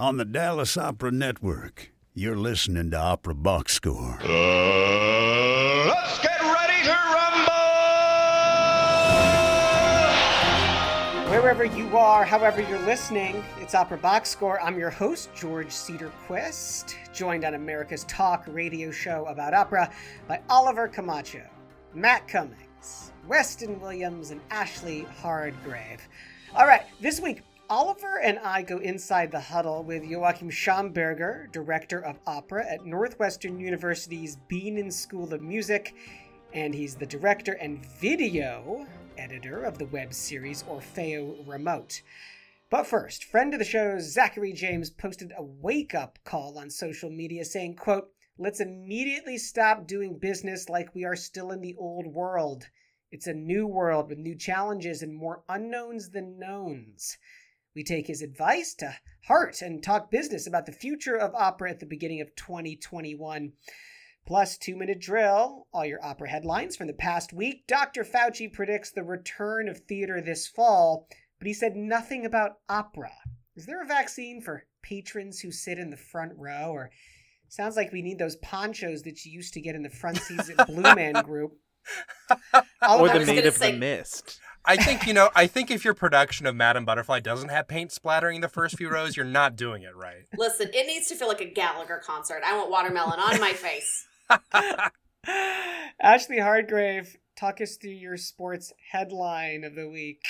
on 0.00 0.16
the 0.16 0.24
Dallas 0.24 0.78
Opera 0.78 1.12
Network. 1.12 1.92
You're 2.14 2.34
listening 2.34 2.90
to 2.92 2.96
Opera 2.96 3.34
Box 3.34 3.74
Score. 3.74 4.18
Uh, 4.22 5.86
let's 5.86 6.18
get 6.20 6.40
ready 6.40 6.82
to 6.84 6.96
rumble! 7.12 7.52
Wherever 11.30 11.66
you 11.66 11.98
are, 11.98 12.24
however 12.24 12.62
you're 12.62 12.78
listening, 12.86 13.44
it's 13.58 13.74
Opera 13.74 13.98
Box 13.98 14.30
Score. 14.30 14.58
I'm 14.62 14.78
your 14.78 14.88
host, 14.88 15.34
George 15.34 15.68
Cedarquist, 15.68 16.94
joined 17.12 17.44
on 17.44 17.52
America's 17.52 18.04
talk 18.04 18.46
radio 18.48 18.90
show 18.90 19.26
about 19.26 19.52
opera 19.52 19.92
by 20.26 20.40
Oliver 20.48 20.88
Camacho, 20.88 21.46
Matt 21.92 22.26
Cummings, 22.26 23.12
Weston 23.28 23.78
Williams, 23.78 24.30
and 24.30 24.40
Ashley 24.50 25.06
Hardgrave. 25.20 26.00
All 26.56 26.66
right, 26.66 26.84
this 27.02 27.20
week, 27.20 27.42
Oliver 27.70 28.18
and 28.18 28.40
I 28.40 28.62
go 28.62 28.78
inside 28.78 29.30
the 29.30 29.38
huddle 29.38 29.84
with 29.84 30.02
Joachim 30.02 30.50
Schamberger, 30.50 31.52
Director 31.52 32.04
of 32.04 32.18
Opera 32.26 32.66
at 32.68 32.84
Northwestern 32.84 33.60
University's 33.60 34.38
Bienen 34.48 34.92
School 34.92 35.32
of 35.32 35.40
Music, 35.40 35.94
and 36.52 36.74
he's 36.74 36.96
the 36.96 37.06
director 37.06 37.52
and 37.52 37.86
video 37.86 38.88
editor 39.16 39.62
of 39.62 39.78
the 39.78 39.86
web 39.86 40.12
series 40.12 40.64
Orfeo 40.64 41.46
Remote. 41.46 42.02
But 42.70 42.88
first, 42.88 43.22
friend 43.22 43.54
of 43.54 43.60
the 43.60 43.64
show, 43.64 44.00
Zachary 44.00 44.52
James, 44.52 44.90
posted 44.90 45.32
a 45.38 45.44
wake-up 45.44 46.18
call 46.24 46.58
on 46.58 46.70
social 46.70 47.08
media 47.08 47.44
saying, 47.44 47.76
quote, 47.76 48.08
Let's 48.36 48.58
immediately 48.58 49.38
stop 49.38 49.86
doing 49.86 50.18
business 50.18 50.68
like 50.68 50.92
we 50.92 51.04
are 51.04 51.14
still 51.14 51.52
in 51.52 51.60
the 51.60 51.76
old 51.78 52.08
world. 52.08 52.68
It's 53.12 53.28
a 53.28 53.32
new 53.32 53.68
world 53.68 54.08
with 54.08 54.18
new 54.18 54.34
challenges 54.34 55.02
and 55.02 55.14
more 55.14 55.44
unknowns 55.48 56.10
than 56.10 56.40
knowns. 56.40 57.16
We 57.74 57.84
take 57.84 58.08
his 58.08 58.22
advice 58.22 58.74
to 58.76 58.96
heart 59.26 59.62
and 59.62 59.82
talk 59.82 60.10
business 60.10 60.46
about 60.46 60.66
the 60.66 60.72
future 60.72 61.16
of 61.16 61.34
opera 61.34 61.70
at 61.70 61.80
the 61.80 61.86
beginning 61.86 62.20
of 62.20 62.34
2021. 62.34 63.52
Plus, 64.26 64.58
two 64.58 64.76
minute 64.76 65.00
drill, 65.00 65.66
all 65.72 65.84
your 65.84 66.04
opera 66.04 66.28
headlines 66.28 66.76
from 66.76 66.88
the 66.88 66.92
past 66.92 67.32
week. 67.32 67.66
Dr. 67.66 68.04
Fauci 68.04 68.52
predicts 68.52 68.90
the 68.90 69.02
return 69.02 69.68
of 69.68 69.78
theater 69.78 70.20
this 70.20 70.46
fall, 70.46 71.06
but 71.38 71.46
he 71.46 71.54
said 71.54 71.76
nothing 71.76 72.26
about 72.26 72.58
opera. 72.68 73.12
Is 73.56 73.66
there 73.66 73.82
a 73.82 73.86
vaccine 73.86 74.40
for 74.40 74.64
patrons 74.82 75.40
who 75.40 75.50
sit 75.50 75.78
in 75.78 75.90
the 75.90 75.96
front 75.96 76.32
row? 76.36 76.70
Or 76.70 76.90
sounds 77.48 77.76
like 77.76 77.92
we 77.92 78.02
need 78.02 78.18
those 78.18 78.36
ponchos 78.36 79.02
that 79.02 79.24
you 79.24 79.32
used 79.32 79.54
to 79.54 79.60
get 79.60 79.74
in 79.74 79.82
the 79.82 79.90
front 79.90 80.18
seats 80.18 80.50
at 80.50 80.66
Blue 80.66 80.82
Man 80.82 81.14
Group. 81.24 81.52
or 82.54 83.08
the 83.08 83.18
was 83.18 83.26
Maid 83.26 83.46
of 83.46 83.54
say- 83.54 83.72
the 83.72 83.78
Mist. 83.78 84.40
I 84.64 84.76
think 84.76 85.06
you 85.06 85.14
know. 85.14 85.30
I 85.34 85.46
think 85.46 85.70
if 85.70 85.84
your 85.84 85.94
production 85.94 86.46
of 86.46 86.54
Madame 86.54 86.84
Butterfly 86.84 87.20
doesn't 87.20 87.48
have 87.48 87.68
paint 87.68 87.92
splattering 87.92 88.40
the 88.40 88.48
first 88.48 88.76
few 88.76 88.90
rows, 88.90 89.16
you're 89.16 89.26
not 89.26 89.56
doing 89.56 89.82
it 89.82 89.96
right. 89.96 90.26
Listen, 90.36 90.68
it 90.72 90.86
needs 90.86 91.08
to 91.08 91.16
feel 91.16 91.28
like 91.28 91.40
a 91.40 91.50
Gallagher 91.50 92.00
concert. 92.04 92.42
I 92.44 92.56
want 92.56 92.70
watermelon 92.70 93.18
on 93.18 93.40
my 93.40 93.52
face. 93.52 94.06
Ashley 96.00 96.38
Hardgrave, 96.38 97.16
talk 97.38 97.60
us 97.60 97.76
through 97.76 97.92
your 97.92 98.16
sports 98.16 98.72
headline 98.92 99.64
of 99.64 99.74
the 99.74 99.88
week. 99.88 100.22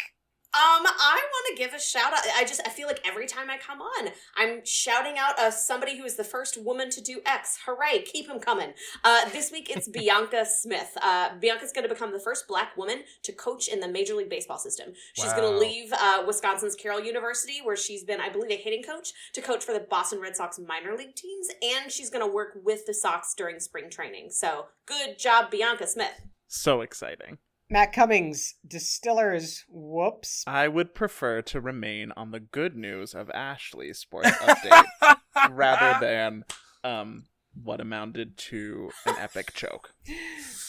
Um, 0.53 0.85
I 0.85 1.21
want 1.33 1.57
to 1.57 1.63
give 1.63 1.75
a 1.75 1.79
shout 1.79 2.13
out. 2.13 2.21
I 2.37 2.43
just 2.43 2.61
I 2.67 2.71
feel 2.71 2.89
like 2.89 3.01
every 3.07 3.29
time 3.29 3.49
I 3.49 3.57
come 3.57 3.81
on, 3.81 4.09
I'm 4.37 4.65
shouting 4.65 5.17
out 5.17 5.39
uh, 5.39 5.53
somebody 5.53 5.97
who 5.97 6.05
is 6.05 6.17
the 6.17 6.25
first 6.25 6.61
woman 6.61 6.91
to 6.91 7.01
do 7.01 7.21
X. 7.25 7.61
Hooray! 7.67 8.03
Keep 8.03 8.27
them 8.27 8.41
coming. 8.41 8.73
Uh, 9.05 9.29
this 9.29 9.53
week 9.53 9.71
it's 9.71 9.89
Bianca 9.93 10.45
Smith. 10.45 10.91
Uh, 11.01 11.39
Bianca's 11.39 11.71
going 11.71 11.87
to 11.87 11.95
become 11.95 12.13
the 12.13 12.19
first 12.19 12.49
Black 12.49 12.77
woman 12.77 13.05
to 13.23 13.33
coach 13.33 13.69
in 13.69 13.79
the 13.79 13.87
Major 13.87 14.15
League 14.15 14.29
Baseball 14.29 14.59
system. 14.59 14.89
She's 15.13 15.33
going 15.35 15.53
to 15.53 15.57
leave 15.57 15.93
uh, 15.93 16.25
Wisconsin's 16.27 16.75
Carroll 16.75 17.01
University, 17.01 17.61
where 17.63 17.77
she's 17.77 18.03
been, 18.03 18.21
I 18.21 18.29
believe, 18.29 18.51
a 18.51 18.57
hitting 18.57 18.83
coach, 18.83 19.13
to 19.35 19.41
coach 19.41 19.65
for 19.65 19.73
the 19.73 19.87
Boston 19.89 20.21
Red 20.21 20.35
Sox 20.35 20.59
minor 20.59 20.97
league 20.97 21.15
teams, 21.15 21.47
and 21.63 21.93
she's 21.93 22.11
going 22.11 22.27
to 22.27 22.33
work 22.33 22.59
with 22.65 22.87
the 22.87 22.95
Sox 22.95 23.35
during 23.35 23.61
spring 23.61 23.89
training. 23.89 24.31
So 24.31 24.67
good 24.87 25.17
job, 25.17 25.53
Bianca 25.53 25.87
Smith. 25.87 26.23
So 26.49 26.81
exciting. 26.81 27.39
Matt 27.71 27.93
Cummings, 27.93 28.57
the 28.69 28.79
Steelers, 28.79 29.63
whoops. 29.69 30.43
I 30.47 30.67
would 30.67 30.93
prefer 30.93 31.41
to 31.43 31.61
remain 31.61 32.13
on 32.17 32.33
the 32.33 32.41
good 32.41 32.77
news 32.77 33.15
of 33.15 33.31
Ashley's 33.31 33.99
sports 33.99 34.31
update 34.31 35.17
rather 35.51 36.05
than 36.05 36.45
um 36.83 37.27
what 37.63 37.81
amounted 37.81 38.37
to 38.37 38.91
an 39.07 39.17
epic 39.19 39.53
choke. 39.55 39.93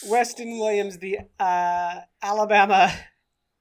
Weston 0.08 0.60
Williams, 0.60 0.98
the 0.98 1.20
uh, 1.40 2.02
Alabama 2.22 2.92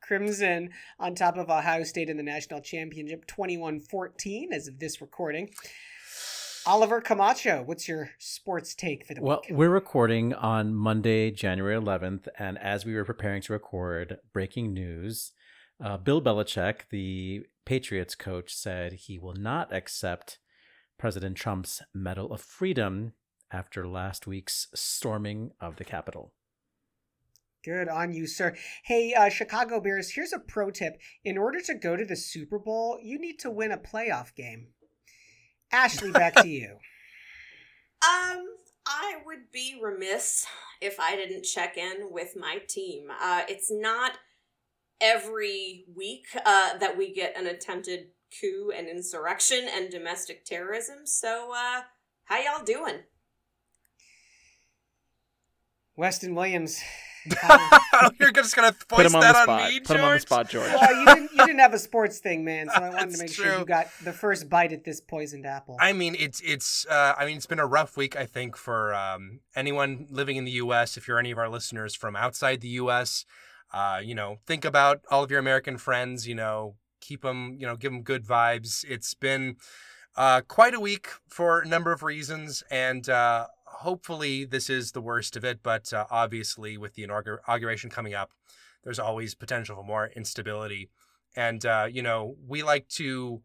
Crimson, 0.03 0.71
on 0.99 1.15
top 1.15 1.37
of 1.37 1.51
Ohio 1.51 1.85
State 1.85 2.09
in 2.09 2.17
the 2.17 2.23
national 2.23 2.61
championship 2.61 3.27
21 3.27 3.81
14 3.81 4.53
as 4.53 4.69
of 4.69 4.79
this 4.79 5.01
recording. 5.01 5.51
Oliver 6.71 7.01
Camacho, 7.01 7.65
what's 7.67 7.89
your 7.89 8.11
sports 8.21 8.77
take 8.77 9.05
for 9.05 9.13
the 9.13 9.21
Well, 9.21 9.41
week? 9.43 9.51
Well, 9.51 9.59
we're 9.59 9.71
recording 9.71 10.33
on 10.33 10.73
Monday, 10.73 11.33
January 11.33 11.75
11th, 11.75 12.29
and 12.39 12.57
as 12.59 12.87
we 12.87 12.95
were 12.95 13.05
preparing 13.05 13.43
to 13.43 13.53
record, 13.53 14.19
breaking 14.33 14.73
news 14.73 15.33
uh, 15.85 15.97
Bill 15.97 16.23
Belichick, 16.23 16.83
the 16.91 17.45
Patriots 17.65 18.15
coach, 18.15 18.55
said 18.55 18.93
he 18.93 19.19
will 19.19 19.35
not 19.35 19.73
accept 19.75 20.39
President 20.97 21.37
Trump's 21.37 21.83
Medal 21.93 22.33
of 22.33 22.41
Freedom 22.41 23.15
after 23.51 23.89
last 23.89 24.29
week's 24.29 24.69
storming 24.73 25.51
of 25.61 25.75
the 25.75 25.85
Capitol. 25.85 26.35
Good 27.65 27.89
on 27.89 28.13
you, 28.13 28.29
sir. 28.29 28.55
Hey, 28.85 29.13
uh, 29.13 29.29
Chicago 29.29 29.81
Bears, 29.81 30.13
here's 30.13 30.33
a 30.33 30.39
pro 30.39 30.71
tip. 30.71 31.01
In 31.25 31.37
order 31.37 31.59
to 31.63 31.75
go 31.75 31.97
to 31.97 32.05
the 32.05 32.15
Super 32.15 32.61
Bowl, 32.61 32.97
you 33.03 33.19
need 33.19 33.41
to 33.41 33.51
win 33.51 33.73
a 33.73 33.77
playoff 33.77 34.37
game. 34.37 34.69
Ashley, 35.73 36.11
back 36.11 36.35
to 36.37 36.49
you. 36.49 36.77
Um, 38.03 38.47
I 38.87 39.17
would 39.27 39.53
be 39.53 39.79
remiss 39.79 40.47
if 40.81 40.99
I 40.99 41.17
didn't 41.17 41.43
check 41.43 41.77
in 41.77 42.11
with 42.11 42.35
my 42.35 42.63
team. 42.67 43.09
Uh, 43.21 43.43
it's 43.47 43.71
not 43.71 44.13
every 45.03 45.85
week 45.95 46.25
uh, 46.47 46.79
that 46.79 46.97
we 46.97 47.13
get 47.13 47.37
an 47.37 47.47
attempted 47.47 48.07
coup 48.41 48.73
and 48.75 48.89
insurrection 48.89 49.67
and 49.71 49.91
domestic 49.91 50.47
terrorism. 50.47 51.01
So, 51.05 51.53
uh, 51.55 51.83
how 52.25 52.39
y'all 52.39 52.65
doing? 52.65 53.01
Weston 55.97 56.35
Williams. 56.35 56.81
you're 58.21 58.33
just 58.33 58.57
gonna 58.57 58.73
Put 58.73 58.89
voice 58.99 59.07
him 59.07 59.15
on 59.17 59.21
that 59.21 59.33
the 59.33 59.39
on 59.39 59.45
spot. 59.45 59.71
me, 59.71 59.81
Put 59.81 59.97
him 59.97 60.05
on 60.05 60.11
the 60.11 60.15
George? 60.17 60.23
spot, 60.23 60.49
George. 60.49 60.73
Well, 60.73 60.99
you 61.01 61.07
didn't, 61.07 61.31
you 61.33 61.39
didn't 61.47 61.59
have 61.59 61.75
a 61.75 61.79
sports 61.79 62.19
thing, 62.19 62.45
man, 62.45 62.69
so 62.69 62.77
I 62.77 62.89
wanted 62.91 62.99
to 63.01 63.07
That's 63.07 63.19
make 63.21 63.33
sure 63.33 63.59
you 63.59 63.65
got 63.65 63.89
the 64.05 64.13
first 64.13 64.49
bite 64.49 64.73
at 64.73 64.85
this 64.85 65.01
poisoned 65.01 65.47
apple. 65.47 65.77
I 65.81 65.93
mean, 65.93 66.17
it's 66.19 66.41
it's. 66.41 66.87
Uh, 66.87 67.15
I 67.19 67.27
mean, 67.27 67.37
it's 67.37 67.47
been 67.47 67.59
a 67.59 67.67
rough 67.67 67.97
week. 67.97 68.17
I 68.17 68.27
think 68.27 68.57
for 68.57 68.95
um, 68.95 69.41
anyone 69.55 70.07
living 70.11 70.37
in 70.37 70.45
the 70.45 70.53
U.S. 70.53 70.97
If 70.97 71.07
you're 71.09 71.19
any 71.19 71.31
of 71.31 71.39
our 71.39 71.49
listeners 71.49 71.95
from 71.95 72.17
outside 72.17 72.61
the 72.61 72.69
U.S., 72.69 73.25
uh, 73.73 74.01
you 74.03 74.15
know, 74.15 74.39
think 74.47 74.65
about 74.65 75.01
all 75.11 75.23
of 75.23 75.31
your 75.31 75.41
American 75.41 75.77
friends. 75.79 76.27
You 76.27 76.35
know, 76.35 76.77
keep 77.01 77.23
them. 77.23 77.57
You 77.59 77.67
know, 77.67 77.77
give 77.77 77.93
them 77.93 78.03
good 78.03 78.25
vibes. 78.25 78.85
It's 78.89 79.15
been 79.15 79.57
uh, 80.17 80.41
quite 80.43 80.75
a 80.75 80.81
week 80.81 81.09
for 81.29 81.61
a 81.61 81.67
number 81.69 81.93
of 81.93 82.03
reasons, 82.03 82.63
and 82.71 83.09
uh, 83.09 83.47
hopefully 83.81 84.45
this 84.45 84.69
is 84.71 84.93
the 84.93 85.01
worst 85.01 85.37
of 85.37 85.45
it. 85.45 85.63
But 85.63 85.93
uh, 85.93 86.07
obviously, 86.11 86.77
with 86.77 86.95
the 86.95 87.03
inauguration 87.03 87.91
coming 87.91 88.15
up, 88.15 88.33
there's 88.85 88.99
always 88.99 89.35
potential 89.35 89.77
for 89.77 89.85
more 89.85 90.11
instability. 90.15 90.91
And 91.37 91.65
uh, 91.65 91.89
you 91.91 92.03
know, 92.03 92.37
we 92.47 92.63
like 92.63 92.89
to 92.89 93.43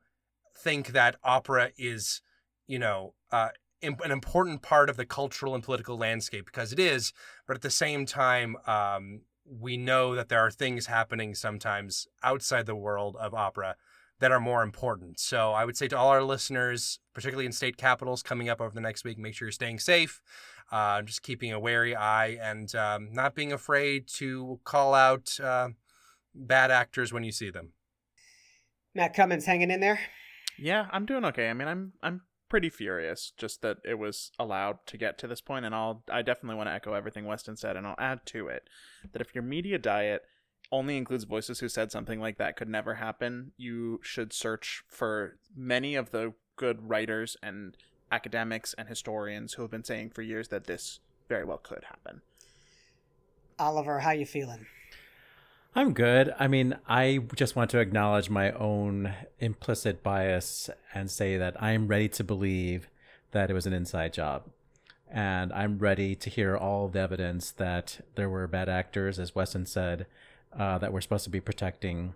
think 0.57 0.87
that 0.89 1.17
opera 1.23 1.71
is, 1.77 2.21
you 2.67 2.79
know, 2.79 3.13
uh, 3.31 3.49
an 3.81 4.11
important 4.11 4.61
part 4.61 4.89
of 4.89 4.97
the 4.97 5.05
cultural 5.05 5.53
and 5.53 5.63
political 5.63 5.97
landscape 5.97 6.45
because 6.45 6.71
it 6.71 6.79
is. 6.79 7.13
But 7.47 7.55
at 7.55 7.61
the 7.61 7.69
same 7.69 8.05
time, 8.05 8.55
um, 8.65 9.21
we 9.45 9.77
know 9.77 10.15
that 10.15 10.29
there 10.29 10.39
are 10.39 10.49
things 10.49 10.87
happening 10.87 11.35
sometimes 11.35 12.07
outside 12.23 12.65
the 12.65 12.75
world 12.75 13.15
of 13.17 13.33
opera 13.33 13.75
that 14.19 14.31
are 14.31 14.39
more 14.39 14.63
important. 14.63 15.19
So 15.19 15.51
I 15.51 15.65
would 15.65 15.77
say 15.77 15.87
to 15.89 15.97
all 15.97 16.09
our 16.09 16.23
listeners, 16.23 16.99
particularly 17.13 17.45
in 17.45 17.51
state 17.51 17.77
capitals 17.77 18.23
coming 18.23 18.49
up 18.49 18.61
over 18.61 18.73
the 18.73 18.81
next 18.81 19.03
week, 19.03 19.17
make 19.17 19.33
sure 19.33 19.47
you're 19.47 19.51
staying 19.51 19.79
safe, 19.79 20.21
uh, 20.71 21.01
just 21.01 21.21
keeping 21.21 21.51
a 21.51 21.59
wary 21.59 21.95
eye, 21.95 22.37
and 22.41 22.73
um, 22.75 23.09
not 23.11 23.35
being 23.35 23.51
afraid 23.51 24.07
to 24.07 24.59
call 24.63 24.93
out 24.93 25.37
uh, 25.39 25.69
bad 26.33 26.71
actors 26.71 27.11
when 27.11 27.23
you 27.23 27.31
see 27.31 27.49
them. 27.49 27.73
Matt 28.93 29.13
Cummings 29.13 29.45
hanging 29.45 29.71
in 29.71 29.81
there. 29.81 29.99
Yeah, 30.57 30.87
I'm 30.91 31.05
doing 31.05 31.25
okay. 31.25 31.49
I 31.49 31.53
mean, 31.53 31.67
I'm 31.67 31.93
I'm 32.01 32.21
pretty 32.47 32.69
furious 32.69 33.33
just 33.35 33.61
that 33.61 33.77
it 33.83 33.95
was 33.95 34.31
allowed 34.39 34.77
to 34.87 34.97
get 34.97 35.17
to 35.17 35.27
this 35.27 35.41
point, 35.41 35.65
and 35.65 35.75
I'll 35.75 36.03
I 36.09 36.21
definitely 36.21 36.55
want 36.55 36.69
to 36.69 36.73
echo 36.73 36.93
everything 36.93 37.25
Weston 37.25 37.57
said, 37.57 37.75
and 37.75 37.85
I'll 37.85 37.95
add 37.99 38.25
to 38.27 38.47
it 38.47 38.69
that 39.11 39.21
if 39.21 39.35
your 39.35 39.43
media 39.43 39.77
diet 39.77 40.21
only 40.71 40.97
includes 40.97 41.23
voices 41.23 41.59
who 41.59 41.69
said 41.69 41.91
something 41.91 42.19
like 42.19 42.37
that 42.37 42.55
could 42.55 42.69
never 42.69 42.95
happen, 42.95 43.51
you 43.57 43.99
should 44.03 44.33
search 44.33 44.83
for 44.87 45.37
many 45.55 45.95
of 45.95 46.11
the 46.11 46.33
good 46.55 46.89
writers 46.89 47.37
and 47.43 47.75
academics 48.11 48.73
and 48.77 48.87
historians 48.87 49.53
who 49.53 49.61
have 49.61 49.71
been 49.71 49.83
saying 49.83 50.09
for 50.09 50.21
years 50.21 50.47
that 50.49 50.65
this 50.65 50.99
very 51.27 51.43
well 51.43 51.57
could 51.57 51.83
happen. 51.85 52.21
Oliver, 53.57 53.99
how 53.99 54.11
you 54.11 54.25
feeling? 54.25 54.65
I'm 55.77 55.93
good. 55.93 56.33
I 56.39 56.47
mean, 56.47 56.77
I 56.87 57.19
just 57.35 57.55
want 57.55 57.69
to 57.71 57.79
acknowledge 57.79 58.29
my 58.29 58.51
own 58.51 59.13
implicit 59.39 60.03
bias 60.03 60.69
and 60.93 61.11
say 61.11 61.37
that 61.37 61.61
I'm 61.61 61.87
ready 61.87 62.07
to 62.09 62.23
believe 62.23 62.87
that 63.31 63.49
it 63.49 63.53
was 63.53 63.65
an 63.65 63.73
inside 63.73 64.13
job. 64.13 64.43
And 65.11 65.51
I'm 65.51 65.77
ready 65.77 66.15
to 66.15 66.29
hear 66.29 66.55
all 66.55 66.87
the 66.87 66.99
evidence 66.99 67.51
that 67.51 67.99
there 68.15 68.29
were 68.29 68.47
bad 68.47 68.69
actors, 68.69 69.19
as 69.19 69.35
Weston 69.35 69.65
said, 69.65 70.05
uh, 70.57 70.77
that 70.77 70.93
we're 70.93 71.01
supposed 71.01 71.23
to 71.25 71.29
be 71.29 71.39
protecting 71.39 72.13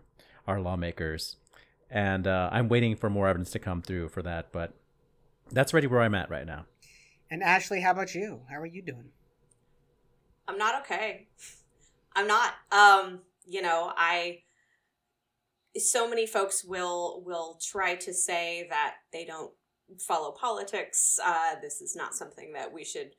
our 0.47 0.59
lawmakers. 0.59 1.37
And 1.89 2.27
uh, 2.27 2.49
I'm 2.51 2.69
waiting 2.69 2.95
for 2.95 3.09
more 3.09 3.27
evidence 3.27 3.51
to 3.51 3.59
come 3.59 3.81
through 3.81 4.09
for 4.09 4.21
that. 4.21 4.51
But 4.51 4.73
that's 5.51 5.73
really 5.73 5.87
where 5.87 6.01
I'm 6.01 6.15
at 6.15 6.29
right 6.29 6.45
now. 6.45 6.65
And 7.31 7.43
Ashley, 7.43 7.81
how 7.81 7.91
about 7.91 8.15
you? 8.15 8.41
How 8.49 8.59
are 8.59 8.65
you 8.65 8.81
doing? 8.81 9.09
I'm 10.47 10.57
not 10.57 10.81
okay. 10.81 11.27
I'm 12.15 12.27
not. 12.27 12.53
Um, 12.71 13.19
you 13.45 13.61
know, 13.61 13.91
I 13.95 14.39
so 15.77 16.09
many 16.09 16.25
folks 16.25 16.63
will 16.63 17.21
will 17.25 17.59
try 17.61 17.95
to 17.95 18.13
say 18.13 18.67
that 18.69 18.95
they 19.13 19.25
don't 19.25 19.51
follow 19.99 20.31
politics. 20.31 21.19
Uh, 21.23 21.55
this 21.61 21.81
is 21.81 21.95
not 21.95 22.13
something 22.13 22.53
that 22.53 22.71
we 22.71 22.83
should, 22.83 23.11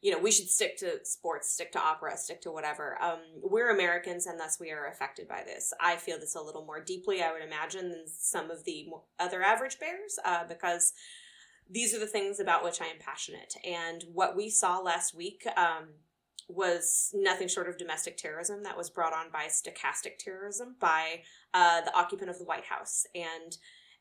you 0.00 0.12
know, 0.12 0.18
we 0.18 0.30
should 0.30 0.48
stick 0.48 0.76
to 0.78 1.04
sports, 1.04 1.52
stick 1.52 1.72
to 1.72 1.80
opera, 1.80 2.16
stick 2.16 2.40
to 2.42 2.52
whatever. 2.52 3.00
Um, 3.02 3.18
we're 3.42 3.70
Americans, 3.70 4.26
and 4.26 4.38
thus 4.38 4.58
we 4.60 4.70
are 4.70 4.86
affected 4.86 5.26
by 5.26 5.42
this. 5.44 5.72
I 5.80 5.96
feel 5.96 6.20
this 6.20 6.36
a 6.36 6.40
little 6.40 6.64
more 6.64 6.82
deeply, 6.82 7.22
I 7.22 7.32
would 7.32 7.42
imagine, 7.42 7.90
than 7.90 8.04
some 8.06 8.50
of 8.50 8.64
the 8.64 8.86
other 9.18 9.42
average 9.42 9.78
bears, 9.80 10.18
uh, 10.24 10.44
because 10.48 10.92
these 11.68 11.94
are 11.94 11.98
the 11.98 12.06
things 12.06 12.38
about 12.38 12.62
which 12.64 12.80
I 12.80 12.86
am 12.86 12.98
passionate. 13.00 13.54
And 13.64 14.04
what 14.12 14.36
we 14.36 14.50
saw 14.50 14.78
last 14.78 15.14
week. 15.14 15.46
Um, 15.56 15.88
was 16.50 17.10
nothing 17.14 17.46
short 17.46 17.68
of 17.68 17.76
domestic 17.76 18.16
terrorism 18.16 18.62
that 18.62 18.76
was 18.76 18.88
brought 18.88 19.12
on 19.12 19.26
by 19.30 19.44
stochastic 19.48 20.16
terrorism 20.18 20.76
by 20.80 21.20
uh, 21.52 21.82
the 21.82 21.94
occupant 21.94 22.30
of 22.30 22.38
the 22.38 22.44
White 22.44 22.64
House. 22.64 23.04
And 23.14 23.56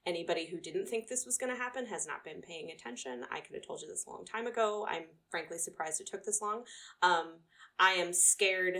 anybody 0.07 0.45
who 0.45 0.59
didn't 0.59 0.87
think 0.87 1.07
this 1.07 1.25
was 1.25 1.37
going 1.37 1.53
to 1.53 1.61
happen 1.61 1.85
has 1.85 2.07
not 2.07 2.23
been 2.23 2.41
paying 2.41 2.71
attention. 2.71 3.25
I 3.29 3.41
could 3.41 3.55
have 3.55 3.67
told 3.67 3.81
you 3.81 3.87
this 3.87 4.05
a 4.07 4.09
long 4.09 4.25
time 4.25 4.47
ago. 4.47 4.87
I'm 4.89 5.03
frankly 5.29 5.57
surprised 5.57 6.01
it 6.01 6.07
took 6.07 6.23
this 6.23 6.41
long. 6.41 6.63
Um, 7.03 7.33
I 7.77 7.91
am 7.91 8.13
scared 8.13 8.77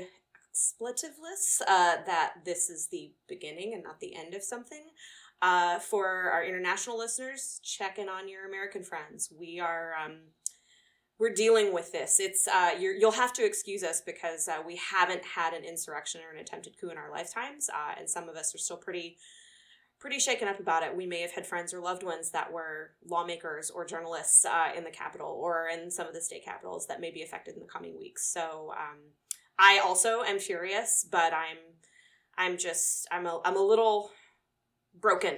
expletiveless 0.58 1.62
uh, 1.68 1.98
that 2.06 2.36
this 2.46 2.70
is 2.70 2.88
the 2.88 3.12
beginning 3.28 3.74
and 3.74 3.84
not 3.84 4.00
the 4.00 4.16
end 4.16 4.34
of 4.34 4.42
something. 4.42 4.86
Uh, 5.42 5.78
for 5.78 6.08
our 6.08 6.44
international 6.44 6.98
listeners, 6.98 7.60
check 7.64 8.00
in 8.00 8.10
on 8.10 8.28
your 8.28 8.48
American 8.48 8.82
friends. 8.82 9.32
We 9.38 9.60
are 9.60 9.94
um, 10.04 10.16
we're 11.20 11.34
dealing 11.34 11.74
with 11.74 11.92
this. 11.92 12.20
It's 12.20 12.48
uh, 12.48 12.72
you 12.80 12.98
will 13.00 13.12
have 13.12 13.34
to 13.34 13.46
excuse 13.46 13.84
us 13.84 14.02
because 14.02 14.48
uh, 14.48 14.64
we 14.66 14.78
haven't 14.78 15.24
had 15.24 15.54
an 15.54 15.64
insurrection 15.64 16.22
or 16.22 16.34
an 16.34 16.40
attempted 16.40 16.74
coup 16.80 16.90
in 16.90 16.98
our 16.98 17.12
lifetimes, 17.12 17.70
uh, 17.70 17.94
and 18.00 18.10
some 18.10 18.30
of 18.30 18.36
us 18.36 18.56
are 18.56 18.60
still 18.60 18.78
pretty 18.78 19.18
pretty 20.00 20.20
shaken 20.20 20.48
up 20.48 20.60
about 20.60 20.84
it. 20.84 20.96
We 20.96 21.06
may 21.06 21.22
have 21.22 21.32
had 21.32 21.46
friends 21.46 21.74
or 21.74 21.80
loved 21.80 22.04
ones 22.04 22.32
that 22.32 22.52
were 22.52 22.92
lawmakers 23.08 23.70
or 23.70 23.86
journalists 23.86 24.46
uh, 24.46 24.70
in 24.76 24.84
the 24.84 24.92
capital 24.92 25.28
or 25.28 25.68
in 25.68 25.90
some 25.90 26.08
of 26.08 26.14
the 26.14 26.22
state 26.22 26.46
capitals 26.46 26.88
that 26.88 27.02
may 27.02 27.12
be 27.12 27.24
affected 27.24 27.56
in 27.56 27.62
the 27.62 27.68
coming 27.68 27.98
weeks. 27.98 28.32
So 28.32 28.74
um, 28.78 28.98
I 29.58 29.80
also 29.84 30.22
am 30.22 30.40
furious, 30.40 31.06
but 31.10 31.34
I'm 31.34 31.58
I'm 32.38 32.58
just 32.58 33.08
I'm 33.12 33.26
a 33.26 33.42
I'm 33.44 33.58
a 33.58 33.64
little 33.64 34.12
broken 35.00 35.38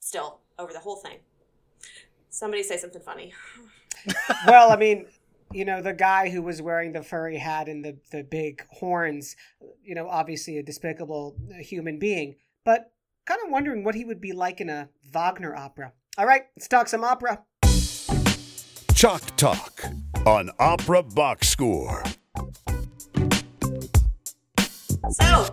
still 0.00 0.40
over 0.58 0.72
the 0.72 0.80
whole 0.80 0.96
thing. 0.96 1.18
Somebody 2.30 2.62
say 2.62 2.76
something 2.76 3.02
funny. 3.02 3.32
well, 4.46 4.70
I 4.70 4.76
mean, 4.76 5.06
you 5.52 5.64
know, 5.64 5.82
the 5.82 5.92
guy 5.92 6.28
who 6.28 6.42
was 6.42 6.62
wearing 6.62 6.92
the 6.92 7.02
furry 7.02 7.38
hat 7.38 7.68
and 7.68 7.84
the, 7.84 7.96
the 8.12 8.22
big 8.22 8.64
horns, 8.70 9.34
you 9.82 9.94
know, 9.94 10.08
obviously 10.08 10.58
a 10.58 10.62
despicable 10.62 11.36
human 11.58 11.98
being, 11.98 12.36
but 12.64 12.92
kind 13.28 13.40
of 13.44 13.50
wondering 13.50 13.84
what 13.84 13.94
he 13.94 14.06
would 14.06 14.22
be 14.22 14.32
like 14.32 14.58
in 14.58 14.70
a 14.70 14.88
Wagner 15.12 15.54
opera. 15.54 15.92
All 16.16 16.24
right, 16.24 16.44
let's 16.56 16.66
talk 16.66 16.88
some 16.88 17.04
opera. 17.04 17.44
Chalk 18.94 19.36
Talk 19.36 19.84
on 20.24 20.50
Opera 20.58 21.02
Box 21.02 21.48
Score. 21.48 22.02
So, 25.10 25.46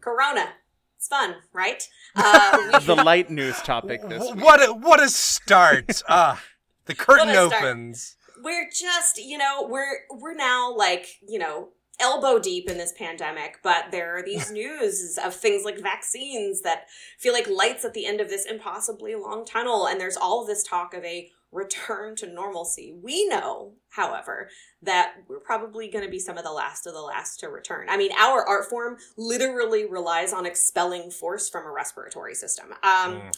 Corona. 0.00 0.48
It's 0.96 1.06
fun, 1.08 1.36
right? 1.52 1.88
Uh, 2.16 2.80
the 2.84 2.96
light 2.96 3.30
news 3.30 3.56
topic 3.62 4.06
this 4.08 4.20
week. 4.32 4.44
What 4.44 4.60
a, 4.68 4.72
what 4.72 5.00
a 5.00 5.08
start. 5.08 6.02
Ah. 6.08 6.42
The 6.86 6.94
curtain 6.96 7.28
opens. 7.28 8.16
We're 8.42 8.68
just, 8.68 9.18
you 9.18 9.38
know, 9.38 9.68
we're 9.68 10.00
we're 10.10 10.34
now 10.34 10.74
like, 10.74 11.06
you 11.26 11.38
know, 11.38 11.68
elbow 12.00 12.38
deep 12.38 12.68
in 12.68 12.78
this 12.78 12.92
pandemic, 12.92 13.60
but 13.62 13.86
there 13.90 14.16
are 14.16 14.22
these 14.22 14.50
news 14.52 15.18
of 15.22 15.34
things 15.34 15.64
like 15.64 15.80
vaccines 15.80 16.62
that 16.62 16.86
feel 17.18 17.32
like 17.32 17.48
lights 17.48 17.84
at 17.84 17.94
the 17.94 18.06
end 18.06 18.20
of 18.20 18.28
this 18.28 18.46
impossibly 18.46 19.14
long 19.14 19.44
tunnel. 19.44 19.86
And 19.86 20.00
there's 20.00 20.16
all 20.16 20.40
of 20.42 20.46
this 20.46 20.62
talk 20.62 20.94
of 20.94 21.04
a 21.04 21.30
return 21.52 22.14
to 22.14 22.32
normalcy. 22.32 22.94
We 23.02 23.26
know, 23.26 23.72
however, 23.90 24.48
that 24.82 25.14
we're 25.28 25.40
probably 25.40 25.88
going 25.88 26.04
to 26.04 26.10
be 26.10 26.20
some 26.20 26.38
of 26.38 26.44
the 26.44 26.52
last 26.52 26.86
of 26.86 26.94
the 26.94 27.00
last 27.00 27.40
to 27.40 27.48
return. 27.48 27.88
I 27.88 27.96
mean, 27.96 28.12
our 28.16 28.46
art 28.46 28.70
form 28.70 28.98
literally 29.16 29.84
relies 29.84 30.32
on 30.32 30.46
expelling 30.46 31.10
force 31.10 31.48
from 31.48 31.66
a 31.66 31.70
respiratory 31.70 32.34
system. 32.34 32.72
Um, 32.82 33.16
mm 33.16 33.32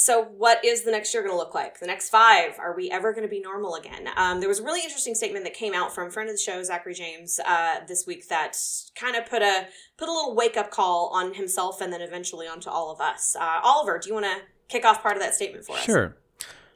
so 0.00 0.22
what 0.22 0.64
is 0.64 0.82
the 0.82 0.92
next 0.92 1.12
year 1.12 1.24
going 1.24 1.34
to 1.34 1.36
look 1.36 1.56
like? 1.56 1.80
The 1.80 1.86
next 1.86 2.08
five 2.08 2.56
are 2.60 2.72
we 2.76 2.88
ever 2.88 3.12
going 3.12 3.24
to 3.24 3.28
be 3.28 3.40
normal 3.40 3.74
again? 3.74 4.08
Um, 4.16 4.38
there 4.38 4.48
was 4.48 4.60
a 4.60 4.62
really 4.62 4.80
interesting 4.80 5.16
statement 5.16 5.44
that 5.44 5.54
came 5.54 5.74
out 5.74 5.92
from 5.92 6.08
friend 6.08 6.30
of 6.30 6.36
the 6.36 6.40
show 6.40 6.62
zachary 6.62 6.94
james 6.94 7.40
uh, 7.44 7.80
this 7.88 8.06
week 8.06 8.28
that 8.28 8.56
kind 8.94 9.16
of 9.16 9.26
put 9.26 9.42
a 9.42 9.66
put 9.96 10.08
a 10.08 10.12
little 10.12 10.36
wake-up 10.36 10.70
call 10.70 11.10
on 11.12 11.34
himself 11.34 11.80
and 11.80 11.92
then 11.92 12.00
eventually 12.00 12.46
onto 12.46 12.70
all 12.70 12.92
of 12.92 13.00
us. 13.00 13.34
Uh, 13.34 13.58
oliver 13.64 13.98
do 13.98 14.08
you 14.08 14.14
want 14.14 14.24
to 14.24 14.36
kick 14.68 14.84
off 14.84 15.02
part 15.02 15.16
of 15.16 15.22
that 15.22 15.34
statement 15.34 15.64
for 15.64 15.74
us? 15.74 15.82
Sure. 15.82 16.16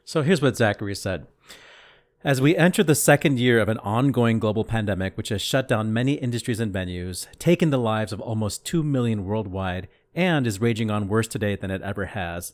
So 0.03 0.21
here's 0.21 0.41
what 0.41 0.57
zachary 0.57 0.93
said. 0.93 1.25
As 2.25 2.41
we 2.41 2.57
enter 2.57 2.83
the 2.83 2.93
second 2.93 3.39
year 3.39 3.61
of 3.61 3.69
an 3.69 3.77
ongoing 3.77 4.37
global 4.37 4.65
pandemic 4.65 5.15
which 5.15 5.29
has 5.29 5.41
shut 5.41 5.69
down 5.69 5.93
many 5.93 6.15
industries 6.15 6.59
and 6.59 6.73
venues 6.73 7.27
taken 7.39 7.69
the 7.69 7.77
lives 7.77 8.11
of 8.11 8.19
almost 8.19 8.65
2 8.65 8.83
million 8.83 9.23
worldwide 9.23 9.87
and 10.13 10.45
is 10.45 10.59
raging 10.59 10.91
on 10.91 11.07
worse 11.07 11.29
today 11.29 11.55
than 11.55 11.71
it 11.71 11.81
ever 11.81 12.07
has 12.07 12.51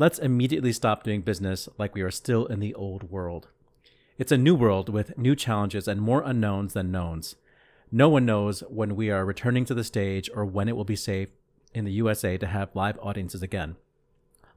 Let's 0.00 0.18
immediately 0.18 0.72
stop 0.72 1.02
doing 1.02 1.20
business 1.20 1.68
like 1.76 1.94
we 1.94 2.00
are 2.00 2.10
still 2.10 2.46
in 2.46 2.58
the 2.58 2.72
old 2.72 3.10
world. 3.10 3.48
It's 4.16 4.32
a 4.32 4.38
new 4.38 4.54
world 4.54 4.88
with 4.88 5.18
new 5.18 5.36
challenges 5.36 5.86
and 5.86 6.00
more 6.00 6.22
unknowns 6.22 6.72
than 6.72 6.90
knowns. 6.90 7.36
No 7.92 8.08
one 8.08 8.24
knows 8.24 8.60
when 8.70 8.96
we 8.96 9.10
are 9.10 9.26
returning 9.26 9.66
to 9.66 9.74
the 9.74 9.84
stage 9.84 10.30
or 10.34 10.46
when 10.46 10.70
it 10.70 10.74
will 10.74 10.86
be 10.86 10.96
safe 10.96 11.28
in 11.74 11.84
the 11.84 11.92
USA 11.92 12.38
to 12.38 12.46
have 12.46 12.74
live 12.74 12.98
audiences 13.02 13.42
again. 13.42 13.76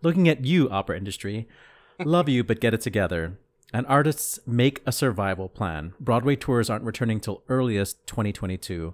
Looking 0.01 0.29
at 0.29 0.45
you, 0.45 0.69
opera 0.69 0.95
industry, 0.95 1.49
love 1.99 2.29
you, 2.29 2.45
but 2.45 2.61
get 2.61 2.73
it 2.73 2.79
together. 2.79 3.37
And 3.73 3.85
artists 3.87 4.39
make 4.47 4.81
a 4.85 4.93
survival 4.93 5.49
plan. 5.49 5.93
Broadway 5.99 6.37
tours 6.37 6.69
aren't 6.69 6.85
returning 6.85 7.19
till 7.19 7.43
earliest 7.49 8.07
2022. 8.07 8.93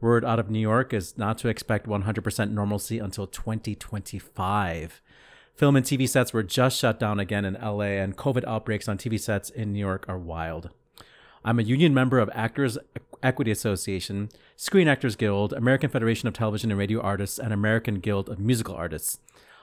Word 0.00 0.24
out 0.24 0.38
of 0.38 0.48
New 0.48 0.60
York 0.60 0.94
is 0.94 1.18
not 1.18 1.36
to 1.38 1.48
expect 1.48 1.86
100% 1.86 2.52
normalcy 2.52 2.98
until 2.98 3.26
2025. 3.26 5.02
Film 5.60 5.76
and 5.76 5.84
TV 5.84 6.08
sets 6.08 6.32
were 6.32 6.42
just 6.42 6.78
shut 6.78 6.98
down 6.98 7.20
again 7.20 7.44
in 7.44 7.52
LA, 7.52 8.00
and 8.00 8.16
COVID 8.16 8.46
outbreaks 8.46 8.88
on 8.88 8.96
TV 8.96 9.20
sets 9.20 9.50
in 9.50 9.74
New 9.74 9.78
York 9.78 10.06
are 10.08 10.16
wild. 10.16 10.70
I'm 11.44 11.58
a 11.58 11.62
union 11.62 11.92
member 11.92 12.18
of 12.18 12.30
Actors 12.32 12.78
Equity 13.22 13.50
Association, 13.50 14.30
Screen 14.56 14.88
Actors 14.88 15.16
Guild, 15.16 15.52
American 15.52 15.90
Federation 15.90 16.28
of 16.28 16.32
Television 16.32 16.70
and 16.70 16.78
Radio 16.78 17.02
Artists, 17.02 17.38
and 17.38 17.52
American 17.52 17.96
Guild 17.96 18.30
of 18.30 18.38
Musical 18.38 18.74
Artists. 18.74 19.18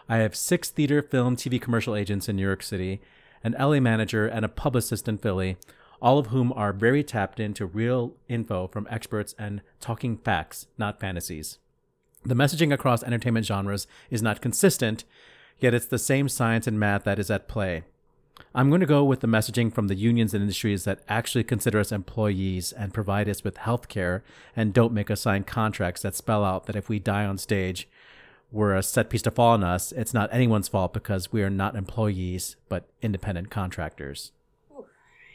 I 0.07 0.17
have 0.17 0.35
six 0.35 0.69
theater, 0.69 1.01
film, 1.01 1.35
TV 1.35 1.59
commercial 1.59 1.95
agents 1.95 2.29
in 2.29 2.35
New 2.35 2.45
York 2.45 2.61
City, 2.61 3.01
an 3.43 3.55
LA 3.59 3.79
manager, 3.79 4.27
and 4.27 4.45
a 4.45 4.49
publicist 4.49 5.07
in 5.07 5.17
Philly, 5.17 5.57
all 5.99 6.19
of 6.19 6.27
whom 6.27 6.53
are 6.53 6.73
very 6.73 7.03
tapped 7.03 7.39
into 7.39 7.65
real 7.65 8.13
info 8.29 8.67
from 8.67 8.85
experts 8.91 9.33
and 9.39 9.63
talking 9.79 10.17
facts, 10.17 10.67
not 10.77 10.99
fantasies. 10.99 11.57
The 12.23 12.35
messaging 12.35 12.71
across 12.71 13.01
entertainment 13.01 13.47
genres 13.47 13.87
is 14.11 14.21
not 14.21 14.41
consistent, 14.41 15.03
yet 15.59 15.73
it's 15.73 15.85
the 15.85 15.99
same 15.99 16.29
science 16.29 16.67
and 16.67 16.79
math 16.79 17.03
that 17.03 17.19
is 17.19 17.31
at 17.31 17.47
play. 17.47 17.83
I'm 18.53 18.69
going 18.69 18.81
to 18.81 18.87
go 18.87 19.03
with 19.03 19.21
the 19.21 19.27
messaging 19.27 19.73
from 19.73 19.87
the 19.87 19.95
unions 19.95 20.33
and 20.33 20.41
industries 20.41 20.83
that 20.83 21.01
actually 21.07 21.43
consider 21.43 21.79
us 21.79 21.91
employees 21.91 22.71
and 22.71 22.93
provide 22.93 23.29
us 23.29 23.43
with 23.43 23.57
health 23.57 23.87
care 23.87 24.23
and 24.55 24.73
don't 24.73 24.93
make 24.93 25.09
us 25.09 25.21
sign 25.21 25.43
contracts 25.43 26.01
that 26.01 26.15
spell 26.15 26.43
out 26.43 26.65
that 26.65 26.75
if 26.75 26.89
we 26.89 26.99
die 26.99 27.25
on 27.25 27.37
stage, 27.37 27.87
we're 28.51 28.75
a 28.75 28.83
set 28.83 29.09
piece 29.09 29.21
to 29.23 29.31
fall 29.31 29.53
on 29.53 29.63
us. 29.63 29.91
It's 29.91 30.13
not 30.13 30.29
anyone's 30.31 30.67
fault 30.67 30.93
because 30.93 31.31
we 31.31 31.43
are 31.43 31.49
not 31.49 31.75
employees, 31.75 32.55
but 32.69 32.87
independent 33.01 33.49
contractors. 33.49 34.31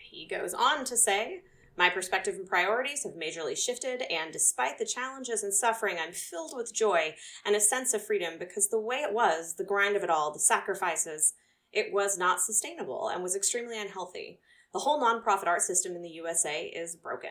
He 0.02 0.26
goes 0.26 0.55
on 0.55 0.85
to 0.85 0.97
say, 0.97 1.43
my 1.76 1.88
perspective 1.88 2.35
and 2.35 2.47
priorities 2.47 3.05
have 3.05 3.14
majorly 3.14 3.57
shifted, 3.57 4.02
and 4.11 4.33
despite 4.33 4.79
the 4.79 4.85
challenges 4.85 5.43
and 5.43 5.55
suffering, 5.55 5.97
I'm 5.99 6.12
filled 6.12 6.52
with 6.55 6.75
joy 6.75 7.14
and 7.47 7.57
a 7.57 7.61
sense 7.61 7.95
of 7.95 8.05
freedom 8.05 8.35
because 8.38 8.69
the 8.69 8.81
way 8.81 8.97
it 8.97 9.12
was, 9.12 9.55
the 9.55 9.64
grind 9.64 9.97
of 9.97 10.02
it 10.02 10.11
all, 10.11 10.33
the 10.33 10.38
sacrifices, 10.38 11.35
it 11.73 11.93
was 11.93 12.19
not 12.19 12.41
sustainable 12.41 13.09
and 13.09 13.23
was 13.23 13.35
extremely 13.35 13.81
unhealthy. 13.81 14.38
The 14.75 14.81
whole 14.81 15.00
nonprofit 15.00 15.47
art 15.47 15.62
system 15.62 15.97
in 15.97 16.02
the 16.02 16.11
USA 16.11 16.64
is 16.64 16.97
broken. 16.97 17.31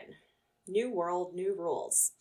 New 0.66 0.90
world, 0.90 1.34
new 1.34 1.56
rules. 1.56 2.12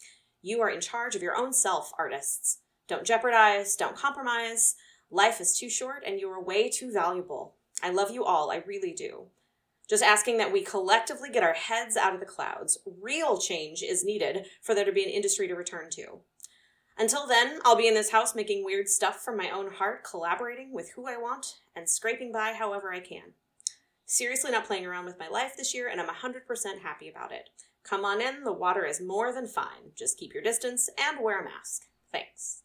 You 0.41 0.61
are 0.61 0.69
in 0.69 0.81
charge 0.81 1.15
of 1.15 1.23
your 1.23 1.35
own 1.35 1.53
self, 1.53 1.91
artists. 1.97 2.59
Don't 2.87 3.05
jeopardize, 3.05 3.75
don't 3.75 3.95
compromise. 3.95 4.75
Life 5.09 5.41
is 5.41 5.57
too 5.57 5.69
short 5.69 6.03
and 6.05 6.19
you 6.19 6.29
are 6.29 6.43
way 6.43 6.69
too 6.69 6.91
valuable. 6.91 7.55
I 7.83 7.89
love 7.89 8.11
you 8.11 8.23
all, 8.23 8.51
I 8.51 8.63
really 8.67 8.93
do. 8.93 9.25
Just 9.91 10.03
asking 10.03 10.37
that 10.37 10.53
we 10.53 10.63
collectively 10.63 11.29
get 11.29 11.43
our 11.43 11.51
heads 11.51 11.97
out 11.97 12.13
of 12.13 12.21
the 12.21 12.25
clouds. 12.25 12.77
Real 13.01 13.37
change 13.37 13.83
is 13.83 14.05
needed 14.05 14.45
for 14.61 14.73
there 14.73 14.85
to 14.85 14.91
be 14.93 15.03
an 15.03 15.09
industry 15.09 15.49
to 15.49 15.53
return 15.53 15.89
to. 15.91 16.19
Until 16.97 17.27
then, 17.27 17.59
I'll 17.65 17.75
be 17.75 17.89
in 17.89 17.93
this 17.93 18.11
house 18.11 18.33
making 18.33 18.63
weird 18.63 18.87
stuff 18.87 19.21
from 19.21 19.35
my 19.35 19.49
own 19.49 19.69
heart, 19.69 20.05
collaborating 20.09 20.71
with 20.71 20.93
who 20.95 21.09
I 21.09 21.17
want, 21.17 21.55
and 21.75 21.89
scraping 21.89 22.31
by 22.31 22.53
however 22.53 22.93
I 22.93 23.01
can. 23.01 23.33
Seriously, 24.05 24.49
not 24.49 24.65
playing 24.65 24.85
around 24.85 25.03
with 25.03 25.19
my 25.19 25.27
life 25.27 25.57
this 25.57 25.73
year, 25.73 25.89
and 25.89 25.99
I'm 25.99 26.07
100% 26.07 26.39
happy 26.81 27.09
about 27.09 27.33
it. 27.33 27.49
Come 27.83 28.05
on 28.05 28.21
in, 28.21 28.45
the 28.45 28.53
water 28.53 28.85
is 28.85 29.01
more 29.01 29.33
than 29.33 29.45
fine. 29.45 29.91
Just 29.97 30.17
keep 30.17 30.33
your 30.33 30.41
distance 30.41 30.89
and 30.97 31.21
wear 31.21 31.41
a 31.41 31.43
mask. 31.43 31.81
Thanks. 32.13 32.61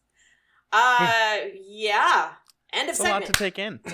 Uh, 0.71 1.39
yeah. 1.61 2.35
End 2.71 2.87
of 2.87 2.93
It's 2.93 3.01
a 3.01 3.03
lot 3.03 3.25
to 3.25 3.33
take 3.33 3.59
in. 3.59 3.81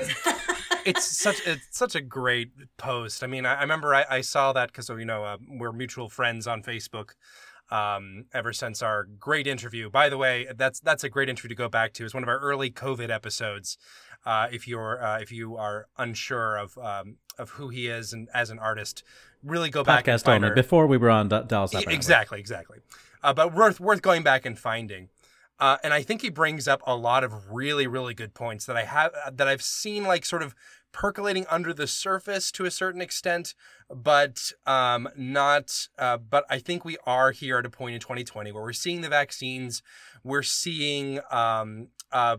it's 0.86 1.06
such 1.06 1.46
it's 1.46 1.78
such 1.78 1.96
a 1.96 2.02
great 2.02 2.52
post. 2.78 3.24
I 3.24 3.28
mean, 3.28 3.46
I, 3.46 3.56
I 3.56 3.62
remember 3.62 3.94
I, 3.96 4.06
I 4.10 4.22
saw 4.22 4.54
that 4.54 4.72
because 4.72 4.90
you 4.90 5.06
know 5.06 5.24
uh, 5.24 5.38
we're 5.48 5.72
mutual 5.72 6.10
friends 6.10 6.48
on 6.48 6.62
Facebook. 6.64 7.12
Um, 7.72 8.26
ever 8.34 8.54
since 8.54 8.84
our 8.84 9.06
great 9.06 9.48
interview, 9.48 9.90
by 9.90 10.08
the 10.10 10.18
way, 10.18 10.48
that's 10.56 10.80
that's 10.80 11.04
a 11.04 11.10
great 11.10 11.28
interview 11.30 11.50
to 11.50 11.56
go 11.56 11.70
back 11.70 11.94
to. 11.94 12.06
It's 12.06 12.14
one 12.14 12.22
of 12.22 12.30
our 12.30 12.38
early 12.40 12.70
COVID 12.70 13.10
episodes. 13.10 13.78
Uh, 14.26 14.48
if 14.52 14.68
you're 14.68 15.04
uh, 15.04 15.20
if 15.20 15.32
you 15.32 15.56
are 15.58 15.88
unsure 15.98 16.58
of 16.58 16.78
um, 16.78 17.18
of 17.40 17.52
who 17.52 17.70
he 17.70 17.88
is 17.88 18.14
and 18.14 18.28
as 18.34 18.50
an 18.52 18.60
artist, 18.60 19.04
really 19.44 19.70
go 19.70 19.84
back 19.84 20.08
and 20.08 20.20
Podcast 20.22 20.28
only. 20.36 20.50
our- 20.50 20.54
Before 20.56 20.86
we 20.86 20.98
were 20.98 21.10
on 21.10 21.30
D- 21.30 21.40
Dallas. 21.48 21.74
Exactly, 21.74 22.40
exactly. 22.40 22.80
Uh, 23.24 23.34
but 23.34 23.54
worth 23.54 23.80
worth 23.80 24.02
going 24.02 24.22
back 24.22 24.46
and 24.46 24.60
finding. 24.60 25.10
Uh, 25.64 25.78
and 25.82 25.94
I 25.94 26.02
think 26.02 26.22
he 26.22 26.30
brings 26.30 26.68
up 26.68 26.82
a 26.86 26.94
lot 26.94 27.24
of 27.24 27.54
really, 27.54 27.88
really 27.88 28.14
good 28.14 28.34
points 28.34 28.66
that 28.66 28.76
I 28.76 28.84
have 28.84 29.14
that 29.32 29.48
I've 29.48 29.62
seen 29.62 30.04
like 30.04 30.26
sort 30.26 30.44
of 30.44 30.54
percolating 30.92 31.46
under 31.50 31.74
the 31.74 31.88
surface 31.88 32.52
to 32.52 32.66
a 32.66 32.70
certain 32.70 33.00
extent, 33.00 33.56
but 33.90 34.52
um, 34.66 35.08
not. 35.16 35.88
Uh, 35.98 36.18
but 36.18 36.44
I 36.50 36.60
think 36.60 36.84
we 36.84 36.98
are 37.06 37.32
here 37.32 37.60
at 37.60 37.66
a 37.66 37.70
point 37.70 37.96
in 37.96 38.02
2020 38.02 38.52
where 38.52 38.62
we're 38.62 38.74
seeing 38.74 39.00
the 39.00 39.08
vaccines, 39.08 39.82
we're 40.22 40.44
seeing 40.44 41.22
um, 41.32 41.88
uh, 42.12 42.36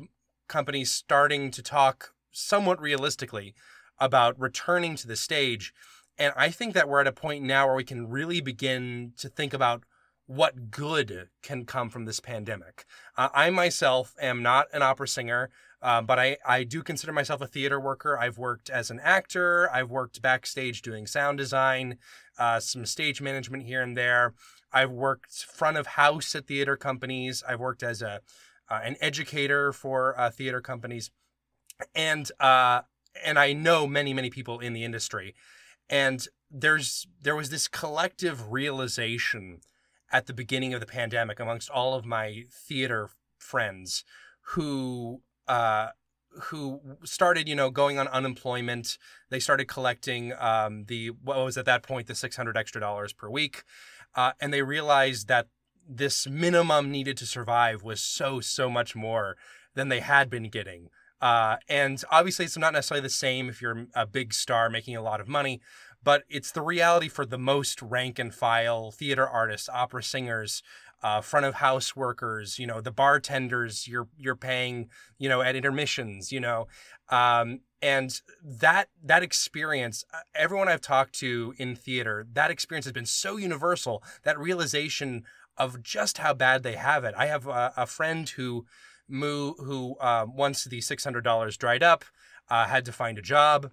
companies 0.46 0.90
starting 0.90 1.50
to 1.52 1.62
talk 1.62 2.12
somewhat 2.30 2.78
realistically 2.78 3.54
about 3.98 4.38
returning 4.38 4.96
to 4.96 5.06
the 5.06 5.16
stage. 5.16 5.72
And 6.18 6.34
I 6.36 6.50
think 6.50 6.74
that 6.74 6.90
we're 6.90 7.00
at 7.00 7.06
a 7.06 7.12
point 7.12 7.42
now 7.42 7.68
where 7.68 7.76
we 7.76 7.84
can 7.84 8.06
really 8.06 8.42
begin 8.42 9.14
to 9.16 9.30
think 9.30 9.54
about 9.54 9.82
what 10.26 10.70
good 10.70 11.28
can 11.42 11.64
come 11.66 11.90
from 11.90 12.04
this 12.04 12.20
pandemic. 12.20 12.86
Uh, 13.16 13.28
I 13.34 13.50
myself 13.50 14.14
am 14.20 14.42
not 14.42 14.66
an 14.72 14.82
opera 14.82 15.06
singer, 15.06 15.50
uh, 15.82 16.00
but 16.00 16.18
I, 16.18 16.38
I 16.46 16.64
do 16.64 16.82
consider 16.82 17.12
myself 17.12 17.42
a 17.42 17.46
theater 17.46 17.78
worker. 17.78 18.18
I've 18.18 18.38
worked 18.38 18.70
as 18.70 18.90
an 18.90 19.00
actor, 19.00 19.70
I've 19.70 19.90
worked 19.90 20.22
backstage 20.22 20.80
doing 20.80 21.06
sound 21.06 21.38
design, 21.38 21.98
uh, 22.38 22.60
some 22.60 22.86
stage 22.86 23.20
management 23.20 23.64
here 23.64 23.82
and 23.82 23.96
there. 23.96 24.34
I've 24.72 24.90
worked 24.90 25.44
front 25.44 25.76
of 25.76 25.86
house 25.88 26.34
at 26.34 26.46
theater 26.46 26.76
companies. 26.76 27.44
I've 27.46 27.60
worked 27.60 27.82
as 27.82 28.02
a 28.02 28.20
uh, 28.70 28.80
an 28.82 28.96
educator 29.00 29.72
for 29.72 30.18
uh, 30.18 30.30
theater 30.30 30.60
companies, 30.60 31.10
and 31.94 32.30
uh, 32.40 32.80
and 33.24 33.38
I 33.38 33.52
know 33.52 33.86
many 33.86 34.14
many 34.14 34.30
people 34.30 34.58
in 34.58 34.72
the 34.72 34.84
industry, 34.84 35.34
and 35.88 36.26
there's 36.50 37.06
there 37.20 37.36
was 37.36 37.50
this 37.50 37.68
collective 37.68 38.50
realization 38.50 39.60
at 40.14 40.26
the 40.26 40.32
beginning 40.32 40.72
of 40.72 40.80
the 40.80 40.86
pandemic 40.86 41.38
amongst 41.40 41.68
all 41.68 41.94
of 41.94 42.06
my 42.06 42.44
theater 42.50 43.10
friends 43.36 44.04
who 44.52 45.20
uh, 45.48 45.88
who 46.44 46.80
started 47.04 47.48
you 47.48 47.54
know 47.54 47.70
going 47.70 47.98
on 47.98 48.08
unemployment. 48.08 48.96
They 49.28 49.40
started 49.40 49.66
collecting 49.66 50.32
um, 50.38 50.84
the 50.86 51.08
what 51.08 51.36
was 51.44 51.58
at 51.58 51.66
that 51.66 51.82
point 51.82 52.06
the 52.06 52.14
600 52.14 52.56
extra 52.56 52.80
dollars 52.80 53.12
per 53.12 53.28
week 53.28 53.64
uh, 54.14 54.32
and 54.40 54.52
they 54.52 54.62
realized 54.62 55.28
that 55.28 55.48
this 55.86 56.26
minimum 56.26 56.90
needed 56.90 57.16
to 57.18 57.26
survive 57.26 57.82
was 57.82 58.00
so 58.00 58.40
so 58.40 58.70
much 58.70 58.94
more 58.96 59.36
than 59.74 59.88
they 59.88 60.00
had 60.00 60.30
been 60.30 60.48
getting. 60.48 60.88
Uh, 61.20 61.56
and 61.68 62.04
obviously 62.10 62.44
it's 62.44 62.56
not 62.56 62.72
necessarily 62.72 63.02
the 63.02 63.10
same 63.10 63.48
if 63.48 63.60
you're 63.60 63.86
a 63.94 64.06
big 64.06 64.32
star 64.32 64.70
making 64.70 64.96
a 64.96 65.02
lot 65.02 65.20
of 65.20 65.28
money 65.28 65.60
but 66.04 66.24
it's 66.28 66.52
the 66.52 66.62
reality 66.62 67.08
for 67.08 67.24
the 67.24 67.38
most 67.38 67.80
rank 67.82 68.18
and 68.18 68.34
file 68.34 68.90
theater 68.90 69.26
artists, 69.26 69.68
opera 69.68 70.02
singers, 70.02 70.62
uh, 71.02 71.20
front 71.20 71.46
of 71.46 71.56
house 71.56 71.96
workers, 71.96 72.58
you 72.58 72.66
know, 72.66 72.80
the 72.80 72.90
bartenders 72.92 73.88
you're 73.88 74.08
you're 74.16 74.36
paying, 74.36 74.88
you 75.18 75.28
know, 75.28 75.42
at 75.42 75.56
intermissions, 75.56 76.30
you 76.30 76.40
know, 76.40 76.66
um, 77.08 77.60
and 77.82 78.20
that 78.42 78.88
that 79.02 79.22
experience, 79.22 80.04
uh, 80.14 80.20
everyone 80.34 80.68
I've 80.68 80.80
talked 80.80 81.14
to 81.16 81.54
in 81.58 81.74
theater, 81.74 82.26
that 82.32 82.50
experience 82.50 82.86
has 82.86 82.92
been 82.92 83.06
so 83.06 83.36
universal. 83.36 84.02
That 84.22 84.38
realization 84.38 85.24
of 85.56 85.82
just 85.82 86.18
how 86.18 86.34
bad 86.34 86.62
they 86.62 86.74
have 86.74 87.04
it. 87.04 87.14
I 87.16 87.26
have 87.26 87.46
a, 87.46 87.72
a 87.76 87.86
friend 87.86 88.28
who 88.28 88.64
who 89.08 89.96
uh, 90.00 90.26
once 90.26 90.64
the 90.64 90.80
six 90.80 91.04
hundred 91.04 91.24
dollars 91.24 91.56
dried 91.56 91.82
up, 91.82 92.04
uh, 92.48 92.66
had 92.66 92.84
to 92.86 92.92
find 92.92 93.18
a 93.18 93.22
job 93.22 93.70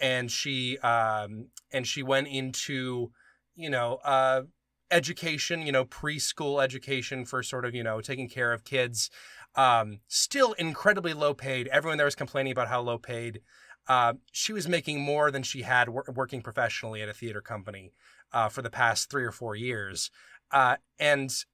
and 0.00 0.30
she 0.30 0.78
um 0.78 1.46
and 1.74 1.86
she 1.86 2.02
went 2.02 2.28
into 2.28 3.10
you 3.54 3.68
know 3.70 3.98
uh 4.04 4.42
education 4.90 5.62
you 5.62 5.72
know 5.72 5.84
preschool 5.84 6.62
education 6.62 7.24
for 7.24 7.42
sort 7.42 7.64
of 7.64 7.74
you 7.74 7.82
know 7.82 8.00
taking 8.00 8.28
care 8.28 8.52
of 8.52 8.64
kids. 8.64 9.10
Um 9.56 10.00
still 10.08 10.52
incredibly 10.54 11.12
low 11.12 11.34
paid. 11.34 11.68
Everyone 11.68 11.98
there 11.98 12.06
was 12.06 12.14
complaining 12.14 12.52
about 12.52 12.68
how 12.68 12.80
low 12.80 12.98
paid. 12.98 13.40
Uh, 13.86 14.14
she 14.32 14.54
was 14.54 14.66
making 14.66 14.98
more 14.98 15.30
than 15.30 15.42
she 15.42 15.60
had 15.60 15.90
wor- 15.90 16.06
working 16.14 16.40
professionally 16.40 17.02
at 17.02 17.08
a 17.10 17.12
theater 17.12 17.42
company 17.42 17.92
uh, 18.32 18.48
for 18.48 18.62
the 18.62 18.70
past 18.70 19.10
three 19.10 19.24
or 19.24 19.30
four 19.30 19.54
years. 19.54 20.10
Uh, 20.50 20.76
and 20.98 21.44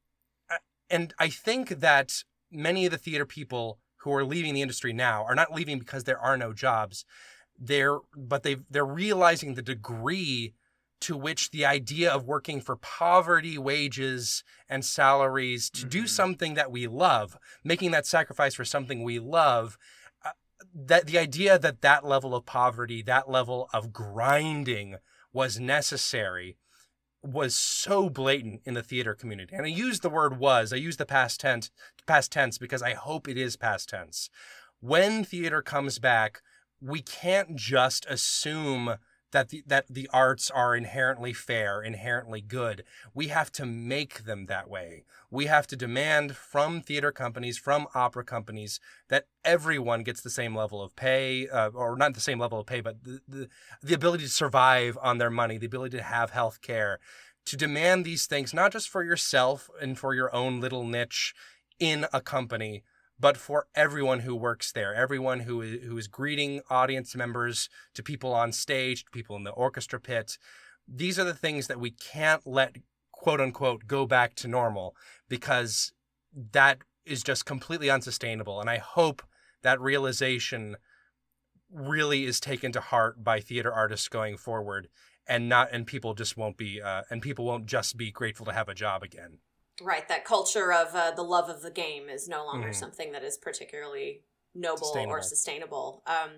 uh, 0.50 0.56
and 0.88 1.14
i 1.18 1.28
think 1.28 1.68
that 1.80 2.24
many 2.50 2.84
of 2.84 2.92
the 2.92 2.98
theater 2.98 3.26
people 3.26 3.78
who 3.98 4.12
are 4.12 4.24
leaving 4.24 4.54
the 4.54 4.62
industry 4.62 4.92
now 4.92 5.24
are 5.24 5.34
not 5.34 5.52
leaving 5.52 5.78
because 5.78 6.04
there 6.04 6.18
are 6.18 6.36
no 6.36 6.52
jobs 6.52 7.04
they're 7.60 7.98
but 8.16 8.42
they 8.42 8.56
they're 8.70 8.84
realizing 8.84 9.54
the 9.54 9.62
degree 9.62 10.54
to 11.00 11.16
which 11.16 11.50
the 11.50 11.64
idea 11.64 12.10
of 12.10 12.26
working 12.26 12.60
for 12.60 12.76
poverty 12.76 13.56
wages 13.56 14.42
and 14.68 14.84
salaries 14.84 15.70
to 15.70 15.84
do 15.86 16.04
Mhm. 16.04 16.08
something 16.08 16.54
that 16.54 16.70
we 16.70 16.86
love 16.86 17.36
making 17.62 17.90
that 17.90 18.06
sacrifice 18.06 18.54
for 18.54 18.64
something 18.64 19.02
we 19.02 19.18
love 19.18 19.76
uh, 20.24 20.30
that 20.74 21.06
the 21.06 21.18
idea 21.18 21.58
that 21.58 21.80
that 21.82 22.04
level 22.04 22.34
of 22.34 22.46
poverty 22.46 23.02
that 23.02 23.30
level 23.30 23.68
of 23.72 23.92
grinding 23.92 24.96
was 25.32 25.60
necessary 25.60 26.56
was 27.22 27.54
so 27.54 28.08
blatant 28.08 28.62
in 28.64 28.72
the 28.72 28.82
theater 28.82 29.14
community 29.14 29.54
and 29.54 29.66
i 29.66 29.68
use 29.68 30.00
the 30.00 30.08
word 30.08 30.38
was 30.38 30.72
i 30.72 30.76
use 30.76 30.96
the 30.96 31.04
past 31.06 31.40
tense 31.40 31.70
past 32.06 32.32
tense 32.32 32.56
because 32.56 32.82
i 32.82 32.94
hope 32.94 33.28
it 33.28 33.36
is 33.36 33.56
past 33.56 33.90
tense 33.90 34.30
when 34.80 35.22
theater 35.24 35.60
comes 35.60 35.98
back 35.98 36.40
we 36.80 37.02
can't 37.02 37.56
just 37.56 38.06
assume 38.06 38.96
that 39.32 39.50
the, 39.50 39.62
that 39.66 39.86
the 39.88 40.08
arts 40.12 40.50
are 40.50 40.74
inherently 40.74 41.32
fair, 41.32 41.82
inherently 41.82 42.40
good. 42.40 42.84
We 43.14 43.28
have 43.28 43.52
to 43.52 43.66
make 43.66 44.24
them 44.24 44.46
that 44.46 44.68
way. 44.68 45.04
We 45.30 45.46
have 45.46 45.66
to 45.68 45.76
demand 45.76 46.36
from 46.36 46.80
theater 46.80 47.12
companies, 47.12 47.58
from 47.58 47.86
opera 47.94 48.24
companies, 48.24 48.80
that 49.08 49.26
everyone 49.44 50.02
gets 50.02 50.20
the 50.20 50.30
same 50.30 50.56
level 50.56 50.82
of 50.82 50.96
pay, 50.96 51.48
uh, 51.48 51.68
or 51.68 51.96
not 51.96 52.14
the 52.14 52.20
same 52.20 52.38
level 52.38 52.58
of 52.58 52.66
pay, 52.66 52.80
but 52.80 53.04
the, 53.04 53.20
the, 53.28 53.48
the 53.82 53.94
ability 53.94 54.24
to 54.24 54.30
survive 54.30 54.98
on 55.00 55.18
their 55.18 55.30
money, 55.30 55.58
the 55.58 55.66
ability 55.66 55.96
to 55.96 56.02
have 56.02 56.30
health 56.30 56.60
care, 56.60 56.98
to 57.46 57.56
demand 57.56 58.04
these 58.04 58.26
things, 58.26 58.52
not 58.52 58.72
just 58.72 58.88
for 58.88 59.04
yourself 59.04 59.70
and 59.80 59.98
for 59.98 60.14
your 60.14 60.34
own 60.34 60.60
little 60.60 60.84
niche 60.84 61.34
in 61.78 62.06
a 62.12 62.20
company, 62.20 62.82
but 63.20 63.36
for 63.36 63.66
everyone 63.74 64.20
who 64.20 64.34
works 64.34 64.72
there, 64.72 64.94
everyone 64.94 65.40
who 65.40 65.60
is, 65.60 65.84
who 65.84 65.96
is 65.98 66.08
greeting 66.08 66.62
audience 66.70 67.14
members, 67.14 67.68
to 67.94 68.02
people 68.02 68.32
on 68.32 68.52
stage, 68.52 69.04
to 69.04 69.10
people 69.10 69.36
in 69.36 69.44
the 69.44 69.50
orchestra 69.50 70.00
pit. 70.00 70.38
These 70.88 71.18
are 71.18 71.24
the 71.24 71.34
things 71.34 71.66
that 71.66 71.78
we 71.78 71.90
can't 71.90 72.46
let 72.46 72.76
quote 73.12 73.40
unquote 73.40 73.86
go 73.86 74.06
back 74.06 74.34
to 74.36 74.48
normal 74.48 74.96
because 75.28 75.92
that 76.52 76.78
is 77.04 77.22
just 77.22 77.44
completely 77.44 77.90
unsustainable. 77.90 78.60
And 78.60 78.70
I 78.70 78.78
hope 78.78 79.22
that 79.62 79.80
realization 79.80 80.76
really 81.70 82.24
is 82.24 82.40
taken 82.40 82.72
to 82.72 82.80
heart 82.80 83.22
by 83.22 83.40
theater 83.40 83.72
artists 83.72 84.08
going 84.08 84.36
forward 84.36 84.88
and 85.26 85.48
not 85.48 85.68
and 85.72 85.86
people 85.86 86.14
just 86.14 86.36
won't 86.36 86.56
be 86.56 86.80
uh, 86.80 87.02
and 87.10 87.22
people 87.22 87.44
won't 87.44 87.66
just 87.66 87.96
be 87.96 88.10
grateful 88.10 88.46
to 88.46 88.52
have 88.52 88.68
a 88.68 88.74
job 88.74 89.02
again. 89.02 89.38
Right, 89.80 90.06
that 90.08 90.24
culture 90.24 90.72
of 90.72 90.94
uh, 90.94 91.12
the 91.12 91.22
love 91.22 91.48
of 91.48 91.62
the 91.62 91.70
game 91.70 92.08
is 92.08 92.28
no 92.28 92.44
longer 92.44 92.68
Mhm. 92.68 92.74
something 92.74 93.12
that 93.12 93.24
is 93.24 93.36
particularly 93.38 94.24
noble 94.54 94.88
or 94.88 95.22
Sustainable. 95.22 95.22
sustainable. 95.22 96.02
Um, 96.06 96.30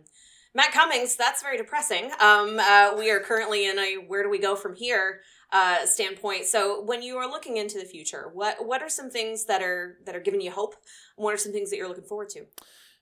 Matt 0.55 0.73
Cummings, 0.73 1.17
that's 1.17 1.43
very 1.43 1.57
depressing. 1.57 2.13
Um, 2.21 2.59
uh, 2.61 2.95
we 2.97 3.11
are 3.11 3.21
currently 3.21 3.67
in 3.67 3.79
a 3.79 3.97
where 3.97 4.23
do 4.23 4.29
we 4.29 4.39
go 4.39 4.55
from 4.57 4.75
here? 4.75 5.23
uh, 5.55 5.85
standpoint. 5.85 6.47
So 6.47 6.81
when 6.81 7.03
you 7.03 7.19
are 7.19 7.29
looking 7.29 7.59
into 7.59 7.79
the 7.79 7.85
future, 7.85 8.31
what 8.33 8.65
what 8.67 8.81
are 8.81 8.89
some 8.89 9.11
things 9.11 9.45
that 9.45 9.63
are 9.63 9.99
that 10.07 10.17
are 10.17 10.21
giving 10.21 10.41
you 10.41 10.51
hope? 10.51 10.77
What 11.17 11.35
are 11.35 11.37
some 11.37 11.53
things 11.53 11.69
that 11.69 11.77
you're 11.77 11.89
looking 11.89 12.05
forward 12.05 12.31
to? 12.31 12.47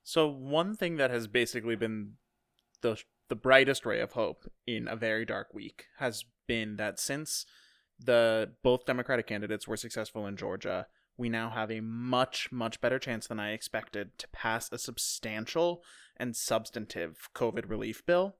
So 0.02 0.26
one 0.26 0.75
thing 0.75 0.97
that 0.97 1.12
has 1.12 1.28
basically 1.28 1.76
been 1.76 2.14
the 2.80 3.00
the 3.28 3.37
brightest 3.37 3.87
ray 3.87 4.00
of 4.00 4.12
hope 4.14 4.50
in 4.66 4.88
a 4.88 4.97
very 4.97 5.25
dark 5.25 5.54
week 5.54 5.87
has 5.99 6.25
been 6.49 6.75
that 6.75 6.99
since 6.99 7.47
the 8.04 8.52
both 8.62 8.87
Democratic 8.87 9.26
candidates 9.26 9.69
were 9.69 9.76
successful 9.76 10.26
in 10.26 10.37
Georgia, 10.37 10.87
we 11.16 11.28
now 11.28 11.50
have 11.50 11.71
a 11.71 11.80
much 11.80 12.50
much 12.50 12.80
better 12.80 12.99
chance 12.99 13.26
than 13.26 13.38
I 13.38 13.52
expected 13.52 14.19
to 14.19 14.28
pass 14.28 14.71
a 14.73 14.78
substantial 14.78 15.83
and 16.16 16.35
substantive 16.35 17.28
COVID 17.35 17.69
relief 17.69 18.04
bill. 18.07 18.37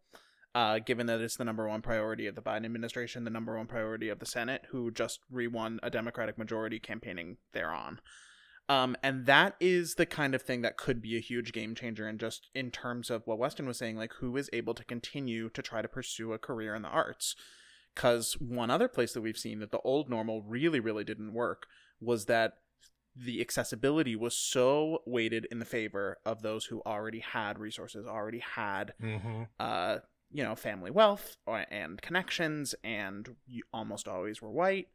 Uh, 0.53 0.81
given 0.81 1.07
that 1.07 1.21
it's 1.21 1.37
the 1.37 1.45
number 1.45 1.69
one 1.69 1.81
priority 1.81 2.27
of 2.27 2.35
the 2.35 2.43
Biden 2.43 2.65
administration, 2.65 3.23
the 3.23 3.31
number 3.31 3.57
one 3.57 3.69
priority 3.69 4.09
of 4.09 4.19
the 4.19 4.27
Senate, 4.27 4.67
who 4.71 4.91
just 4.91 5.21
re-won 5.31 5.79
a 5.81 5.91
Democratic 5.91 6.37
majority 6.37 6.81
campaigning 6.81 7.37
thereon. 7.53 8.01
Um, 8.69 8.97
and 9.03 9.27
that 9.27 9.55
is 9.61 9.95
the 9.95 10.07
kind 10.07 10.35
of 10.35 10.43
thing 10.43 10.63
that 10.63 10.77
could 10.77 11.01
be 11.03 11.17
a 11.17 11.21
huge 11.21 11.53
game 11.53 11.75
changer 11.75 12.07
and 12.07 12.19
just 12.19 12.51
in 12.55 12.71
terms 12.71 13.11
of 13.11 13.27
what 13.27 13.39
Weston 13.39 13.67
was 13.67 13.79
saying, 13.79 13.97
like 13.97 14.13
who 14.15 14.37
is 14.37 14.51
able 14.53 14.75
to 14.75 14.85
continue 14.85 15.51
to 15.51 15.63
try 15.63 15.83
to 15.83 15.89
pursue 15.89 16.33
a 16.33 16.39
career 16.39 16.75
in 16.75 16.83
the 16.83 16.89
arts. 16.89 17.35
Because 17.95 18.35
one 18.35 18.71
other 18.71 18.89
place 18.89 19.13
that 19.13 19.21
we've 19.21 19.37
seen 19.39 19.59
that 19.61 19.71
the 19.73 19.81
old 19.81 20.09
normal 20.09 20.43
really, 20.43 20.81
really 20.81 21.05
didn't 21.05 21.33
work 21.35 21.67
was 22.01 22.27
that 22.27 22.55
the 23.17 23.41
accessibility 23.41 24.15
was 24.15 24.35
so 24.37 25.01
weighted 25.05 25.47
in 25.51 25.59
the 25.59 25.65
favor 25.65 26.19
of 26.25 26.43
those 26.43 26.67
who 26.67 26.81
already 26.87 27.19
had 27.19 27.59
resources, 27.59 28.07
already 28.07 28.39
had, 28.39 28.95
Mm-hmm. 29.03 29.43
uh, 29.59 29.99
you 30.33 30.45
know, 30.45 30.55
family 30.55 30.93
wealth 30.93 31.37
or, 31.45 31.67
and 31.71 32.01
connections, 32.01 32.75
and 32.85 33.35
you 33.47 33.65
almost 33.73 34.07
always 34.07 34.41
were 34.41 34.51
white. 34.51 34.87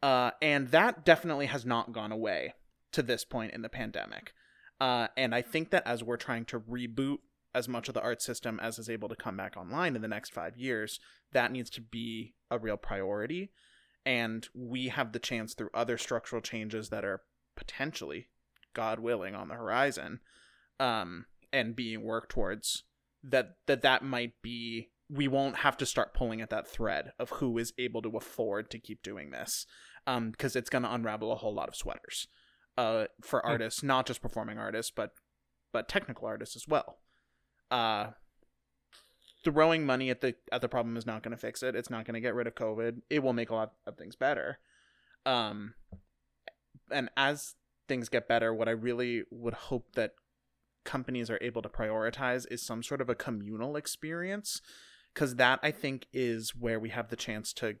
Uh, 0.00 0.30
and 0.40 0.68
that 0.68 1.04
definitely 1.04 1.46
has 1.46 1.66
not 1.66 1.92
gone 1.92 2.12
away 2.12 2.54
to 2.92 3.02
this 3.02 3.24
point 3.24 3.52
in 3.52 3.62
the 3.62 3.68
pandemic. 3.68 4.32
Uh, 4.80 5.08
and 5.16 5.34
I 5.34 5.42
think 5.42 5.70
that 5.70 5.84
as 5.86 6.04
we're 6.04 6.16
trying 6.16 6.44
to 6.46 6.60
reboot 6.60 7.18
as 7.56 7.68
much 7.68 7.88
of 7.88 7.94
the 7.94 8.02
art 8.02 8.20
system 8.20 8.60
as 8.62 8.78
is 8.78 8.90
able 8.90 9.08
to 9.08 9.16
come 9.16 9.34
back 9.34 9.56
online 9.56 9.96
in 9.96 10.02
the 10.02 10.08
next 10.08 10.34
five 10.34 10.58
years, 10.58 11.00
that 11.32 11.50
needs 11.50 11.70
to 11.70 11.80
be 11.80 12.34
a 12.50 12.58
real 12.58 12.76
priority. 12.76 13.50
And 14.04 14.46
we 14.54 14.88
have 14.88 15.12
the 15.12 15.18
chance 15.18 15.54
through 15.54 15.70
other 15.72 15.96
structural 15.96 16.42
changes 16.42 16.90
that 16.90 17.04
are 17.04 17.22
potentially, 17.56 18.28
God 18.74 19.00
willing, 19.00 19.34
on 19.34 19.48
the 19.48 19.54
horizon, 19.54 20.20
um, 20.78 21.24
and 21.50 21.74
being 21.74 22.04
worked 22.04 22.30
towards 22.30 22.84
that 23.24 23.56
that 23.66 23.82
that 23.82 24.04
might 24.04 24.34
be 24.42 24.90
we 25.08 25.26
won't 25.26 25.58
have 25.58 25.76
to 25.78 25.86
start 25.86 26.14
pulling 26.14 26.40
at 26.40 26.50
that 26.50 26.68
thread 26.68 27.12
of 27.18 27.30
who 27.30 27.56
is 27.58 27.72
able 27.78 28.02
to 28.02 28.16
afford 28.16 28.70
to 28.70 28.78
keep 28.78 29.02
doing 29.02 29.30
this 29.30 29.66
um 30.06 30.30
because 30.30 30.54
it's 30.54 30.70
going 30.70 30.82
to 30.82 30.92
unravel 30.92 31.32
a 31.32 31.36
whole 31.36 31.54
lot 31.54 31.68
of 31.68 31.74
sweaters 31.74 32.28
uh 32.76 33.06
for 33.22 33.44
artists 33.44 33.82
not 33.82 34.06
just 34.06 34.22
performing 34.22 34.58
artists 34.58 34.92
but 34.94 35.12
but 35.72 35.88
technical 35.88 36.26
artists 36.26 36.54
as 36.54 36.68
well 36.68 36.98
uh 37.70 38.08
throwing 39.44 39.86
money 39.86 40.10
at 40.10 40.20
the 40.20 40.34
at 40.50 40.60
the 40.60 40.68
problem 40.68 40.96
is 40.96 41.06
not 41.06 41.22
going 41.22 41.36
to 41.36 41.40
fix 41.40 41.62
it. 41.62 41.74
It's 41.74 41.90
not 41.90 42.04
going 42.04 42.14
to 42.14 42.20
get 42.20 42.34
rid 42.34 42.46
of 42.46 42.54
covid. 42.54 43.02
It 43.10 43.22
will 43.22 43.32
make 43.32 43.50
a 43.50 43.54
lot 43.54 43.72
of 43.86 43.96
things 43.96 44.16
better. 44.16 44.58
Um 45.24 45.74
and 46.90 47.10
as 47.16 47.54
things 47.88 48.08
get 48.08 48.28
better 48.28 48.52
what 48.52 48.68
i 48.68 48.72
really 48.72 49.22
would 49.30 49.54
hope 49.54 49.94
that 49.94 50.12
companies 50.84 51.30
are 51.30 51.38
able 51.40 51.62
to 51.62 51.68
prioritize 51.68 52.46
is 52.50 52.64
some 52.64 52.82
sort 52.82 53.00
of 53.00 53.08
a 53.08 53.14
communal 53.14 53.76
experience 53.76 54.60
because 55.12 55.36
that 55.36 55.58
i 55.62 55.70
think 55.70 56.06
is 56.12 56.54
where 56.54 56.78
we 56.78 56.90
have 56.90 57.08
the 57.08 57.16
chance 57.16 57.52
to 57.52 57.74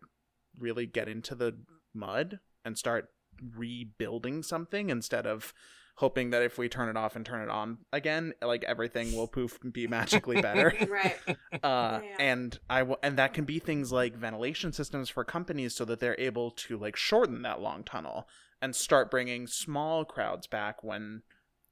really 0.58 0.86
get 0.86 1.08
into 1.08 1.34
the 1.34 1.56
mud 1.94 2.40
and 2.64 2.76
start 2.76 3.08
rebuilding 3.56 4.42
something 4.42 4.90
instead 4.90 5.26
of 5.26 5.52
hoping 5.96 6.30
that 6.30 6.42
if 6.42 6.58
we 6.58 6.68
turn 6.68 6.88
it 6.88 6.96
off 6.96 7.16
and 7.16 7.24
turn 7.26 7.42
it 7.42 7.48
on 7.50 7.78
again 7.92 8.32
like 8.42 8.62
everything 8.64 9.14
will 9.16 9.26
poof 9.26 9.58
and 9.62 9.72
be 9.72 9.86
magically 9.86 10.40
better 10.42 10.72
Right. 10.90 11.16
uh, 11.62 12.00
Yeah. 12.02 12.16
and 12.18 12.58
I 12.70 12.80
w- 12.80 12.98
and 13.02 13.16
that 13.18 13.32
can 13.34 13.44
be 13.44 13.58
things 13.58 13.90
like 13.92 14.14
ventilation 14.16 14.72
systems 14.72 15.08
for 15.08 15.24
companies 15.24 15.74
so 15.74 15.84
that 15.86 16.00
they're 16.00 16.20
able 16.20 16.50
to 16.52 16.76
like 16.78 16.96
shorten 16.96 17.42
that 17.42 17.60
long 17.60 17.82
tunnel 17.84 18.28
and 18.62 18.74
start 18.76 19.10
bringing 19.10 19.46
small 19.46 20.04
crowds 20.04 20.46
back 20.46 20.84
when 20.84 21.22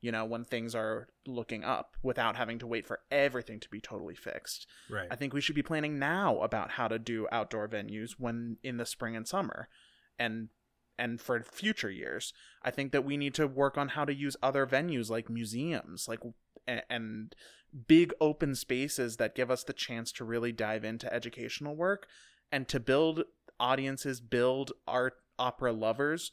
you 0.01 0.13
know 0.13 0.25
when 0.25 0.45
things 0.45 0.75
are 0.75 1.09
looking 1.27 1.65
up 1.65 1.97
without 2.03 2.37
having 2.37 2.59
to 2.59 2.67
wait 2.67 2.87
for 2.87 3.01
everything 3.11 3.59
to 3.61 3.69
be 3.71 3.81
totally 3.81 4.15
fixed. 4.15 4.67
Right. 4.91 5.09
I 5.11 5.17
think 5.17 5.33
we 5.33 5.41
should 5.41 5.55
be 5.55 5.63
planning 5.63 5.99
now 5.99 6.41
about 6.41 6.73
how 6.73 6.89
to 6.89 6.99
do 6.99 7.27
outdoor 7.33 7.69
venues 7.69 8.13
when 8.19 8.59
in 8.63 8.77
the 8.77 8.85
spring 8.85 9.17
and 9.17 9.27
summer 9.27 9.69
and 10.19 10.49
and 10.99 11.21
for 11.21 11.43
future 11.43 11.91
years. 11.91 12.33
I 12.63 12.71
think 12.71 12.93
that 12.93 13.05
we 13.05 13.17
need 13.17 13.35
to 13.35 13.47
work 13.47 13.77
on 13.77 13.89
how 13.89 14.05
to 14.05 14.15
use 14.15 14.37
other 14.43 14.67
venues 14.67 15.11
like 15.11 15.29
museums, 15.29 16.09
like 16.09 16.21
and 16.67 17.35
big 17.87 18.13
open 18.21 18.55
spaces 18.55 19.17
that 19.17 19.35
give 19.35 19.51
us 19.51 19.65
the 19.65 19.73
chance 19.73 20.13
to 20.13 20.25
really 20.25 20.53
dive 20.53 20.85
into 20.85 21.13
educational 21.13 21.77
work 21.77 22.07
and 22.51 22.69
to 22.69 22.81
build 22.81 23.25
audiences, 23.59 24.21
build 24.21 24.73
art 24.87 25.15
opera 25.39 25.73
lovers, 25.73 26.31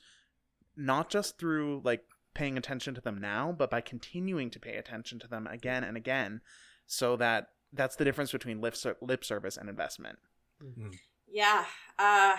not 0.75 1.09
just 1.09 1.37
through 1.37 1.81
like 1.83 2.03
paying 2.33 2.57
attention 2.57 2.93
to 2.95 3.01
them 3.01 3.19
now, 3.19 3.53
but 3.57 3.69
by 3.69 3.81
continuing 3.81 4.49
to 4.49 4.59
pay 4.59 4.75
attention 4.75 5.19
to 5.19 5.27
them 5.27 5.47
again 5.47 5.83
and 5.83 5.97
again, 5.97 6.41
so 6.85 7.15
that 7.17 7.47
that's 7.73 7.95
the 7.95 8.05
difference 8.05 8.31
between 8.31 8.61
lip 8.61 8.75
ser- 8.75 8.97
lip 9.01 9.23
service 9.23 9.57
and 9.57 9.69
investment. 9.69 10.19
Yeah. 11.31 11.65
Uh, 11.97 12.35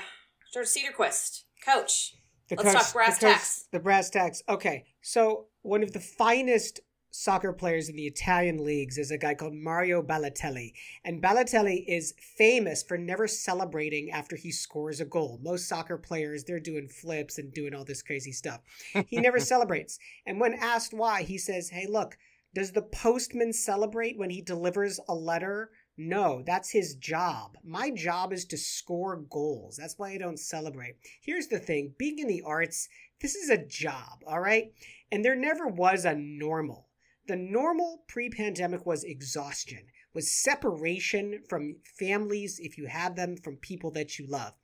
George 0.53 0.67
Cedarquist, 0.67 1.45
coach. 1.65 2.17
The 2.49 2.57
Let's 2.57 2.73
talk 2.73 2.93
brass 2.93 3.19
the 3.19 3.27
coach- 3.27 3.35
tacks. 3.35 3.69
The 3.73 3.79
brass 3.81 4.11
tacks. 4.11 4.43
Okay, 4.49 4.85
so 5.01 5.47
one 5.63 5.83
of 5.83 5.93
the 5.93 6.01
finest 6.01 6.81
soccer 7.15 7.53
players 7.53 7.89
in 7.91 7.97
the 7.97 8.07
Italian 8.07 8.65
leagues 8.65 8.97
is 8.97 9.11
a 9.11 9.19
guy 9.19 9.35
called 9.35 9.53
Mario 9.55 10.03
Balotelli, 10.03 10.73
and 11.05 11.23
Balotelli 11.23 11.85
is 11.87 12.15
famous 12.39 12.83
for 12.83 12.97
never 12.99 13.29
celebrating 13.29 14.11
after 14.11 14.35
he 14.35 14.51
scores 14.51 15.01
a 15.01 15.05
goal. 15.05 15.39
Most 15.43 15.69
soccer 15.69 15.99
players 15.99 16.45
they're 16.45 16.59
doing 16.61 16.89
flips 16.89 17.39
and 17.39 17.53
doing 17.53 17.75
all 17.75 17.85
this 17.85 18.03
crazy 18.03 18.33
stuff. 18.33 18.61
He 19.07 19.21
never 19.21 19.41
celebrates, 19.53 19.99
and 20.27 20.41
when 20.41 20.55
asked 20.55 20.93
why, 20.95 21.23
he 21.23 21.39
says, 21.39 21.71
"Hey, 21.71 21.87
look." 21.89 22.17
Does 22.55 22.73
the 22.73 22.83
postman 22.83 23.55
celebrate 23.55 24.19
when 24.19 24.29
he 24.29 24.43
delivers 24.43 25.01
a 25.09 25.15
letter? 25.15 25.71
No, 25.97 26.43
that's 26.47 26.71
his 26.71 26.95
job. 26.95 27.57
My 27.63 27.91
job 27.91 28.33
is 28.33 28.45
to 28.47 28.57
score 28.57 29.17
goals. 29.17 29.77
That's 29.77 29.99
why 29.99 30.13
I 30.13 30.19
don't 30.19 30.39
celebrate. 30.39 30.97
Here's 31.21 31.49
the 31.49 31.59
thing 31.59 31.95
being 31.99 32.19
in 32.19 32.29
the 32.29 32.43
arts, 32.43 32.89
this 33.21 33.35
is 33.35 33.51
a 33.51 33.65
job, 33.65 34.23
all 34.27 34.41
right? 34.41 34.73
And 35.11 35.25
there 35.25 35.37
never 35.37 35.67
was 35.69 36.05
a 36.05 36.15
normal. 36.15 36.89
The 37.29 37.37
normal 37.37 38.05
pre 38.09 38.31
pandemic 38.31 38.85
was 38.85 39.05
exhaustion, 39.05 39.87
was 40.13 40.33
separation 40.33 41.41
from 41.49 41.77
families, 41.99 42.59
if 42.61 42.77
you 42.77 42.87
had 42.87 43.15
them, 43.15 43.37
from 43.37 43.57
people 43.57 43.91
that 43.93 44.19
you 44.19 44.27
love. 44.27 44.55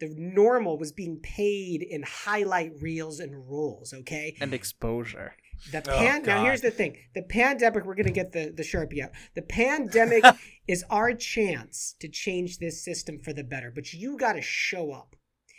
The 0.00 0.12
normal 0.16 0.78
was 0.78 0.90
being 0.90 1.20
paid 1.20 1.82
in 1.82 2.02
highlight 2.02 2.72
reels 2.80 3.20
and 3.20 3.48
rules, 3.48 3.92
okay? 3.92 4.36
And 4.40 4.52
exposure. 4.52 5.34
The 5.72 5.78
Oh, 5.90 5.98
pan- 5.98 6.22
now 6.22 6.44
here's 6.44 6.60
the 6.60 6.70
thing. 6.70 6.96
The 7.14 7.22
pandemic, 7.22 7.84
we're 7.84 7.94
gonna 7.94 8.10
get 8.10 8.32
the, 8.32 8.50
the 8.54 8.62
sharpie 8.62 9.02
out. 9.02 9.10
The 9.34 9.42
pandemic 9.42 10.24
is 10.68 10.84
our 10.90 11.12
chance 11.14 11.94
to 12.00 12.08
change 12.08 12.58
this 12.58 12.84
system 12.84 13.18
for 13.18 13.32
the 13.32 13.44
better. 13.44 13.70
But 13.74 13.92
you 13.92 14.16
gotta 14.16 14.42
show 14.42 14.92
up. 14.92 15.16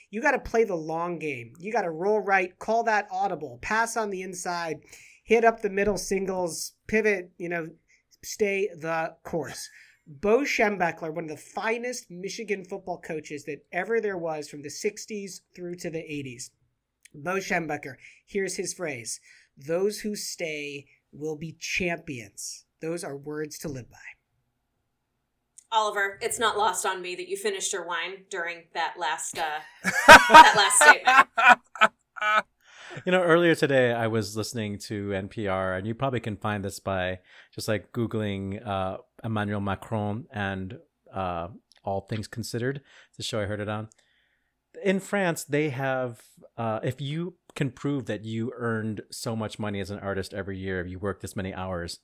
You 0.10 0.22
gotta 0.22 0.40
play 0.40 0.64
the 0.64 0.76
long 0.76 1.20
game. 1.20 1.54
You 1.60 1.72
gotta 1.72 1.92
roll 1.92 2.20
right, 2.20 2.58
call 2.60 2.84
that 2.84 3.08
audible, 3.12 3.60
pass 3.62 3.96
on 3.98 4.10
the 4.10 4.22
inside, 4.22 4.80
hit 5.24 5.44
up 5.46 5.62
the 5.62 5.70
middle 5.70 5.98
singles, 5.98 6.74
pivot, 6.88 7.32
you 7.38 7.50
know, 7.50 7.70
stay 8.24 8.68
the 8.76 9.16
course. 9.24 9.70
Bo 10.08 10.40
Schembechler, 10.40 11.14
one 11.14 11.26
of 11.26 11.30
the 11.30 11.38
finest 11.38 12.10
Michigan 12.10 12.66
football 12.66 13.00
coaches 13.00 13.44
that 13.44 13.64
ever 13.72 14.02
there 14.02 14.18
was 14.18 14.50
from 14.50 14.64
the 14.64 14.70
60s 14.70 15.42
through 15.56 15.76
to 15.76 15.92
the 15.92 16.00
80s. 16.00 16.50
Bo 17.14 17.36
Schembechler, 17.36 17.96
here's 18.26 18.56
his 18.56 18.74
phrase 18.74 19.20
Those 19.68 20.00
who 20.00 20.16
stay 20.16 20.86
will 21.12 21.36
be 21.36 21.56
champions. 21.60 22.66
Those 22.82 23.04
are 23.04 23.18
words 23.18 23.58
to 23.60 23.68
live 23.68 23.90
by. 23.90 23.98
Oliver, 25.72 26.18
it's 26.22 26.40
not 26.40 26.58
lost 26.58 26.86
on 26.86 27.02
me 27.02 27.16
that 27.16 27.28
you 27.28 27.38
finished 27.38 27.74
your 27.74 27.86
wine 27.86 28.26
during 28.30 28.64
that 28.74 28.96
last 28.98 29.38
uh, 29.38 29.60
that 30.08 30.54
last 30.56 30.80
statement. 30.82 31.28
You 33.06 33.12
know, 33.12 33.22
earlier 33.22 33.54
today 33.54 33.94
I 33.94 34.08
was 34.08 34.36
listening 34.36 34.80
to 34.88 35.10
NPR, 35.10 35.78
and 35.78 35.86
you 35.86 35.94
probably 35.94 36.20
can 36.20 36.38
find 36.38 36.66
this 36.66 36.80
by 36.80 37.20
just 37.54 37.68
like 37.68 37.92
Googling 37.92 38.66
uh, 38.66 38.98
Emmanuel 39.24 39.62
Macron 39.62 40.26
and 40.34 40.80
uh, 41.14 41.50
All 41.84 42.02
Things 42.02 42.28
Considered. 42.28 42.82
It's 43.10 43.20
a 43.20 43.24
show 43.24 43.40
I 43.40 43.46
heard 43.46 43.60
it 43.60 43.70
on. 43.70 43.90
In 44.84 45.00
France, 45.00 45.44
they 45.44 45.70
have, 45.70 46.22
uh, 46.58 46.80
if 46.84 47.02
you 47.02 47.36
can 47.56 47.72
prove 47.72 48.06
that 48.06 48.24
you 48.24 48.52
earned 48.56 49.02
so 49.12 49.36
much 49.36 49.60
money 49.60 49.80
as 49.80 49.90
an 49.92 50.00
artist 50.00 50.34
every 50.34 50.58
year, 50.58 50.86
you 50.86 51.00
work 51.00 51.22
this 51.22 51.36
many 51.36 51.54
hours, 51.54 52.00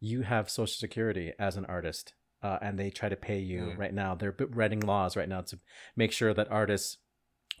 you 0.00 0.22
have 0.22 0.50
Social 0.50 0.66
Security 0.74 1.32
as 1.38 1.56
an 1.56 1.64
artist. 1.66 2.14
Uh, 2.42 2.58
and 2.62 2.78
they 2.78 2.88
try 2.90 3.08
to 3.10 3.16
pay 3.16 3.38
you 3.38 3.60
Mm. 3.60 3.78
right 3.78 3.92
now. 3.92 4.14
They're 4.14 4.34
writing 4.48 4.80
laws 4.80 5.14
right 5.14 5.28
now 5.28 5.42
to 5.42 5.58
make 5.94 6.10
sure 6.10 6.32
that 6.32 6.50
artists 6.50 6.96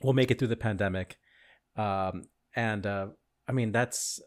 we'll 0.02 0.14
make 0.14 0.30
it 0.30 0.38
through 0.38 0.48
the 0.48 0.56
pandemic. 0.56 1.18
Um, 1.76 2.22
and 2.56 2.86
uh, 2.86 3.08
I 3.46 3.52
mean, 3.52 3.72
that's 3.72 4.20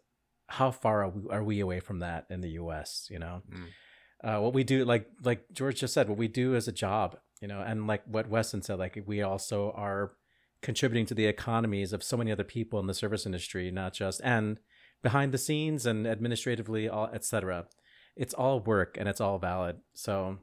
how 0.47 0.69
far 0.69 1.05
are 1.05 1.09
we, 1.09 1.29
are 1.31 1.43
we 1.43 1.59
away 1.59 1.79
from 1.79 1.99
that 1.99 2.27
in 2.29 2.41
the 2.41 2.51
U.S. 2.51 3.07
You 3.09 3.17
know, 3.17 3.41
Mm. 3.51 3.67
uh, 4.23 4.41
what 4.41 4.53
we 4.53 4.63
do, 4.63 4.86
like 4.86 5.07
like 5.23 5.45
George 5.51 5.79
just 5.79 5.95
said, 5.95 6.07
what 6.07 6.19
we 6.19 6.27
do 6.27 6.55
as 6.55 6.67
a 6.67 6.71
job, 6.71 7.17
you 7.43 7.49
know, 7.49 7.60
and 7.60 7.88
like 7.88 8.03
what 8.06 8.29
Weston 8.29 8.62
said, 8.62 8.79
like 8.79 9.03
we 9.06 9.21
also 9.21 9.71
are 9.75 10.13
contributing 10.62 11.06
to 11.08 11.13
the 11.13 11.25
economies 11.25 11.91
of 11.91 12.01
so 12.01 12.15
many 12.15 12.32
other 12.32 12.45
people 12.45 12.79
in 12.79 12.88
the 12.88 12.93
service 12.93 13.25
industry, 13.25 13.69
not 13.69 13.91
just 13.91 14.21
and 14.23 14.62
behind 15.01 15.34
the 15.34 15.38
scenes 15.38 15.86
and 15.86 16.08
administratively, 16.08 16.88
all 16.88 17.10
etc. 17.13 17.65
It's 18.15 18.34
all 18.34 18.62
work 18.62 18.95
and 18.97 19.10
it's 19.10 19.19
all 19.19 19.39
valid. 19.39 19.79
So 19.93 20.38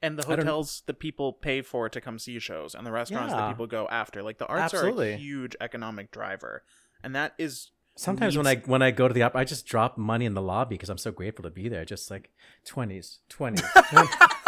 and 0.00 0.18
the 0.18 0.24
hotels 0.24 0.84
that 0.86 0.98
people 0.98 1.34
pay 1.34 1.60
for 1.60 1.90
to 1.90 2.00
come 2.00 2.18
see 2.18 2.38
shows 2.38 2.74
and 2.74 2.86
the 2.86 2.92
restaurants 2.92 3.34
that 3.34 3.50
people 3.50 3.66
go 3.66 3.86
after 3.90 4.22
like 4.22 4.38
the 4.38 4.46
arts 4.46 4.72
are 4.72 4.88
a 4.88 5.16
huge 5.16 5.54
economic 5.60 6.10
driver 6.10 6.64
and 7.02 7.14
that 7.14 7.34
is 7.36 7.72
sometimes 7.96 8.38
when 8.38 8.46
I 8.46 8.56
when 8.64 8.80
I 8.80 8.90
go 8.90 9.06
to 9.06 9.12
the 9.14 9.22
opera, 9.22 9.42
I 9.42 9.44
just 9.44 9.66
drop 9.66 9.98
money 9.98 10.24
in 10.24 10.32
the 10.32 10.42
lobby 10.42 10.76
because 10.76 10.88
I'm 10.88 10.98
so 10.98 11.12
grateful 11.12 11.42
to 11.42 11.50
be 11.50 11.68
there. 11.68 11.84
Just 11.84 12.10
like 12.10 12.30
twenties, 12.64 13.18
twenties. 13.28 13.64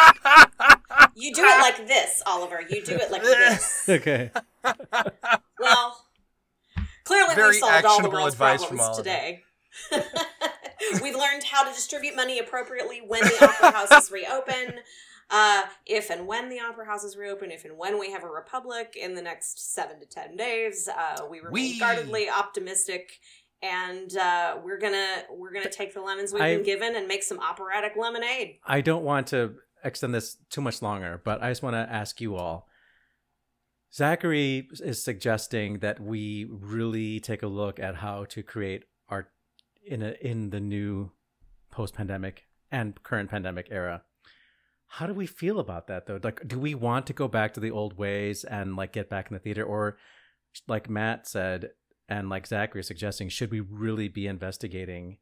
You 1.18 1.33
do 1.35 1.42
it 1.42 1.61
like 1.61 1.87
this, 1.88 2.22
Oliver. 2.26 2.61
You 2.68 2.85
do 2.85 2.92
it 2.94 3.11
like 3.11 3.22
this. 3.24 3.87
okay. 3.88 4.31
Well, 5.59 6.05
clearly 7.05 7.35
Very 7.35 7.48
we 7.50 7.59
solved 7.59 7.85
all 7.87 8.02
the 8.02 8.11
world's 8.11 8.35
advice 8.35 8.61
problems 8.61 8.83
Oliver. 8.83 9.02
today. 9.02 9.42
We've 11.02 11.14
learned 11.16 11.42
how 11.44 11.64
to 11.64 11.74
distribute 11.74 12.14
money 12.14 12.38
appropriately 12.38 12.98
when 13.07 13.22
the 13.22 13.44
opera 13.48 13.70
houses 13.72 14.11
reopen, 14.12 14.74
uh, 15.31 15.62
if 15.87 16.11
and 16.11 16.26
when 16.26 16.48
the 16.48 16.61
opera 16.61 16.85
houses 16.87 17.16
reopen, 17.16 17.50
if 17.50 17.64
and 17.64 17.76
when 17.79 17.98
we 17.98 18.12
have 18.12 18.22
a 18.22 18.29
republic 18.29 18.94
in 19.00 19.14
the 19.14 19.22
next 19.22 19.74
seven 19.74 19.98
to 20.00 20.07
ten 20.07 20.37
days. 20.37 20.87
Uh, 20.88 21.22
we 21.31 21.38
remain 21.38 21.52
Wee. 21.52 21.79
guardedly 21.79 22.29
optimistic. 22.31 23.18
And 23.62 24.14
uh, 24.18 24.59
we're 24.62 24.79
gonna 24.79 25.22
we're 25.31 25.50
gonna 25.52 25.70
take 25.70 25.94
the 25.94 26.02
lemons 26.02 26.31
we've 26.33 26.42
I- 26.42 26.55
been 26.57 26.62
given 26.62 26.94
and 26.94 27.09
make 27.09 27.22
some 27.22 27.40
operatic 27.40 27.92
lemonade. 27.96 28.59
I 28.66 28.83
don't 28.83 29.02
want 29.02 29.29
to 29.29 29.55
extend 29.87 30.14
this 30.14 30.37
too 30.51 30.61
much 30.61 30.83
longer, 30.83 31.20
but 31.25 31.42
I 31.42 31.51
just 31.51 31.62
want 31.62 31.75
to 31.75 31.92
ask 31.92 32.20
you 32.20 32.37
all. 32.37 32.68
Zachary 33.92 34.68
is 34.81 35.03
suggesting 35.03 35.79
that 35.79 36.01
we 36.01 36.46
really 36.51 37.20
take 37.20 37.42
a 37.42 37.46
look 37.46 37.79
at 37.79 37.96
how 37.96 38.25
to 38.27 38.42
create 38.42 38.85
art 39.09 39.31
in 39.87 40.03
a 40.03 40.14
in 40.20 40.51
the 40.51 40.61
new 40.61 41.12
post-pandemic 41.70 42.44
and 42.70 43.03
current 43.03 43.31
pandemic 43.31 43.68
era. 43.70 44.03
How 44.88 45.07
do 45.07 45.14
we 45.14 45.27
feel 45.27 45.59
about 45.59 45.87
that 45.87 46.07
though? 46.07 46.20
Like 46.22 46.46
do 46.46 46.59
we 46.59 46.75
want 46.75 47.07
to 47.07 47.12
go 47.12 47.29
back 47.29 47.55
to 47.55 47.61
the 47.61 47.70
old 47.70 47.96
ways 47.96 48.44
and 48.44 48.77
like 48.77 48.92
get 48.92 49.09
back 49.09 49.31
in 49.31 49.35
the 49.35 49.40
theater 49.40 49.64
or 49.64 49.96
like 50.68 50.90
Matt 50.90 51.27
said 51.27 51.70
and 52.09 52.29
like 52.29 52.46
Zachary 52.46 52.81
is 52.81 52.87
suggesting 52.87 53.29
should 53.29 53.51
we 53.51 53.61
really 53.61 54.09
be 54.09 54.27
investigating 54.27 55.18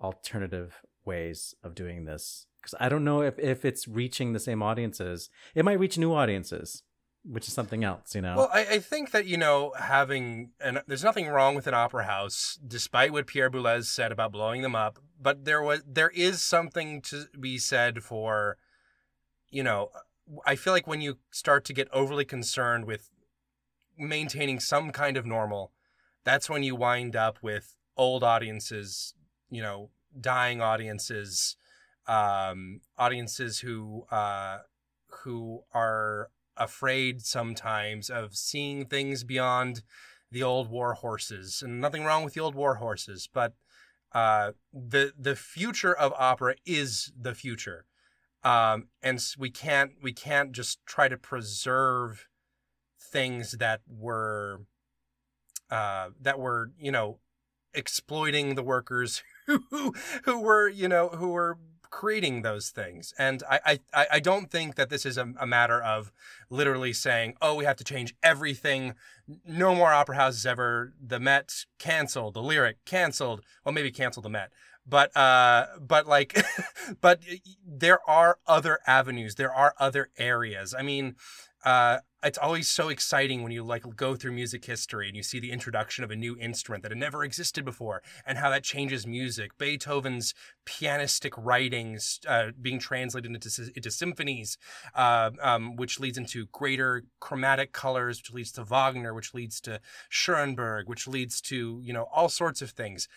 alternative 0.00 0.82
ways 1.06 1.54
of 1.62 1.74
doing 1.74 2.04
this 2.04 2.46
because 2.60 2.74
i 2.80 2.88
don't 2.88 3.04
know 3.04 3.22
if, 3.22 3.38
if 3.38 3.64
it's 3.64 3.86
reaching 3.86 4.32
the 4.32 4.40
same 4.40 4.62
audiences 4.62 5.30
it 5.54 5.64
might 5.64 5.78
reach 5.78 5.96
new 5.96 6.12
audiences 6.12 6.82
which 7.28 7.48
is 7.48 7.54
something 7.54 7.82
else 7.82 8.14
you 8.14 8.20
know 8.20 8.36
Well, 8.36 8.50
I, 8.52 8.60
I 8.60 8.78
think 8.78 9.10
that 9.10 9.26
you 9.26 9.36
know 9.36 9.72
having 9.78 10.50
and 10.60 10.82
there's 10.86 11.02
nothing 11.04 11.26
wrong 11.26 11.54
with 11.56 11.66
an 11.66 11.74
opera 11.74 12.04
house, 12.04 12.58
despite 12.64 13.12
what 13.12 13.26
Pierre 13.26 13.50
Boulez 13.50 13.86
said 13.86 14.12
about 14.12 14.30
blowing 14.30 14.62
them 14.62 14.76
up. 14.76 15.00
But 15.20 15.44
there 15.44 15.62
was 15.62 15.82
there 15.86 16.10
is 16.10 16.42
something 16.42 17.02
to 17.02 17.26
be 17.38 17.58
said 17.58 18.04
for, 18.04 18.58
you 19.50 19.64
know, 19.64 19.90
I 20.44 20.54
feel 20.54 20.72
like 20.72 20.86
when 20.86 21.00
you 21.00 21.18
start 21.30 21.64
to 21.64 21.72
get 21.72 21.88
overly 21.92 22.24
concerned 22.24 22.84
with 22.84 23.10
maintaining 23.98 24.60
some 24.60 24.90
kind 24.90 25.16
of 25.16 25.26
normal, 25.26 25.72
that's 26.22 26.48
when 26.48 26.62
you 26.62 26.76
wind 26.76 27.16
up 27.16 27.38
with 27.42 27.74
old 27.96 28.22
audiences, 28.22 29.14
you 29.50 29.62
know, 29.62 29.90
dying 30.20 30.60
audiences, 30.60 31.56
um, 32.06 32.80
audiences 32.98 33.60
who 33.60 34.04
uh, 34.10 34.58
who 35.24 35.62
are 35.72 36.30
afraid 36.56 37.22
sometimes 37.22 38.08
of 38.08 38.34
seeing 38.34 38.86
things 38.86 39.24
beyond 39.24 39.82
the 40.30 40.42
old 40.42 40.70
war 40.70 40.94
horses. 40.94 41.62
And 41.62 41.80
nothing 41.80 42.04
wrong 42.04 42.24
with 42.24 42.34
the 42.34 42.40
old 42.40 42.54
war 42.54 42.76
horses 42.76 43.28
but 43.32 43.54
uh 44.12 44.52
the 44.72 45.12
the 45.18 45.36
future 45.36 45.94
of 45.94 46.12
opera 46.16 46.54
is 46.64 47.12
the 47.20 47.34
future. 47.34 47.84
Um 48.42 48.88
and 49.02 49.22
we 49.38 49.50
can't 49.50 49.92
we 50.02 50.12
can't 50.12 50.52
just 50.52 50.84
try 50.86 51.08
to 51.08 51.16
preserve 51.16 52.26
things 52.98 53.52
that 53.52 53.82
were 53.86 54.62
uh 55.70 56.08
that 56.20 56.38
were 56.38 56.70
you 56.78 56.90
know 56.90 57.18
exploiting 57.74 58.54
the 58.54 58.62
workers 58.62 59.22
who 59.46 59.94
who 60.24 60.40
were 60.40 60.68
you 60.68 60.88
know 60.88 61.08
who 61.08 61.28
were 61.28 61.58
creating 61.90 62.42
those 62.42 62.70
things. 62.70 63.14
And 63.18 63.42
i 63.48 63.78
i 63.94 64.06
i 64.12 64.20
don't 64.20 64.50
think 64.50 64.74
that 64.74 64.90
this 64.90 65.06
is 65.06 65.16
a, 65.16 65.32
a 65.40 65.46
matter 65.46 65.82
of 65.82 66.12
literally 66.50 66.92
saying 66.92 67.34
oh 67.40 67.54
we 67.54 67.64
have 67.64 67.76
to 67.76 67.84
change 67.84 68.14
everything. 68.22 68.94
No 69.46 69.74
more 69.74 69.92
opera 69.92 70.16
houses 70.16 70.46
ever. 70.46 70.92
The 71.04 71.20
met 71.20 71.64
canceled. 71.78 72.34
The 72.34 72.42
lyric 72.42 72.84
canceled. 72.84 73.42
Well 73.64 73.72
maybe 73.72 73.90
canceled 73.90 74.24
the 74.24 74.30
met. 74.30 74.50
But 74.86 75.16
uh 75.16 75.66
but 75.80 76.06
like 76.06 76.36
but 77.00 77.20
there 77.66 77.98
are 78.08 78.38
other 78.46 78.78
avenues. 78.86 79.36
There 79.36 79.52
are 79.52 79.74
other 79.78 80.10
areas. 80.18 80.74
I 80.76 80.82
mean 80.82 81.16
uh 81.66 81.98
it's 82.26 82.38
always 82.38 82.68
so 82.68 82.88
exciting 82.88 83.42
when 83.42 83.52
you 83.52 83.62
like 83.62 83.84
go 83.94 84.16
through 84.16 84.32
music 84.32 84.64
history 84.64 85.06
and 85.06 85.16
you 85.16 85.22
see 85.22 85.38
the 85.38 85.52
introduction 85.52 86.02
of 86.02 86.10
a 86.10 86.16
new 86.16 86.36
instrument 86.38 86.82
that 86.82 86.90
had 86.90 86.98
never 86.98 87.22
existed 87.22 87.64
before 87.64 88.02
and 88.26 88.38
how 88.38 88.50
that 88.50 88.64
changes 88.64 89.06
music. 89.06 89.56
Beethoven's 89.58 90.34
pianistic 90.66 91.32
writings 91.36 92.18
uh, 92.26 92.48
being 92.60 92.80
translated 92.80 93.30
into, 93.32 93.72
into 93.76 93.90
symphonies 93.90 94.58
uh, 94.94 95.30
um, 95.40 95.76
which 95.76 96.00
leads 96.00 96.18
into 96.18 96.46
greater 96.46 97.04
chromatic 97.20 97.72
colors 97.72 98.18
which 98.18 98.32
leads 98.32 98.52
to 98.52 98.64
wagner 98.64 99.14
which 99.14 99.32
leads 99.32 99.60
to 99.60 99.80
schoenberg 100.08 100.88
which 100.88 101.06
leads 101.06 101.40
to 101.40 101.80
you 101.82 101.92
know 101.92 102.08
all 102.12 102.28
sorts 102.28 102.60
of 102.60 102.70
things. 102.70 103.08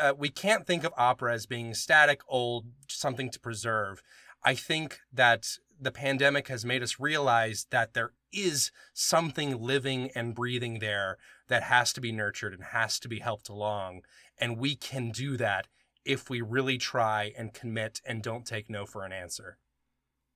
Uh, 0.00 0.12
we 0.18 0.28
can't 0.28 0.66
think 0.66 0.82
of 0.82 0.92
opera 0.96 1.32
as 1.32 1.46
being 1.46 1.72
static 1.74 2.22
old 2.26 2.66
something 2.88 3.30
to 3.30 3.38
preserve. 3.38 4.02
I 4.44 4.54
think 4.54 5.00
that 5.12 5.58
the 5.80 5.92
pandemic 5.92 6.48
has 6.48 6.64
made 6.64 6.82
us 6.82 6.98
realize 6.98 7.66
that 7.70 7.94
there 7.94 8.12
is 8.32 8.70
something 8.92 9.60
living 9.60 10.10
and 10.14 10.34
breathing 10.34 10.78
there 10.80 11.18
that 11.48 11.64
has 11.64 11.92
to 11.94 12.00
be 12.00 12.12
nurtured 12.12 12.52
and 12.52 12.64
has 12.64 12.98
to 13.00 13.08
be 13.08 13.20
helped 13.20 13.48
along. 13.48 14.02
And 14.38 14.58
we 14.58 14.76
can 14.76 15.10
do 15.10 15.36
that 15.36 15.66
if 16.04 16.30
we 16.30 16.40
really 16.40 16.78
try 16.78 17.32
and 17.36 17.52
commit 17.54 18.00
and 18.04 18.22
don't 18.22 18.46
take 18.46 18.68
no 18.70 18.86
for 18.86 19.04
an 19.04 19.12
answer. 19.12 19.58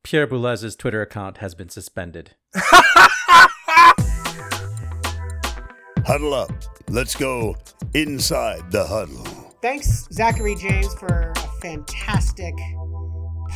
pierre 0.03 0.27
boulez's 0.27 0.75
twitter 0.77 1.01
account 1.01 1.39
has 1.39 1.55
been 1.55 1.69
suspended 1.69 2.35
Huddle 6.05 6.35
up. 6.35 6.51
Let's 6.91 7.15
go 7.15 7.57
inside 7.95 8.73
the 8.73 8.85
huddle. 8.85 9.25
Thanks, 9.63 10.09
Zachary 10.13 10.57
James, 10.57 10.93
for 10.95 11.33
a 11.37 11.61
fantastic 11.61 12.55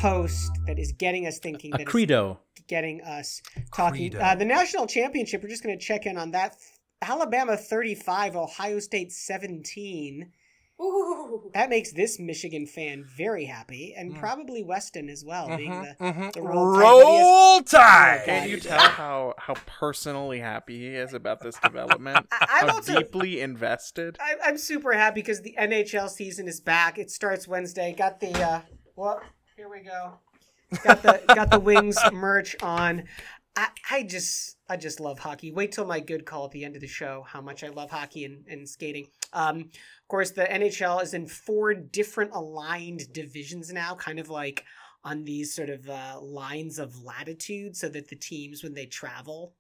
post 0.01 0.51
that 0.67 0.79
is 0.79 0.93
getting 0.93 1.27
us 1.27 1.39
thinking. 1.39 1.73
a 1.75 1.79
that 1.79 1.83
is 1.87 1.89
credo 1.89 2.39
getting 2.69 3.01
us 3.03 3.41
talking. 3.75 4.11
Credo. 4.11 4.19
Uh, 4.19 4.35
the 4.35 4.45
national 4.45 4.87
championship, 4.87 5.43
we're 5.43 5.49
just 5.49 5.63
going 5.63 5.79
to 5.79 5.85
check 5.85 6.05
in 6.07 6.19
on 6.19 6.33
that. 6.33 6.57
Alabama 7.03 7.57
35, 7.57 8.35
Ohio 8.37 8.81
State 8.81 9.13
17. 9.13 10.33
Ooh. 10.81 11.51
That 11.55 11.71
makes 11.71 11.93
this 11.93 12.19
Michigan 12.19 12.67
fan 12.67 13.03
very 13.17 13.45
happy, 13.47 13.95
and 13.97 14.13
Mm. 14.15 14.19
probably 14.19 14.63
Weston 14.63 15.09
as 15.09 15.25
well, 15.25 15.57
being 15.57 15.71
the, 15.71 15.95
Mhm. 15.99 16.33
the 16.35 16.43
roll 16.43 16.75
tide 16.75 16.83
that 16.83 16.93
he 16.93 17.13
has- 17.13 17.23
Roll 17.23 17.63
Tide! 17.63 18.23
Can 18.27 18.49
you 18.51 18.61
tell 18.61 18.79
how 18.81 19.35
how 19.39 19.55
personally 19.67 20.41
happy 20.41 20.79
he 20.79 20.89
is 20.89 21.15
about 21.15 21.41
this 21.41 21.57
development? 21.61 22.27
I- 22.33 22.47
I'm 22.61 22.69
how 22.69 22.75
also- 22.77 22.99
deeply 22.99 23.41
invested. 23.41 24.19
I, 24.21 24.35
I'm 24.45 24.59
super 24.59 24.93
happy 24.93 25.21
because 25.23 25.41
the 25.43 25.55
NHL 25.59 26.09
season 26.11 26.47
is 26.49 26.61
back. 26.61 26.99
It 26.99 27.11
starts 27.11 27.47
Wednesday. 27.49 27.95
Got 27.97 28.21
the 28.21 28.33
uh, 28.35 28.61
well, 28.97 29.23
here 29.57 29.71
we 29.71 29.81
go. 29.81 30.13
Got 30.85 31.03
the 31.03 31.23
got 31.35 31.51
the 31.51 31.59
Wings 31.59 31.97
merch 32.13 32.57
on. 32.63 33.05
I, 33.57 33.69
I 33.91 34.03
just 34.03 34.59
I 34.69 34.77
just 34.77 35.01
love 35.01 35.19
hockey. 35.19 35.51
Wait 35.51 35.73
till 35.73 35.87
my 35.87 35.99
good 35.99 36.27
call 36.27 36.45
at 36.45 36.51
the 36.51 36.65
end 36.65 36.75
of 36.75 36.83
the 36.83 36.87
show. 36.87 37.25
How 37.27 37.41
much 37.41 37.65
I 37.65 37.69
love 37.69 37.91
hockey 37.91 38.25
and, 38.25 38.45
and 38.49 38.69
skating. 38.69 39.07
Um, 39.33 39.61
of 39.61 40.09
course, 40.09 40.33
the 40.33 40.45
NHL 40.45 41.03
is 41.03 41.15
in 41.15 41.27
four 41.27 41.73
different 41.73 42.33
aligned 42.35 43.13
divisions 43.13 43.73
now, 43.73 43.95
kind 43.95 44.19
of 44.19 44.29
like 44.29 44.65
on 45.05 45.25
these 45.25 45.55
sort 45.55 45.71
of 45.71 45.89
uh, 45.89 46.21
lines 46.21 46.79
of 46.79 47.03
latitude, 47.03 47.77
so 47.77 47.89
that 47.89 48.09
the 48.09 48.17
teams 48.17 48.63
when 48.63 48.75
they 48.75 48.87
travel 48.87 49.55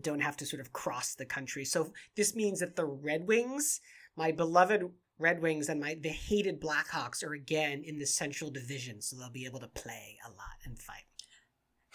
don't 0.00 0.20
have 0.20 0.36
to 0.38 0.46
sort 0.46 0.60
of 0.60 0.72
cross 0.72 1.14
the 1.14 1.26
country. 1.26 1.64
So 1.64 1.92
this 2.16 2.34
means 2.34 2.60
that 2.60 2.76
the 2.76 2.86
Red 2.86 3.26
Wings, 3.26 3.80
my 4.16 4.32
beloved 4.32 4.88
Red 5.20 5.40
Wings, 5.42 5.68
and 5.68 5.80
my 5.80 5.94
the 6.00 6.08
hated 6.08 6.60
Blackhawks 6.60 7.22
are 7.24 7.34
again 7.34 7.82
in 7.84 7.98
the 7.98 8.06
Central 8.06 8.50
Division, 8.50 9.00
so 9.02 9.16
they'll 9.16 9.30
be 9.30 9.44
able 9.46 9.60
to 9.60 9.68
play 9.68 10.18
a 10.26 10.30
lot 10.30 10.58
and 10.64 10.78
fight. 10.78 11.04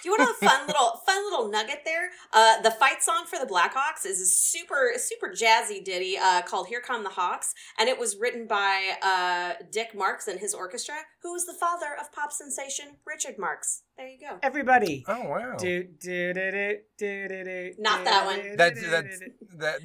Do 0.04 0.10
you 0.10 0.16
want 0.20 0.30
a 0.30 0.46
fun 0.46 0.68
little 0.68 1.02
fun 1.06 1.24
little 1.32 1.50
nugget 1.50 1.80
there? 1.86 2.10
Uh, 2.34 2.62
the 2.62 2.70
fight 2.72 3.02
song 3.02 3.26
for 3.26 3.40
the 3.40 3.46
Blackhawks 3.52 4.06
is 4.06 4.20
a 4.22 4.26
super 4.26 4.92
super 4.98 5.30
jazzy 5.34 5.84
ditty 5.84 6.18
uh, 6.22 6.42
called 6.44 6.68
"Here 6.68 6.82
Come 6.82 7.04
the 7.04 7.10
Hawks," 7.10 7.54
and 7.80 7.90
it 7.90 7.98
was 7.98 8.18
written 8.20 8.46
by 8.46 8.92
uh, 9.02 9.64
Dick 9.72 9.96
Marx 9.96 10.28
and 10.28 10.40
his 10.40 10.54
orchestra, 10.54 10.96
who 11.24 11.32
was 11.32 11.46
the 11.46 11.54
father 11.54 11.96
of 12.00 12.12
pop 12.12 12.32
sensation 12.32 12.98
Richard 13.08 13.36
Marx. 13.40 13.84
There 13.98 14.08
you 14.08 14.20
go. 14.20 14.38
Everybody. 14.44 15.04
Oh 15.08 15.24
wow. 15.30 15.56
Do, 15.58 15.84
do, 15.84 16.34
do, 16.34 16.52
do, 16.52 16.78
do, 17.00 17.28
do, 17.30 17.44
do, 17.46 17.72
Not 17.80 18.04
that 18.04 18.26
one. 18.26 18.42
do, 18.42 18.56
That 18.58 18.76
that's 18.76 19.20
do, 19.20 19.26
do. 19.26 19.58
that. 19.60 19.80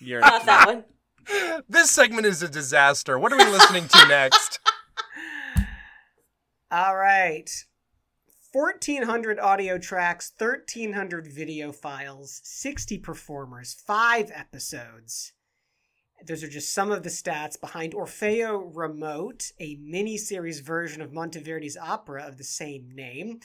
You're 0.00 0.20
Not 0.20 0.46
that 0.46 0.66
one. 0.74 0.84
This 1.68 1.90
segment 1.90 2.26
is 2.26 2.42
a 2.42 2.48
disaster. 2.48 3.18
What 3.18 3.32
are 3.32 3.38
we 3.38 3.44
listening 3.44 3.88
to 3.88 4.08
next? 4.08 4.60
All 6.70 6.96
right. 6.96 7.50
1,400 8.52 9.38
audio 9.38 9.78
tracks, 9.78 10.32
1,300 10.36 11.28
video 11.28 11.70
files, 11.70 12.40
60 12.42 12.98
performers, 12.98 13.74
5 13.86 14.32
episodes. 14.34 15.32
Those 16.26 16.42
are 16.42 16.48
just 16.48 16.74
some 16.74 16.90
of 16.90 17.02
the 17.02 17.10
stats 17.10 17.58
behind 17.58 17.94
Orfeo 17.94 18.70
Remote, 18.74 19.52
a 19.58 19.78
mini-series 19.80 20.60
version 20.60 21.00
of 21.00 21.12
Monteverdi's 21.12 21.76
opera 21.76 22.26
of 22.26 22.38
the 22.38 22.44
same 22.44 22.90
name. 22.92 23.40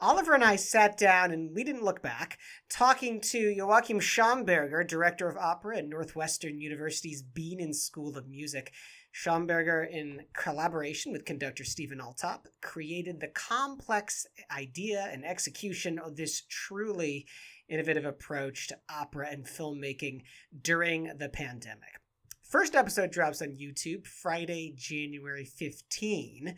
Oliver 0.00 0.34
and 0.34 0.44
I 0.44 0.54
sat 0.54 0.96
down 0.96 1.32
and 1.32 1.52
we 1.52 1.64
didn't 1.64 1.82
look 1.82 2.02
back, 2.02 2.38
talking 2.70 3.20
to 3.22 3.50
Joachim 3.50 3.98
Schamberger, 3.98 4.86
director 4.86 5.28
of 5.28 5.36
opera 5.36 5.78
at 5.78 5.88
Northwestern 5.88 6.60
University's 6.60 7.20
Bienen 7.20 7.74
School 7.74 8.16
of 8.16 8.28
Music. 8.28 8.72
Schamberger, 9.12 9.90
in 9.90 10.22
collaboration 10.34 11.10
with 11.10 11.24
conductor 11.24 11.64
Stephen 11.64 11.98
Alltop, 11.98 12.46
created 12.62 13.18
the 13.18 13.26
complex 13.28 14.24
idea 14.56 15.08
and 15.10 15.24
execution 15.24 15.98
of 15.98 16.14
this 16.14 16.42
truly 16.48 17.26
innovative 17.68 18.04
approach 18.04 18.68
to 18.68 18.78
opera 18.88 19.26
and 19.32 19.46
filmmaking 19.46 20.22
during 20.62 21.10
the 21.18 21.28
pandemic. 21.28 22.00
First 22.48 22.76
episode 22.76 23.10
drops 23.10 23.42
on 23.42 23.56
YouTube 23.56 24.06
Friday, 24.06 24.72
January 24.76 25.44
15. 25.44 26.54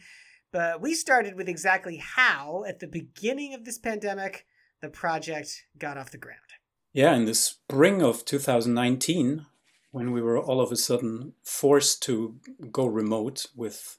But 0.53 0.81
we 0.81 0.95
started 0.95 1.37
with 1.37 1.49
exactly 1.49 1.99
how, 1.99 2.65
at 2.67 2.81
the 2.81 2.87
beginning 2.87 3.55
of 3.55 3.65
this 3.65 3.79
pandemic, 3.79 4.47
the 4.81 4.89
project 4.89 5.65
got 5.79 5.97
off 5.97 6.11
the 6.11 6.19
ground. 6.19 6.39
Yeah, 6.93 7.15
in 7.15 7.25
the 7.25 7.35
spring 7.35 8.03
of 8.03 8.25
2019, 8.25 9.47
when 9.93 10.11
we 10.13 10.21
were 10.21 10.39
all 10.39 10.61
of 10.61 10.73
a 10.73 10.77
sudden 10.77 11.35
forced 11.43 12.03
to 12.05 12.37
go 12.73 12.87
remote 12.87 13.47
with, 13.55 13.99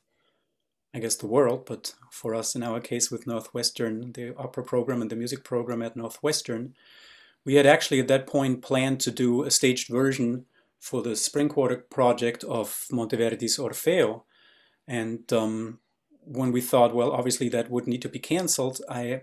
I 0.93 0.99
guess, 0.99 1.15
the 1.15 1.27
world, 1.27 1.65
but 1.65 1.93
for 2.11 2.35
us 2.35 2.55
in 2.55 2.63
our 2.63 2.81
case 2.81 3.09
with 3.09 3.27
Northwestern, 3.27 4.11
the 4.11 4.35
opera 4.37 4.63
program 4.63 5.01
and 5.01 5.09
the 5.09 5.15
music 5.15 5.43
program 5.43 5.81
at 5.81 5.95
Northwestern, 5.95 6.73
we 7.45 7.55
had 7.55 7.65
actually 7.65 7.99
at 7.99 8.07
that 8.07 8.27
point 8.27 8.61
planned 8.61 8.99
to 9.01 9.11
do 9.11 9.43
a 9.43 9.51
staged 9.51 9.89
version 9.89 10.45
for 10.79 11.01
the 11.01 11.15
spring 11.15 11.49
quarter 11.49 11.77
project 11.77 12.43
of 12.43 12.85
Monteverdi's 12.91 13.57
Orfeo. 13.57 14.23
And 14.87 15.31
um, 15.31 15.79
when 16.23 16.51
we 16.51 16.61
thought, 16.61 16.95
well, 16.95 17.11
obviously 17.11 17.49
that 17.49 17.69
would 17.69 17.87
need 17.87 18.01
to 18.03 18.09
be 18.09 18.19
cancelled, 18.19 18.81
I 18.89 19.21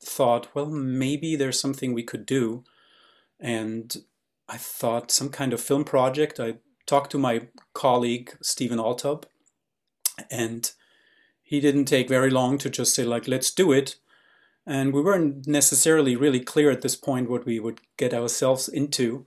thought, 0.00 0.48
well, 0.54 0.66
maybe 0.66 1.36
there's 1.36 1.60
something 1.60 1.92
we 1.92 2.02
could 2.02 2.26
do. 2.26 2.64
And 3.40 3.96
I 4.48 4.56
thought 4.56 5.10
some 5.10 5.30
kind 5.30 5.52
of 5.52 5.60
film 5.60 5.84
project. 5.84 6.38
I 6.38 6.56
talked 6.86 7.10
to 7.12 7.18
my 7.18 7.48
colleague, 7.72 8.36
Stephen 8.42 8.78
Alltop, 8.78 9.24
and 10.30 10.70
he 11.42 11.60
didn't 11.60 11.86
take 11.86 12.08
very 12.08 12.30
long 12.30 12.58
to 12.58 12.70
just 12.70 12.94
say, 12.94 13.04
like, 13.04 13.26
let's 13.26 13.50
do 13.50 13.72
it. 13.72 13.96
And 14.66 14.92
we 14.94 15.02
weren't 15.02 15.46
necessarily 15.46 16.16
really 16.16 16.40
clear 16.40 16.70
at 16.70 16.82
this 16.82 16.96
point 16.96 17.28
what 17.28 17.44
we 17.44 17.60
would 17.60 17.80
get 17.96 18.14
ourselves 18.14 18.68
into, 18.68 19.26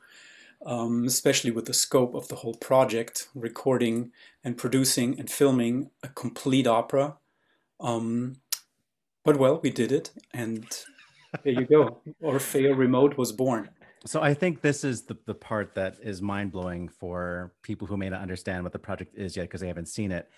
um, 0.65 1.05
especially 1.05 1.51
with 1.51 1.65
the 1.65 1.73
scope 1.73 2.15
of 2.15 2.27
the 2.27 2.35
whole 2.35 2.55
project 2.55 3.27
recording 3.35 4.11
and 4.43 4.57
producing 4.57 5.19
and 5.19 5.29
filming 5.29 5.89
a 6.03 6.07
complete 6.09 6.67
opera. 6.67 7.17
Um, 7.79 8.37
but 9.23 9.37
well, 9.37 9.59
we 9.61 9.69
did 9.69 9.91
it, 9.91 10.11
and 10.33 10.65
there 11.43 11.53
you 11.53 11.65
go. 11.65 11.99
Orfeo 12.23 12.77
Remote 12.77 13.17
was 13.17 13.31
born. 13.31 13.69
So 14.05 14.21
I 14.21 14.33
think 14.33 14.61
this 14.61 14.83
is 14.83 15.03
the, 15.03 15.17
the 15.25 15.33
part 15.33 15.75
that 15.75 15.97
is 16.01 16.21
mind 16.21 16.51
blowing 16.51 16.87
for 16.87 17.51
people 17.61 17.87
who 17.87 17.97
may 17.97 18.09
not 18.09 18.21
understand 18.21 18.63
what 18.63 18.71
the 18.71 18.79
project 18.79 19.15
is 19.15 19.35
yet 19.35 19.43
because 19.43 19.59
they 19.59 19.67
haven't 19.67 19.89
seen 19.89 20.11
it. 20.11 20.29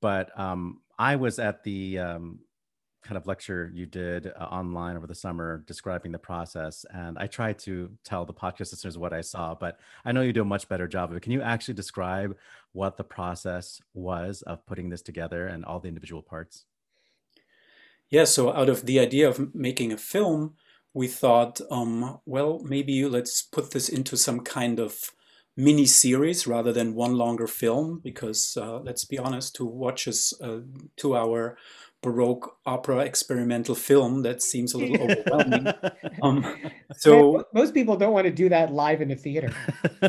But 0.00 0.38
um, 0.38 0.80
I 0.98 1.16
was 1.16 1.38
at 1.38 1.64
the 1.64 1.98
um, 1.98 2.38
kind 3.02 3.16
of 3.16 3.26
lecture 3.26 3.70
you 3.74 3.86
did 3.86 4.26
uh, 4.26 4.44
online 4.44 4.96
over 4.96 5.06
the 5.06 5.14
summer 5.14 5.64
describing 5.66 6.12
the 6.12 6.18
process, 6.18 6.84
and 6.92 7.18
I 7.18 7.26
tried 7.26 7.58
to 7.60 7.90
tell 8.04 8.24
the 8.24 8.34
podcast 8.34 8.72
listeners 8.72 8.98
what 8.98 9.12
I 9.12 9.20
saw, 9.20 9.54
but 9.54 9.78
I 10.04 10.12
know 10.12 10.22
you 10.22 10.32
do 10.32 10.42
a 10.42 10.44
much 10.44 10.68
better 10.68 10.86
job 10.86 11.10
of 11.10 11.16
it. 11.16 11.22
Can 11.22 11.32
you 11.32 11.42
actually 11.42 11.74
describe 11.74 12.36
what 12.72 12.96
the 12.96 13.04
process 13.04 13.80
was 13.94 14.42
of 14.42 14.64
putting 14.66 14.90
this 14.90 15.02
together 15.02 15.46
and 15.46 15.64
all 15.64 15.80
the 15.80 15.88
individual 15.88 16.22
parts? 16.22 16.64
Yeah, 18.10 18.24
so 18.24 18.52
out 18.52 18.68
of 18.68 18.86
the 18.86 18.98
idea 18.98 19.28
of 19.28 19.54
making 19.54 19.92
a 19.92 19.96
film, 19.96 20.54
we 20.92 21.06
thought, 21.06 21.60
um, 21.70 22.18
well, 22.26 22.60
maybe 22.64 23.04
let's 23.04 23.42
put 23.42 23.70
this 23.70 23.88
into 23.88 24.16
some 24.16 24.40
kind 24.40 24.80
of 24.80 25.12
mini 25.56 25.86
series 25.86 26.46
rather 26.46 26.72
than 26.72 26.94
one 26.94 27.14
longer 27.14 27.46
film, 27.46 28.00
because 28.02 28.56
uh, 28.60 28.78
let's 28.80 29.04
be 29.04 29.18
honest, 29.18 29.54
to 29.56 29.64
watch 29.64 30.08
a 30.08 30.62
two 30.96 31.16
hour 31.16 31.56
Baroque 32.02 32.56
opera 32.64 32.98
experimental 33.00 33.74
film, 33.74 34.22
that 34.22 34.42
seems 34.42 34.72
a 34.72 34.78
little 34.78 35.10
overwhelming. 35.10 35.66
Um, 36.22 36.56
so 36.96 37.44
most 37.52 37.74
people 37.74 37.96
don't 37.96 38.12
want 38.12 38.24
to 38.24 38.32
do 38.32 38.48
that 38.48 38.72
live 38.72 39.00
in 39.02 39.10
a 39.10 39.16
theater. 39.16 39.52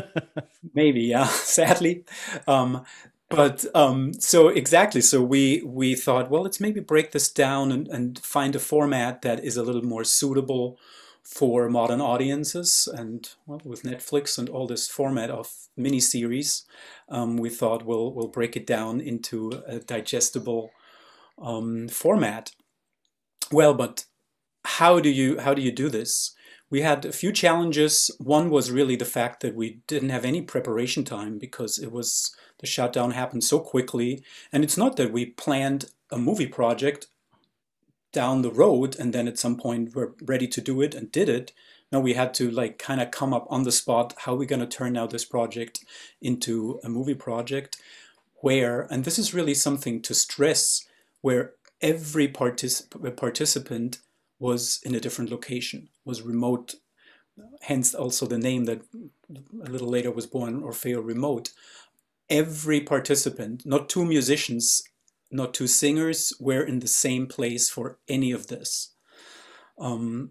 maybe, 0.74 1.02
yeah, 1.02 1.26
sadly. 1.26 2.04
Um, 2.46 2.84
but 3.28 3.64
um, 3.74 4.12
so 4.12 4.48
exactly 4.48 5.00
so 5.00 5.22
we 5.22 5.62
we 5.64 5.94
thought 5.94 6.30
well 6.30 6.42
let's 6.42 6.60
maybe 6.60 6.80
break 6.80 7.12
this 7.12 7.30
down 7.30 7.72
and, 7.72 7.88
and 7.88 8.18
find 8.18 8.54
a 8.54 8.58
format 8.58 9.22
that 9.22 9.42
is 9.42 9.56
a 9.56 9.62
little 9.62 9.82
more 9.82 10.04
suitable 10.04 10.78
for 11.22 11.70
modern 11.70 12.00
audiences 12.00 12.88
and 12.92 13.30
well, 13.46 13.60
with 13.64 13.84
netflix 13.84 14.38
and 14.38 14.50
all 14.50 14.66
this 14.66 14.86
format 14.86 15.30
of 15.30 15.50
miniseries 15.78 16.64
um, 17.08 17.38
we 17.38 17.48
thought 17.48 17.86
we'll 17.86 18.12
we'll 18.12 18.28
break 18.28 18.54
it 18.54 18.66
down 18.66 19.00
into 19.00 19.62
a 19.66 19.78
digestible 19.78 20.70
um, 21.40 21.88
format 21.88 22.52
well 23.50 23.74
but 23.74 24.04
how 24.64 25.00
do 25.00 25.08
you 25.08 25.40
how 25.40 25.54
do 25.54 25.62
you 25.62 25.72
do 25.72 25.88
this 25.88 26.34
we 26.70 26.80
had 26.80 27.04
a 27.04 27.12
few 27.12 27.32
challenges 27.32 28.10
one 28.18 28.48
was 28.48 28.70
really 28.70 28.96
the 28.96 29.04
fact 29.04 29.42
that 29.42 29.54
we 29.54 29.80
didn't 29.86 30.08
have 30.08 30.24
any 30.24 30.40
preparation 30.40 31.04
time 31.04 31.38
because 31.38 31.78
it 31.78 31.92
was 31.92 32.34
the 32.62 32.66
shutdown 32.66 33.10
happened 33.10 33.44
so 33.44 33.58
quickly. 33.60 34.22
And 34.52 34.64
it's 34.64 34.78
not 34.78 34.96
that 34.96 35.12
we 35.12 35.26
planned 35.26 35.86
a 36.10 36.16
movie 36.16 36.46
project 36.46 37.08
down 38.12 38.42
the 38.42 38.52
road 38.52 38.96
and 38.98 39.12
then 39.12 39.28
at 39.28 39.38
some 39.38 39.56
point 39.56 39.94
we're 39.94 40.12
ready 40.22 40.46
to 40.46 40.60
do 40.60 40.80
it 40.80 40.94
and 40.94 41.12
did 41.12 41.28
it. 41.28 41.52
No, 41.90 42.00
we 42.00 42.14
had 42.14 42.32
to 42.34 42.50
like 42.50 42.78
kind 42.78 43.02
of 43.02 43.10
come 43.10 43.34
up 43.34 43.46
on 43.50 43.64
the 43.64 43.72
spot 43.72 44.14
how 44.18 44.32
are 44.34 44.36
we 44.36 44.46
going 44.46 44.60
to 44.60 44.66
turn 44.66 44.94
now 44.94 45.06
this 45.06 45.24
project 45.24 45.84
into 46.22 46.80
a 46.84 46.88
movie 46.88 47.14
project 47.14 47.76
where, 48.36 48.82
and 48.90 49.04
this 49.04 49.18
is 49.18 49.34
really 49.34 49.54
something 49.54 50.00
to 50.02 50.14
stress, 50.14 50.86
where 51.22 51.54
every 51.80 52.28
particip- 52.28 53.16
participant 53.16 53.98
was 54.38 54.80
in 54.84 54.94
a 54.94 55.00
different 55.00 55.30
location, 55.30 55.88
was 56.04 56.22
remote. 56.22 56.74
Hence, 57.62 57.94
also 57.94 58.26
the 58.26 58.38
name 58.38 58.66
that 58.66 58.82
a 59.64 59.70
little 59.70 59.88
later 59.88 60.10
was 60.10 60.26
born, 60.26 60.60
Orfeo 60.62 61.02
Remote 61.02 61.50
every 62.32 62.80
participant, 62.80 63.64
not 63.66 63.90
two 63.90 64.04
musicians, 64.06 64.82
not 65.30 65.52
two 65.52 65.66
singers, 65.66 66.32
were 66.40 66.62
in 66.62 66.78
the 66.78 66.88
same 66.88 67.26
place 67.26 67.68
for 67.68 67.98
any 68.08 68.32
of 68.32 68.46
this. 68.46 68.94
Um, 69.78 70.30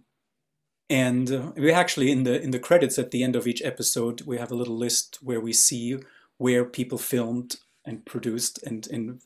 and 0.89 1.31
uh, 1.31 1.51
we 1.55 1.71
actually 1.71 2.11
in 2.11 2.23
the 2.23 2.41
in 2.41 2.51
the 2.51 2.59
credits 2.59 2.99
at 2.99 3.11
the 3.11 3.23
end 3.23 3.35
of 3.35 3.47
each 3.47 3.61
episode 3.63 4.21
we 4.21 4.37
have 4.37 4.51
a 4.51 4.55
little 4.55 4.77
list 4.77 5.19
where 5.21 5.39
we 5.39 5.53
see 5.53 5.97
where 6.37 6.65
people 6.65 6.97
filmed 6.97 7.55
and 7.85 8.05
produced 8.05 8.61
and 8.63 8.87
in 8.87 9.19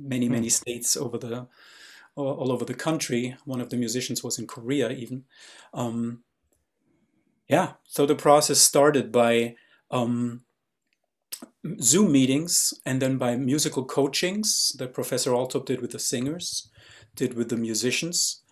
many 0.00 0.28
many 0.28 0.46
hmm. 0.46 0.58
states 0.62 0.96
over 0.96 1.18
the 1.18 1.46
all 2.16 2.52
over 2.52 2.64
the 2.64 2.74
country. 2.74 3.36
One 3.44 3.60
of 3.60 3.70
the 3.70 3.76
musicians 3.76 4.22
was 4.22 4.38
in 4.38 4.46
Korea 4.46 4.90
even. 4.90 5.24
Um, 5.72 6.22
yeah, 7.48 7.72
so 7.84 8.06
the 8.06 8.14
process 8.14 8.60
started 8.60 9.10
by 9.10 9.56
um, 9.90 10.42
Zoom 11.80 12.12
meetings 12.12 12.72
and 12.86 13.02
then 13.02 13.18
by 13.18 13.36
musical 13.36 13.84
coachings 13.84 14.74
that 14.78 14.94
Professor 14.94 15.32
Alltop 15.32 15.66
did 15.66 15.80
with 15.80 15.90
the 15.90 15.98
singers, 15.98 16.68
did 17.16 17.34
with 17.34 17.48
the 17.48 17.56
musicians. 17.56 18.42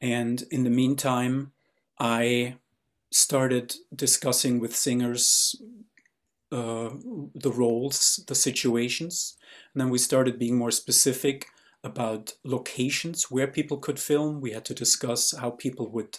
And 0.00 0.44
in 0.50 0.64
the 0.64 0.70
meantime, 0.70 1.52
I 1.98 2.56
started 3.10 3.74
discussing 3.94 4.60
with 4.60 4.76
singers 4.76 5.56
uh, 6.52 6.90
the 7.34 7.52
roles, 7.52 8.24
the 8.28 8.34
situations. 8.34 9.36
And 9.74 9.80
then 9.80 9.90
we 9.90 9.98
started 9.98 10.38
being 10.38 10.56
more 10.56 10.70
specific 10.70 11.48
about 11.82 12.34
locations 12.44 13.30
where 13.30 13.46
people 13.46 13.76
could 13.76 13.98
film. 13.98 14.40
We 14.40 14.52
had 14.52 14.64
to 14.66 14.74
discuss 14.74 15.32
how 15.36 15.50
people 15.50 15.90
would 15.90 16.18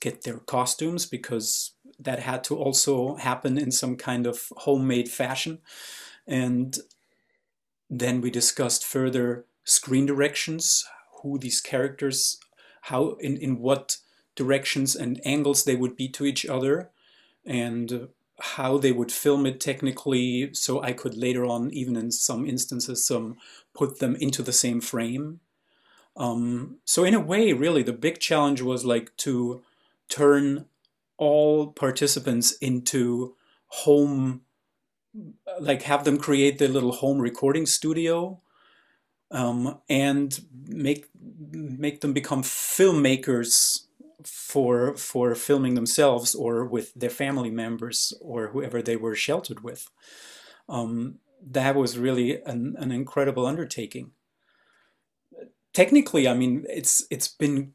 get 0.00 0.22
their 0.22 0.38
costumes 0.38 1.06
because 1.06 1.72
that 1.98 2.20
had 2.20 2.44
to 2.44 2.56
also 2.56 3.16
happen 3.16 3.56
in 3.56 3.70
some 3.72 3.96
kind 3.96 4.26
of 4.26 4.52
homemade 4.58 5.08
fashion. 5.08 5.58
And 6.26 6.78
then 7.88 8.20
we 8.20 8.30
discussed 8.30 8.84
further 8.84 9.46
screen 9.64 10.06
directions, 10.06 10.84
who 11.22 11.38
these 11.38 11.60
characters, 11.60 12.38
how 12.82 13.12
in, 13.20 13.36
in 13.38 13.58
what 13.58 13.98
directions 14.36 14.94
and 14.94 15.20
angles 15.24 15.64
they 15.64 15.74
would 15.74 15.96
be 15.96 16.08
to 16.08 16.24
each 16.24 16.46
other, 16.46 16.90
and 17.44 18.08
how 18.40 18.78
they 18.78 18.92
would 18.92 19.10
film 19.10 19.46
it 19.46 19.60
technically 19.60 20.52
so 20.54 20.82
I 20.82 20.92
could 20.92 21.16
later 21.16 21.44
on, 21.44 21.70
even 21.72 21.96
in 21.96 22.10
some 22.10 22.46
instances, 22.46 23.10
um, 23.10 23.36
put 23.74 23.98
them 23.98 24.16
into 24.16 24.42
the 24.42 24.52
same 24.52 24.80
frame. 24.80 25.40
Um, 26.16 26.78
so 26.84 27.04
in 27.04 27.14
a 27.14 27.20
way, 27.20 27.52
really, 27.52 27.82
the 27.82 27.92
big 27.92 28.20
challenge 28.20 28.62
was 28.62 28.84
like 28.84 29.16
to 29.18 29.62
turn 30.08 30.66
all 31.16 31.68
participants 31.68 32.52
into 32.52 33.34
home 33.66 34.42
like 35.60 35.82
have 35.82 36.04
them 36.04 36.18
create 36.18 36.58
their 36.58 36.68
little 36.68 36.92
home 36.92 37.18
recording 37.18 37.66
studio 37.66 38.40
um, 39.30 39.78
and 39.88 40.40
make 40.66 41.06
make 41.50 42.00
them 42.00 42.12
become 42.12 42.42
filmmakers 42.42 43.84
for 44.24 44.96
for 44.96 45.34
filming 45.34 45.74
themselves 45.74 46.34
or 46.34 46.64
with 46.64 46.92
their 46.94 47.10
family 47.10 47.50
members 47.50 48.12
or 48.20 48.48
whoever 48.48 48.82
they 48.82 48.96
were 48.96 49.14
sheltered 49.14 49.62
with. 49.62 49.88
Um, 50.68 51.18
that 51.50 51.76
was 51.76 51.98
really 51.98 52.42
an, 52.42 52.74
an 52.78 52.90
incredible 52.90 53.46
undertaking. 53.46 54.10
Technically, 55.72 56.26
I 56.26 56.34
mean, 56.34 56.64
it's 56.68 57.06
it's 57.10 57.28
been 57.28 57.72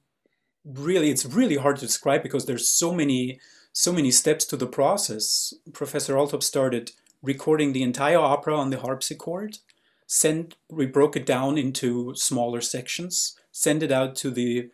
really 0.66 1.10
it's 1.10 1.26
really 1.26 1.58
hard 1.58 1.78
to 1.78 1.86
describe 1.86 2.24
because 2.24 2.46
there's 2.46 2.68
so 2.68 2.94
many 2.94 3.40
so 3.72 3.92
many 3.92 4.12
steps 4.12 4.46
to 4.46 4.58
the 4.58 4.68
process. 4.68 5.54
Professor 5.72 6.16
Alltop 6.16 6.44
started 6.44 6.92
recording 7.22 7.72
the 7.72 7.84
entire 7.84 8.20
opera 8.20 8.56
on 8.56 8.70
the 8.70 8.80
harpsichord. 8.80 9.60
Sent 10.06 10.56
we 10.70 10.86
broke 10.86 11.16
it 11.16 11.26
down 11.26 11.58
into 11.58 12.14
smaller 12.16 12.62
sections, 12.62 13.40
send 13.52 13.82
it 13.82 13.92
out 13.92 14.16
to 14.18 14.30
the 14.30 14.70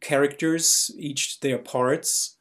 characters, 0.00 0.90
each 0.98 1.40
their 1.40 1.58
parts. 1.58 2.36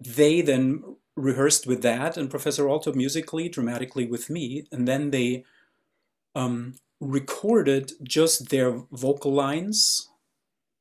They 0.00 0.40
then 0.42 0.96
rehearsed 1.16 1.66
with 1.66 1.82
that, 1.82 2.16
and 2.16 2.30
Professor 2.30 2.64
Alltop 2.64 2.94
musically, 2.94 3.48
dramatically 3.48 4.06
with 4.06 4.30
me, 4.30 4.66
and 4.72 4.86
then 4.88 5.10
they 5.10 5.44
um, 6.34 6.76
recorded 7.00 7.92
just 8.02 8.50
their 8.50 8.82
vocal 8.92 9.32
lines 9.32 10.08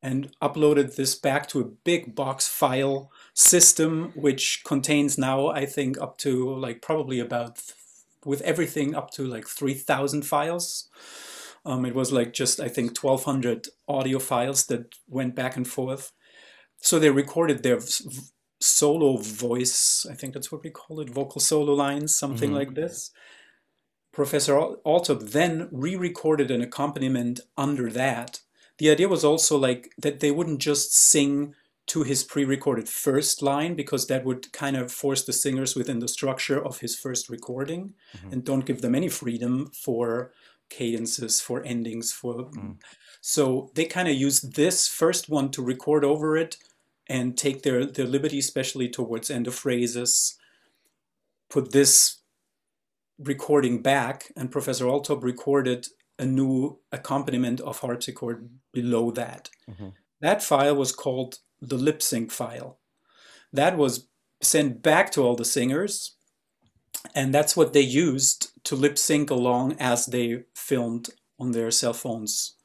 and 0.02 0.32
uploaded 0.42 0.96
this 0.96 1.16
back 1.16 1.48
to 1.50 1.60
a 1.60 1.66
big 1.66 2.16
box 2.16 2.48
file 2.48 3.12
system, 3.34 4.12
which 4.16 4.64
contains 4.64 5.18
now, 5.18 5.48
I 5.48 5.66
think, 5.66 6.00
up 6.00 6.18
to 6.20 6.56
like 6.56 6.82
probably 6.82 7.20
about 7.20 7.62
with 8.26 8.42
everything 8.42 8.96
up 8.96 9.12
to 9.12 9.24
like 9.26 9.48
3,000 9.48 10.24
files. 10.24 10.90
Um, 11.68 11.86
it 11.86 11.96
was 11.96 12.12
like 12.12 12.34
just, 12.34 12.60
I 12.60 12.70
think, 12.70 12.98
1,200 13.02 13.68
audio 13.88 14.20
files 14.20 14.66
that 14.68 14.96
went 15.08 15.36
back 15.36 15.58
and 15.58 15.68
forth. 15.68 16.12
So 16.80 16.98
they 16.98 17.10
recorded 17.10 17.64
their 17.64 17.80
solo 18.60 19.18
voice, 19.18 20.06
I 20.10 20.16
think 20.16 20.34
that's 20.34 20.52
what 20.52 20.64
we 20.64 20.70
call 20.70 21.00
it, 21.00 21.10
vocal 21.10 21.42
solo 21.42 21.74
lines, 21.74 22.16
something 22.16 22.50
mm-hmm. 22.50 22.58
like 22.58 22.74
this. 22.76 23.12
Professor 24.14 24.54
Alltop 24.86 25.32
then 25.32 25.70
re 25.72 25.96
recorded 25.96 26.50
an 26.50 26.62
accompaniment 26.62 27.40
under 27.58 27.92
that 27.92 28.42
the 28.78 28.90
idea 28.90 29.08
was 29.08 29.24
also 29.24 29.58
like 29.58 29.92
that 29.98 30.20
they 30.20 30.32
wouldn't 30.32 30.60
just 30.60 30.96
sing 30.96 31.56
to 31.88 32.04
his 32.04 32.24
pre-recorded 32.24 32.90
first 32.90 33.42
line 33.42 33.74
because 33.74 34.08
that 34.08 34.26
would 34.26 34.52
kind 34.52 34.76
of 34.76 34.92
force 34.92 35.24
the 35.24 35.32
singers 35.32 35.74
within 35.74 36.00
the 36.00 36.08
structure 36.08 36.64
of 36.64 36.80
his 36.80 36.98
first 36.98 37.30
recording 37.30 37.94
mm-hmm. 38.16 38.34
and 38.34 38.44
don't 38.44 38.66
give 38.66 38.82
them 38.82 38.94
any 38.94 39.08
freedom 39.08 39.72
for 39.74 40.32
cadences 40.70 41.40
for 41.40 41.64
endings 41.64 42.12
for 42.12 42.50
mm. 42.52 42.76
so 43.22 43.72
they 43.76 43.86
kind 43.86 44.08
of 44.08 44.16
used 44.16 44.56
this 44.56 44.88
first 44.88 45.30
one 45.30 45.50
to 45.50 45.62
record 45.62 46.04
over 46.04 46.38
it 46.38 46.58
and 47.08 47.38
take 47.38 47.64
their 47.64 47.86
their 47.86 48.06
liberty 48.06 48.40
especially 48.40 48.90
towards 48.90 49.30
end 49.30 49.48
of 49.48 49.56
phrases 49.56 50.38
put 51.50 51.72
this 51.72 52.22
recording 53.20 53.82
back 53.82 54.32
and 54.36 54.52
professor 54.52 54.86
alltop 54.86 55.24
recorded 55.24 55.88
a 56.20 56.26
new 56.26 56.80
accompaniment 56.92 57.60
of 57.62 57.80
harpsichord 57.80 58.50
below 58.74 59.12
that. 59.12 59.50
Mm-hmm. 59.70 59.90
That 60.22 60.44
file 60.44 60.76
was 60.76 60.92
called 60.92 61.40
the 61.62 61.78
lip 61.78 62.02
sync 62.02 62.32
file. 62.32 62.80
That 63.54 63.78
was 63.78 64.08
sent 64.42 64.82
back 64.82 65.12
to 65.12 65.24
all 65.24 65.36
the 65.36 65.46
singers, 65.46 66.16
and 67.16 67.34
that's 67.34 67.56
what 67.56 67.74
they 67.74 67.82
used 67.82 68.52
to 68.66 68.76
lip 68.76 68.98
sync 68.98 69.30
along 69.30 69.76
as 69.80 70.06
they 70.08 70.44
filmed 70.56 71.10
on 71.40 71.52
their 71.52 71.72
cell 71.72 71.94
phones. 71.94 72.56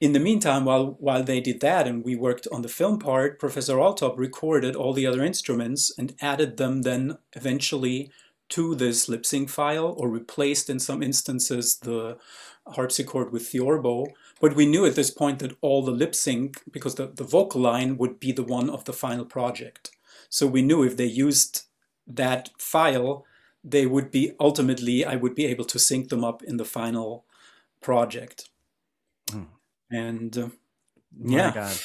In 0.00 0.12
the 0.12 0.20
meantime, 0.20 0.64
while, 0.64 0.96
while 0.98 1.22
they 1.22 1.40
did 1.40 1.60
that 1.60 1.86
and 1.86 2.02
we 2.02 2.16
worked 2.16 2.48
on 2.50 2.62
the 2.62 2.68
film 2.68 2.98
part, 2.98 3.38
Professor 3.38 3.76
Alltop 3.76 4.16
recorded 4.16 4.74
all 4.74 4.94
the 4.94 5.06
other 5.06 5.22
instruments 5.22 5.92
and 5.98 6.14
added 6.22 6.56
them 6.56 6.82
then 6.82 7.18
eventually 7.34 8.10
to 8.48 8.74
this 8.74 9.08
lip 9.08 9.26
sync 9.26 9.50
file 9.50 9.94
or 9.98 10.08
replaced 10.08 10.70
in 10.70 10.78
some 10.78 11.02
instances 11.02 11.78
the 11.78 12.16
harpsichord 12.66 13.30
with 13.30 13.48
theorbo. 13.48 14.06
But 14.40 14.56
we 14.56 14.64
knew 14.64 14.86
at 14.86 14.96
this 14.96 15.10
point 15.10 15.38
that 15.40 15.56
all 15.60 15.82
the 15.82 15.90
lip 15.90 16.14
sync, 16.14 16.62
because 16.72 16.94
the, 16.94 17.08
the 17.08 17.24
vocal 17.24 17.60
line 17.60 17.98
would 17.98 18.18
be 18.18 18.32
the 18.32 18.42
one 18.42 18.70
of 18.70 18.86
the 18.86 18.94
final 18.94 19.26
project. 19.26 19.90
So 20.30 20.46
we 20.46 20.62
knew 20.62 20.82
if 20.82 20.96
they 20.96 21.06
used 21.06 21.62
that 22.06 22.50
file, 22.58 23.24
they 23.62 23.86
would 23.86 24.10
be 24.10 24.32
ultimately, 24.40 25.04
I 25.04 25.16
would 25.16 25.34
be 25.34 25.46
able 25.46 25.64
to 25.66 25.78
sync 25.78 26.08
them 26.08 26.24
up 26.24 26.42
in 26.42 26.56
the 26.56 26.64
final 26.64 27.24
project. 27.80 28.48
Mm. 29.30 29.46
And 29.90 30.38
uh, 30.38 30.48
yeah. 31.22 31.52
God. 31.52 31.78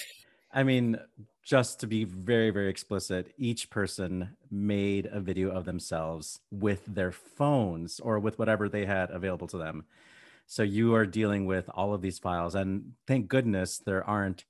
I 0.53 0.63
mean, 0.63 0.99
just 1.45 1.79
to 1.79 1.87
be 1.87 2.03
very 2.03 2.49
very 2.49 2.67
explicit 2.69 3.31
each 3.37 3.69
person 3.69 4.35
made 4.51 5.07
a 5.11 5.21
video 5.21 5.49
of 5.51 5.63
themselves 5.63 6.39
with 6.51 6.83
their 6.87 7.11
phones 7.11 7.99
or 7.99 8.19
with 8.19 8.37
whatever 8.39 8.67
they 8.67 8.85
had 8.85 9.09
available 9.11 9.47
to 9.47 9.57
them 9.57 9.85
so 10.47 10.63
you 10.63 10.93
are 10.93 11.05
dealing 11.05 11.45
with 11.45 11.69
all 11.73 11.93
of 11.93 12.01
these 12.01 12.19
files 12.19 12.55
and 12.55 12.93
thank 13.07 13.27
goodness 13.27 13.77
there 13.77 14.03
aren't 14.03 14.45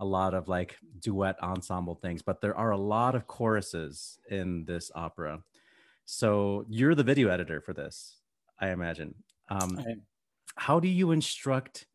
a 0.00 0.04
lot 0.04 0.32
of 0.32 0.48
like 0.48 0.78
duet 1.00 1.36
ensemble 1.42 1.94
things 1.94 2.22
but 2.22 2.40
there 2.40 2.56
are 2.56 2.70
a 2.70 2.78
lot 2.78 3.14
of 3.14 3.26
choruses 3.26 4.18
in 4.30 4.64
this 4.64 4.90
opera 4.94 5.42
so 6.10 6.64
you're 6.68 6.94
the 6.94 7.04
video 7.04 7.28
editor 7.28 7.60
for 7.60 7.74
this 7.74 8.16
i 8.60 8.70
imagine. 8.70 9.14
Um, 9.50 9.78
how 10.56 10.80
do 10.80 10.88
you 10.88 11.12
instruct 11.12 11.86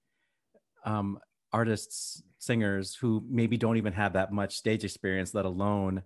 um, 0.85 1.19
artists 1.51 2.23
singers 2.39 2.95
who 2.95 3.23
maybe 3.29 3.57
don't 3.57 3.77
even 3.77 3.93
have 3.93 4.13
that 4.13 4.31
much 4.31 4.55
stage 4.55 4.83
experience, 4.83 5.33
let 5.33 5.45
alone 5.45 6.03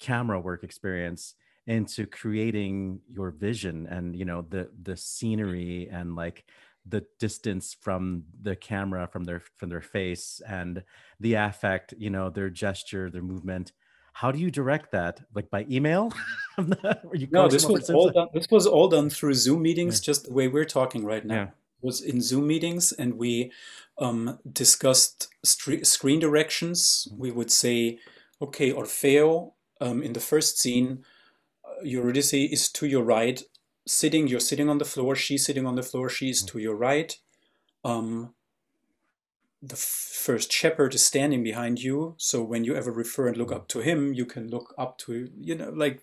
camera 0.00 0.40
work 0.40 0.64
experience, 0.64 1.34
into 1.66 2.06
creating 2.06 3.00
your 3.08 3.30
vision 3.30 3.86
and 3.90 4.16
you 4.16 4.24
know 4.24 4.42
the 4.48 4.70
the 4.82 4.96
scenery 4.96 5.88
and 5.92 6.16
like 6.16 6.44
the 6.86 7.04
distance 7.18 7.76
from 7.80 8.24
the 8.42 8.56
camera 8.56 9.06
from 9.06 9.24
their 9.24 9.42
from 9.58 9.68
their 9.68 9.82
face 9.82 10.40
and 10.48 10.82
the 11.20 11.34
affect 11.34 11.92
you 11.98 12.08
know 12.08 12.30
their 12.30 12.48
gesture 12.48 13.10
their 13.10 13.22
movement 13.22 13.72
how 14.12 14.30
do 14.30 14.38
you 14.38 14.50
direct 14.50 14.92
that? 14.92 15.20
Like 15.34 15.50
by 15.50 15.66
email? 15.70 16.12
No 17.32 17.48
this 17.48 17.66
was 17.66 17.88
all 17.88 18.10
done 18.10 18.28
this 18.34 18.46
was 18.50 18.66
all 18.66 18.88
done 18.88 19.08
through 19.08 19.32
zoom 19.32 19.62
meetings 19.62 19.98
yeah. 19.98 20.04
just 20.04 20.24
the 20.26 20.32
way 20.32 20.46
we're 20.46 20.66
talking 20.66 21.06
right 21.06 21.24
now. 21.24 21.34
Yeah. 21.34 21.46
was 21.80 22.02
in 22.02 22.20
zoom 22.20 22.46
meetings 22.46 22.92
and 22.92 23.14
we 23.14 23.50
um, 24.00 24.38
discussed 24.50 25.28
st- 25.44 25.86
screen 25.86 26.20
directions. 26.20 27.08
We 27.16 27.30
would 27.30 27.50
say, 27.50 27.98
okay, 28.42 28.72
Orfeo, 28.72 29.52
um, 29.80 30.02
in 30.02 30.12
the 30.12 30.20
first 30.20 30.58
scene, 30.58 31.04
uh, 31.64 31.82
Eurydice 31.82 32.34
is 32.34 32.70
to 32.72 32.86
your 32.86 33.04
right, 33.04 33.42
sitting, 33.86 34.28
you're 34.28 34.40
sitting 34.40 34.68
on 34.68 34.78
the 34.78 34.84
floor, 34.84 35.14
she's 35.14 35.44
sitting 35.44 35.66
on 35.66 35.76
the 35.76 35.82
floor, 35.82 36.08
she's 36.08 36.42
to 36.44 36.58
your 36.58 36.74
right. 36.74 37.16
Um, 37.84 38.34
the 39.62 39.76
first 39.76 40.50
shepherd 40.50 40.94
is 40.94 41.04
standing 41.04 41.42
behind 41.42 41.82
you 41.82 42.14
so 42.16 42.42
when 42.42 42.64
you 42.64 42.74
ever 42.74 42.90
refer 42.90 43.28
and 43.28 43.36
look 43.36 43.52
up 43.52 43.68
to 43.68 43.80
him 43.80 44.14
you 44.14 44.24
can 44.24 44.48
look 44.48 44.74
up 44.78 44.96
to 44.96 45.28
you 45.38 45.54
know 45.54 45.70
like 45.70 46.02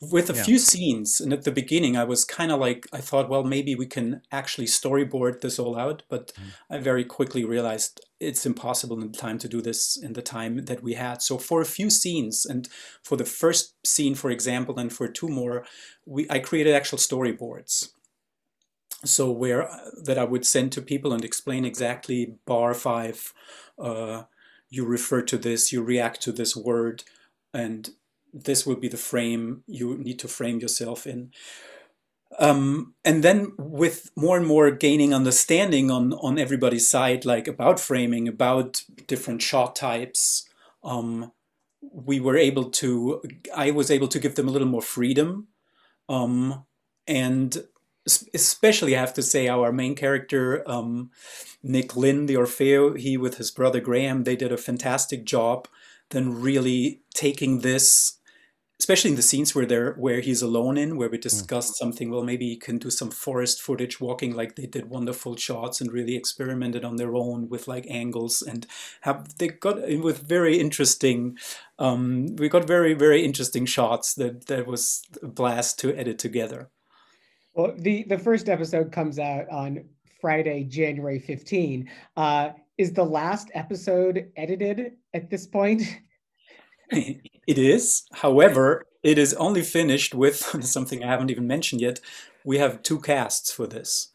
with 0.00 0.28
a 0.28 0.34
yeah. 0.34 0.42
few 0.42 0.58
scenes 0.58 1.18
and 1.18 1.32
at 1.32 1.44
the 1.44 1.50
beginning 1.50 1.96
i 1.96 2.04
was 2.04 2.24
kind 2.24 2.52
of 2.52 2.60
like 2.60 2.86
i 2.92 2.98
thought 2.98 3.30
well 3.30 3.42
maybe 3.42 3.74
we 3.74 3.86
can 3.86 4.20
actually 4.30 4.66
storyboard 4.66 5.40
this 5.40 5.58
all 5.58 5.78
out 5.78 6.02
but 6.10 6.34
mm. 6.34 6.50
i 6.70 6.76
very 6.76 7.04
quickly 7.04 7.44
realized 7.44 8.04
it's 8.20 8.44
impossible 8.44 9.00
in 9.00 9.12
time 9.12 9.38
to 9.38 9.48
do 9.48 9.62
this 9.62 9.96
in 9.96 10.12
the 10.12 10.22
time 10.22 10.66
that 10.66 10.82
we 10.82 10.92
had 10.92 11.22
so 11.22 11.38
for 11.38 11.62
a 11.62 11.66
few 11.66 11.88
scenes 11.88 12.44
and 12.44 12.68
for 13.02 13.16
the 13.16 13.24
first 13.24 13.74
scene 13.86 14.14
for 14.14 14.30
example 14.30 14.78
and 14.78 14.92
for 14.92 15.08
two 15.08 15.28
more 15.28 15.64
we 16.04 16.26
i 16.28 16.38
created 16.38 16.74
actual 16.74 16.98
storyboards 16.98 17.88
so 19.04 19.30
where 19.30 19.70
that 20.02 20.18
I 20.18 20.24
would 20.24 20.46
send 20.46 20.72
to 20.72 20.82
people 20.82 21.12
and 21.12 21.24
explain 21.24 21.64
exactly 21.64 22.34
bar 22.46 22.74
five. 22.74 23.32
Uh, 23.78 24.24
you 24.70 24.84
refer 24.84 25.22
to 25.22 25.38
this, 25.38 25.72
you 25.72 25.82
react 25.82 26.20
to 26.22 26.32
this 26.32 26.56
word, 26.56 27.04
and 27.54 27.90
this 28.32 28.66
will 28.66 28.76
be 28.76 28.88
the 28.88 28.96
frame 28.96 29.62
you 29.66 29.96
need 29.96 30.18
to 30.18 30.28
frame 30.28 30.60
yourself 30.60 31.06
in. 31.06 31.30
Um, 32.38 32.94
and 33.04 33.24
then 33.24 33.52
with 33.56 34.10
more 34.14 34.36
and 34.36 34.46
more 34.46 34.70
gaining 34.70 35.14
understanding 35.14 35.90
on 35.90 36.12
on 36.12 36.38
everybody's 36.38 36.90
side, 36.90 37.24
like 37.24 37.48
about 37.48 37.80
framing, 37.80 38.28
about 38.28 38.82
different 39.06 39.40
shot 39.40 39.74
types, 39.74 40.46
um, 40.84 41.32
we 41.80 42.20
were 42.20 42.36
able 42.36 42.70
to. 42.70 43.22
I 43.56 43.70
was 43.70 43.90
able 43.90 44.08
to 44.08 44.18
give 44.18 44.34
them 44.34 44.46
a 44.46 44.50
little 44.50 44.68
more 44.68 44.82
freedom, 44.82 45.48
um, 46.08 46.64
and 47.06 47.64
especially 48.34 48.96
I 48.96 49.00
have 49.00 49.14
to 49.14 49.22
say 49.22 49.48
our 49.48 49.72
main 49.72 49.94
character, 49.94 50.62
um, 50.70 51.10
Nick 51.62 51.96
Lynn, 51.96 52.26
the 52.26 52.34
Orfeo, 52.34 52.98
he 52.98 53.16
with 53.16 53.36
his 53.36 53.50
brother 53.50 53.80
Graham, 53.80 54.24
they 54.24 54.36
did 54.36 54.52
a 54.52 54.56
fantastic 54.56 55.24
job. 55.24 55.68
Then 56.10 56.40
really 56.40 57.02
taking 57.14 57.60
this 57.60 58.18
especially 58.80 59.10
in 59.10 59.16
the 59.16 59.22
scenes 59.22 59.54
where 59.54 59.66
they're 59.66 59.94
where 59.94 60.20
he's 60.20 60.42
alone 60.42 60.78
in 60.78 60.96
where 60.96 61.08
we 61.08 61.18
mm. 61.18 61.22
discussed 61.22 61.72
mm. 61.72 61.76
something 61.76 62.10
well 62.10 62.22
maybe 62.22 62.46
you 62.46 62.58
can 62.58 62.78
do 62.78 62.90
some 62.90 63.10
forest 63.10 63.60
footage 63.60 64.00
walking 64.00 64.34
like 64.34 64.54
they 64.54 64.66
did 64.66 64.88
wonderful 64.88 65.36
shots 65.36 65.80
and 65.80 65.92
really 65.92 66.16
experimented 66.16 66.84
on 66.84 66.96
their 66.96 67.14
own 67.14 67.48
with 67.48 67.66
like 67.66 67.86
angles 67.88 68.42
and 68.42 68.66
have 69.02 69.36
they 69.38 69.48
got 69.48 69.76
with 70.00 70.18
very 70.20 70.58
interesting 70.58 71.36
um, 71.78 72.36
we 72.36 72.48
got 72.48 72.66
very 72.66 72.94
very 72.94 73.24
interesting 73.24 73.66
shots 73.66 74.14
that 74.14 74.46
that 74.46 74.66
was 74.66 75.02
a 75.22 75.26
blast 75.26 75.78
to 75.78 75.94
edit 75.94 76.18
together 76.18 76.70
well 77.58 77.74
the 77.76 78.04
the 78.04 78.18
first 78.18 78.48
episode 78.48 78.90
comes 78.90 79.18
out 79.18 79.46
on 79.50 79.84
friday 80.20 80.64
january 80.64 81.18
15 81.18 81.90
uh, 82.16 82.50
is 82.78 82.92
the 82.92 83.04
last 83.04 83.50
episode 83.54 84.30
edited 84.36 84.92
at 85.12 85.28
this 85.28 85.46
point 85.46 85.82
it 87.48 87.58
is. 87.58 88.04
However, 88.12 88.86
it 89.02 89.18
is 89.18 89.34
only 89.34 89.62
finished 89.62 90.14
with 90.14 90.36
something 90.64 91.02
I 91.02 91.08
haven't 91.08 91.30
even 91.30 91.46
mentioned 91.46 91.80
yet. 91.80 92.00
We 92.44 92.58
have 92.58 92.82
two 92.82 93.00
casts 93.00 93.52
for 93.52 93.66
this. 93.66 94.08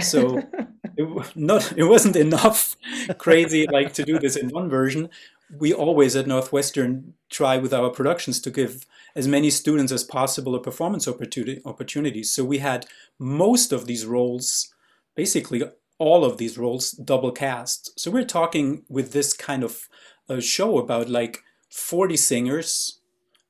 So 0.00 0.38
it, 0.96 1.36
not 1.36 1.72
it 1.76 1.84
wasn't 1.84 2.16
enough 2.16 2.76
crazy 3.18 3.66
like 3.70 3.92
to 3.94 4.04
do 4.04 4.18
this 4.18 4.36
in 4.36 4.48
one 4.50 4.68
version. 4.68 5.08
We 5.56 5.72
always 5.72 6.14
at 6.14 6.26
Northwestern 6.26 7.14
try 7.30 7.56
with 7.56 7.72
our 7.72 7.90
productions 7.90 8.40
to 8.40 8.50
give 8.50 8.84
as 9.16 9.26
many 9.26 9.50
students 9.50 9.92
as 9.92 10.04
possible 10.04 10.54
a 10.54 10.60
performance 10.60 11.08
opportunity. 11.08 12.22
So 12.22 12.44
we 12.44 12.58
had 12.58 12.86
most 13.18 13.72
of 13.72 13.86
these 13.86 14.04
roles, 14.04 14.72
basically 15.14 15.62
all 15.98 16.24
of 16.24 16.38
these 16.38 16.58
roles, 16.58 16.92
double 16.92 17.32
cast. 17.32 17.98
So 17.98 18.10
we're 18.10 18.24
talking 18.24 18.84
with 18.88 19.12
this 19.12 19.32
kind 19.32 19.64
of 19.64 19.88
a 20.28 20.40
show 20.40 20.78
about 20.78 21.08
like 21.08 21.42
40 21.70 22.16
singers, 22.16 23.00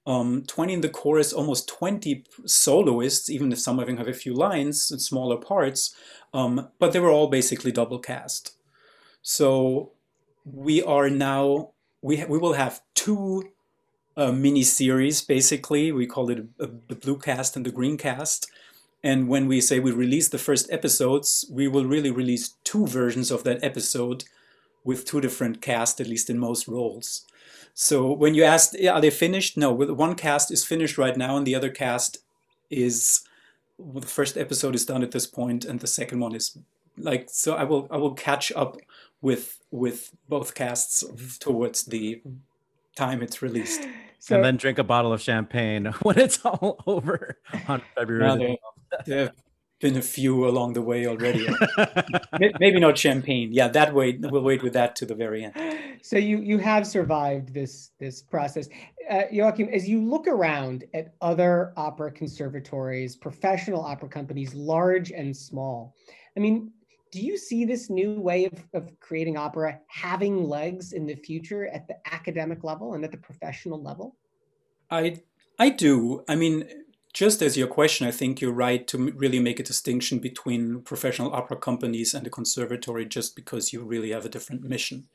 um, 0.07 0.45
20 0.47 0.73
in 0.73 0.81
the 0.81 0.89
chorus, 0.89 1.33
almost 1.33 1.69
20 1.69 2.25
soloists, 2.47 3.29
even 3.29 3.53
if 3.53 3.59
some 3.59 3.79
of 3.79 3.87
them 3.87 3.99
have 3.99 4.09
a 4.09 4.15
few 4.15 4.33
lines 4.33 4.91
and 4.91 5.03
smaller 5.03 5.37
parts, 5.37 5.95
um, 6.33 6.69
but 6.79 6.93
they 6.93 7.01
were 7.01 7.11
all 7.11 7.29
basically 7.29 7.73
double 7.73 7.99
cast. 7.99 8.57
So 9.21 9.93
we 10.45 10.83
are 10.83 11.11
now, 11.11 11.73
we, 12.03 12.25
we 12.25 12.39
will 12.39 12.55
have 12.55 12.81
two 12.95 13.51
uh, 14.17 14.33
mini 14.33 14.63
series 14.63 15.23
basically. 15.23 15.93
We 15.93 16.07
call 16.07 16.31
it 16.31 16.39
a, 16.39 16.65
a, 16.65 16.67
the 16.89 16.95
blue 16.95 17.19
cast 17.19 17.57
and 17.57 17.65
the 17.65 17.71
green 17.71 17.97
cast. 17.97 18.51
And 19.03 19.29
when 19.29 19.47
we 19.47 19.61
say 19.61 19.79
we 19.79 19.93
release 19.93 20.29
the 20.29 20.39
first 20.39 20.71
episodes, 20.73 21.45
we 21.51 21.69
will 21.69 21.85
really 21.85 22.11
release 22.11 22.55
two 22.65 22.87
versions 22.87 23.31
of 23.31 23.45
that 23.45 23.63
episode 23.63 24.25
with 24.85 25.05
two 25.05 25.21
different 25.21 25.61
casts, 25.61 26.01
at 26.01 26.09
least 26.09 26.31
in 26.31 26.39
most 26.39 26.67
roles. 26.67 27.25
So 27.75 28.11
when 28.11 28.35
you 28.35 28.43
asked, 28.43 28.75
are 28.87 29.01
they 29.01 29.11
finished? 29.11 29.57
No, 29.57 29.71
one 29.71 30.17
cast 30.17 30.51
is 30.51 30.65
finished 30.65 30.99
right 30.99 31.17
now, 31.17 31.37
and 31.37 31.47
the 31.47 31.55
other 31.55 31.71
cast 31.71 32.19
is 32.71 33.21
well, 33.79 34.01
the 34.01 34.07
first 34.09 34.37
episode 34.37 34.75
is 34.75 34.85
done 34.85 35.05
at 35.05 35.13
this 35.13 35.27
point, 35.27 35.65
and 35.65 35.79
the 35.79 35.87
second 35.87 36.19
one 36.19 36.35
is 36.35 36.59
like 36.97 37.29
so. 37.31 37.55
I 37.55 37.63
will 37.63 37.87
I 37.91 37.97
will 37.97 38.15
catch 38.15 38.51
up 38.53 38.79
with 39.23 39.58
with 39.71 40.15
both 40.29 40.55
casts 40.55 41.05
towards 41.39 41.85
the 41.85 42.23
time 42.97 43.23
it's 43.23 43.43
released. 43.43 43.83
So, 44.21 44.35
and 44.35 44.45
then 44.45 44.57
drink 44.57 44.79
a 44.79 44.85
bottle 44.85 45.13
of 45.13 45.21
champagne 45.21 45.85
when 46.03 46.19
it's 46.19 46.45
all 46.45 46.83
over 46.89 47.39
on 47.69 47.81
February. 47.95 48.59
There, 49.07 49.27
have 49.27 49.35
been 49.81 49.97
a 49.97 50.03
few 50.03 50.49
along 50.49 50.73
the 50.73 50.83
way 50.83 51.07
already. 51.07 51.47
Maybe 52.59 52.81
not 52.81 52.99
champagne. 52.99 53.53
Yeah, 53.53 53.69
that 53.69 53.95
way 53.95 54.19
we'll 54.21 54.43
wait 54.43 54.65
with 54.65 54.73
that 54.73 54.97
to 54.97 55.07
the 55.07 55.15
very 55.15 55.45
end. 55.45 55.55
So 56.03 56.17
you 56.17 56.39
you 56.39 56.59
have 56.59 56.87
survived 56.87 57.53
this 57.53 57.91
this 57.99 58.23
process, 58.23 58.69
uh, 59.11 59.23
Joachim. 59.33 59.69
As 59.69 59.89
you 59.89 60.01
look 60.01 60.27
around 60.29 60.85
at 60.95 61.15
other 61.21 61.73
opera 61.77 62.13
conservatories, 62.13 63.17
professional 63.17 63.85
opera 63.85 64.09
companies, 64.09 64.55
large 64.55 65.11
and 65.11 65.37
small, 65.37 65.97
I 66.37 66.41
mean, 66.41 66.71
do 67.11 67.21
you 67.21 67.37
see 67.37 67.65
this 67.65 67.91
new 67.91 68.21
way 68.21 68.45
of, 68.47 68.53
of 68.75 69.01
creating 69.01 69.37
opera 69.37 69.81
having 69.89 70.45
legs 70.45 70.93
in 70.93 71.07
the 71.07 71.15
future 71.15 71.67
at 71.69 71.87
the 71.89 71.97
academic 72.13 72.65
level 72.65 72.95
and 72.95 73.05
at 73.05 73.11
the 73.11 73.19
professional 73.19 73.83
level? 73.83 74.17
I 74.91 75.21
I 75.59 75.71
do. 75.71 76.25
I 76.29 76.37
mean, 76.37 76.69
just 77.13 77.43
as 77.43 77.57
your 77.57 77.67
question, 77.67 78.07
I 78.07 78.11
think 78.11 78.41
you're 78.41 78.53
right 78.53 78.87
to 78.89 79.13
really 79.13 79.41
make 79.41 79.59
a 79.59 79.65
distinction 79.65 80.19
between 80.19 80.83
professional 80.83 81.33
opera 81.33 81.57
companies 81.57 82.15
and 82.15 82.25
the 82.25 82.31
conservatory 82.31 83.07
just 83.07 83.35
because 83.35 83.73
you 83.73 83.83
really 83.83 84.11
have 84.11 84.25
a 84.25 84.29
different 84.29 84.63
mission. 84.63 85.09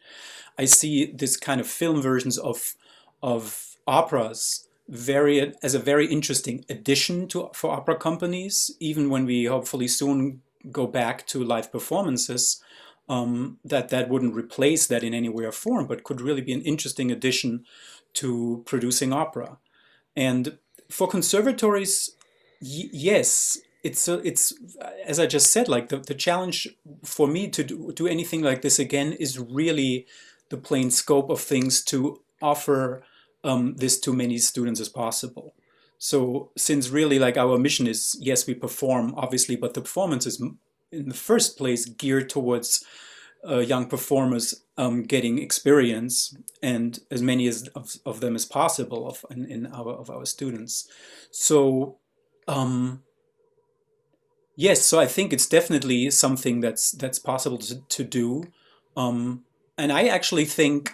I 0.58 0.66
see 0.66 1.14
this 1.14 1.38
kind 1.38 1.62
of 1.62 1.68
film 1.68 2.02
versions 2.02 2.38
of, 2.38 2.76
of 3.22 3.78
operas 3.88 4.68
very 4.89 5.54
as 5.64 5.76
a 5.76 5.80
very 5.80 6.08
interesting 6.08 6.66
addition 6.70 7.28
to 7.30 7.50
for 7.54 7.72
opera 7.72 7.96
companies, 7.96 8.76
even 8.80 9.10
when 9.10 9.26
we 9.26 9.46
hopefully 9.46 9.88
soon 9.88 10.41
go 10.72 10.88
back 10.88 11.28
to 11.28 11.43
live 11.43 11.72
performances. 11.72 12.61
Um, 13.09 13.59
that 13.66 13.89
that 13.89 14.07
wouldn't 14.07 14.34
replace 14.34 14.88
that 14.88 15.03
in 15.03 15.14
any 15.14 15.28
way 15.28 15.43
or 15.43 15.51
form, 15.51 15.88
but 15.88 16.05
could 16.05 16.22
really 16.22 16.41
be 16.41 16.53
an 16.53 16.61
interesting 16.61 17.11
addition 17.11 17.66
to 18.14 18.64
producing 18.66 19.11
opera. 19.11 19.57
And 20.16 20.57
for 20.89 21.07
conservatories, 21.07 22.16
yes, 22.61 23.57
it's 23.84 24.07
a, 24.07 24.26
it's 24.26 24.53
as 25.05 25.20
I 25.20 25.26
just 25.26 25.51
said, 25.51 25.68
like 25.68 25.89
the, 25.89 25.97
the 25.97 26.14
challenge 26.14 26.68
for 27.03 27.28
me 27.28 27.49
to 27.49 27.64
do, 27.64 27.91
do 27.93 28.07
anything 28.07 28.41
like 28.41 28.61
this 28.61 28.80
again 28.80 29.14
is 29.14 29.38
really 29.38 30.07
the 30.49 30.57
plain 30.57 30.89
scope 30.91 31.30
of 31.30 31.41
things 31.41 31.84
to 31.86 32.22
offer 32.41 33.03
um, 33.43 33.76
this 33.76 33.99
to 33.99 34.14
many 34.14 34.38
students 34.38 34.80
as 34.80 34.89
possible. 34.89 35.55
So 36.04 36.51
since 36.58 36.89
really 36.89 37.18
like 37.18 37.38
our 37.38 37.58
mission 37.58 37.88
is 37.88 38.18
yes 38.20 38.45
we 38.45 38.56
perform 38.56 39.14
obviously, 39.16 39.56
but 39.56 39.74
the 39.74 39.80
performance 39.80 40.26
is 40.26 40.43
in 40.91 41.08
the 41.08 41.16
first 41.16 41.58
place 41.58 41.86
geared 41.86 42.28
towards 42.28 42.84
uh, 43.49 43.60
young 43.60 43.86
performers 43.86 44.66
um, 44.78 45.04
getting 45.04 45.39
experience 45.39 46.36
and 46.62 46.99
as 47.10 47.22
many 47.22 47.47
as 47.47 47.70
of, 47.70 47.95
of 48.06 48.20
them 48.20 48.36
as 48.36 48.45
possible 48.45 49.08
of 49.08 49.24
in, 49.32 49.45
in, 49.49 49.66
our 49.68 49.93
of 49.93 50.10
our 50.10 50.26
students. 50.26 50.89
So 51.32 51.99
um, 52.49 53.04
yes, 54.58 54.84
so 54.84 54.99
I 54.99 55.06
think 55.06 55.32
it's 55.32 55.47
definitely 55.47 56.12
something 56.12 56.60
that's 56.60 56.91
that's 56.91 57.20
possible 57.20 57.60
to, 57.60 57.80
to 57.80 58.04
do, 58.04 58.43
um, 58.97 59.45
and 59.78 59.89
I 59.89 60.08
actually 60.08 60.43
think 60.43 60.91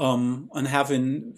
um, 0.00 0.50
and 0.54 0.66
have 0.66 0.90
in, 0.90 1.34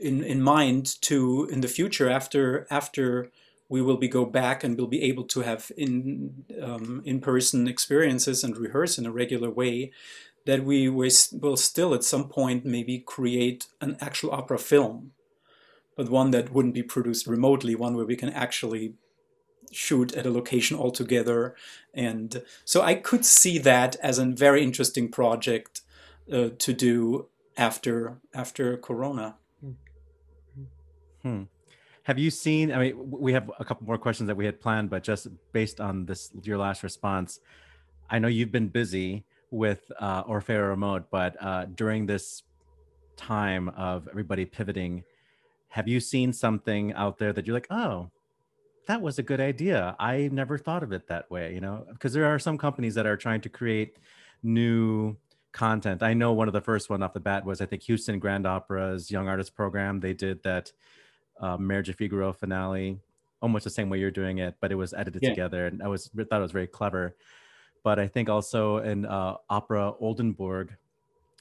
in 0.00 0.24
in 0.24 0.42
mind 0.42 1.00
to 1.02 1.46
in 1.52 1.60
the 1.60 1.68
future 1.68 2.10
after 2.10 2.66
after 2.70 3.30
we 3.68 3.82
will 3.82 3.96
be 3.96 4.08
go 4.08 4.24
back 4.24 4.64
and 4.64 4.76
we'll 4.76 4.86
be 4.86 5.02
able 5.02 5.24
to 5.24 5.40
have 5.42 5.70
in 5.76 6.44
um, 6.62 7.02
in 7.04 7.20
person 7.20 7.68
experiences 7.68 8.42
and 8.42 8.56
rehearse 8.56 8.98
in 8.98 9.06
a 9.06 9.12
regular 9.12 9.50
way 9.50 9.92
that 10.46 10.64
we 10.64 10.88
will 10.88 11.56
still 11.56 11.92
at 11.92 12.04
some 12.04 12.28
point 12.28 12.64
maybe 12.64 12.98
create 13.00 13.66
an 13.80 13.96
actual 14.00 14.30
opera 14.30 14.58
film, 14.58 15.10
but 15.96 16.08
one 16.08 16.30
that 16.30 16.52
wouldn't 16.52 16.74
be 16.74 16.84
produced 16.84 17.26
remotely, 17.26 17.74
one 17.74 17.96
where 17.96 18.06
we 18.06 18.16
can 18.16 18.30
actually 18.30 18.94
shoot 19.72 20.14
at 20.14 20.24
a 20.24 20.30
location 20.30 20.78
altogether. 20.78 21.56
And 21.92 22.44
so 22.64 22.80
I 22.80 22.94
could 22.94 23.24
see 23.24 23.58
that 23.58 23.96
as 23.96 24.20
a 24.20 24.24
very 24.24 24.62
interesting 24.62 25.10
project 25.10 25.80
uh, 26.32 26.50
to 26.58 26.72
do 26.72 27.26
after 27.56 28.18
after 28.34 28.76
Corona. 28.76 29.36
Hmm. 31.22 31.42
Have 32.04 32.18
you 32.20 32.30
seen? 32.30 32.70
I 32.70 32.78
mean, 32.78 33.10
we 33.10 33.32
have 33.32 33.50
a 33.58 33.64
couple 33.64 33.86
more 33.86 33.98
questions 33.98 34.28
that 34.28 34.36
we 34.36 34.46
had 34.46 34.60
planned, 34.60 34.90
but 34.90 35.02
just 35.02 35.26
based 35.52 35.80
on 35.80 36.06
this, 36.06 36.30
your 36.42 36.56
last 36.56 36.84
response, 36.84 37.40
I 38.08 38.20
know 38.20 38.28
you've 38.28 38.52
been 38.52 38.68
busy 38.68 39.24
with 39.50 39.90
uh, 39.98 40.22
Orfeo 40.22 40.68
Remote, 40.68 41.06
but 41.10 41.36
uh, 41.42 41.64
during 41.64 42.06
this 42.06 42.44
time 43.16 43.70
of 43.70 44.06
everybody 44.08 44.44
pivoting, 44.44 45.02
have 45.68 45.88
you 45.88 45.98
seen 45.98 46.32
something 46.32 46.92
out 46.92 47.18
there 47.18 47.32
that 47.32 47.44
you're 47.44 47.54
like, 47.54 47.66
oh, 47.70 48.10
that 48.86 49.02
was 49.02 49.18
a 49.18 49.22
good 49.22 49.40
idea. 49.40 49.96
I 49.98 50.28
never 50.32 50.58
thought 50.58 50.82
of 50.84 50.92
it 50.92 51.08
that 51.08 51.28
way, 51.30 51.52
you 51.54 51.60
know, 51.60 51.86
because 51.90 52.12
there 52.12 52.26
are 52.26 52.38
some 52.38 52.56
companies 52.56 52.94
that 52.94 53.06
are 53.06 53.16
trying 53.16 53.40
to 53.40 53.48
create 53.48 53.96
new 54.42 55.16
content. 55.56 56.02
I 56.02 56.14
know 56.14 56.32
one 56.32 56.46
of 56.48 56.54
the 56.54 56.60
first 56.60 56.88
one 56.90 57.02
off 57.02 57.12
the 57.14 57.20
bat 57.20 57.44
was 57.44 57.60
I 57.60 57.66
think 57.66 57.82
Houston 57.82 58.18
Grand 58.20 58.46
Opera's 58.46 59.10
Young 59.10 59.26
Artist 59.28 59.54
Program. 59.56 59.98
They 59.98 60.12
did 60.12 60.42
that 60.44 60.70
uh, 61.40 61.56
Marriage 61.56 61.88
of 61.88 61.96
Figaro 61.96 62.32
finale, 62.32 63.00
almost 63.42 63.64
the 63.64 63.70
same 63.70 63.88
way 63.90 63.98
you're 63.98 64.10
doing 64.22 64.38
it, 64.38 64.54
but 64.60 64.70
it 64.70 64.76
was 64.76 64.92
edited 64.94 65.22
Yeah. 65.22 65.30
together, 65.30 65.66
and 65.66 65.82
I 65.82 65.88
was 65.88 66.08
thought 66.08 66.38
it 66.38 66.42
was 66.42 66.52
very 66.52 66.66
clever. 66.68 67.16
But 67.82 67.98
I 67.98 68.06
think 68.08 68.28
also 68.28 68.78
in 68.78 69.06
uh, 69.06 69.36
Opera 69.48 69.92
Oldenburg, 70.00 70.74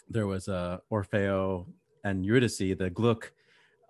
there 0.09 0.27
was 0.27 0.47
a 0.47 0.81
Orfeo 0.91 1.65
and 2.03 2.25
Eurydice, 2.25 2.57
the 2.57 2.89
Gluck, 2.93 3.31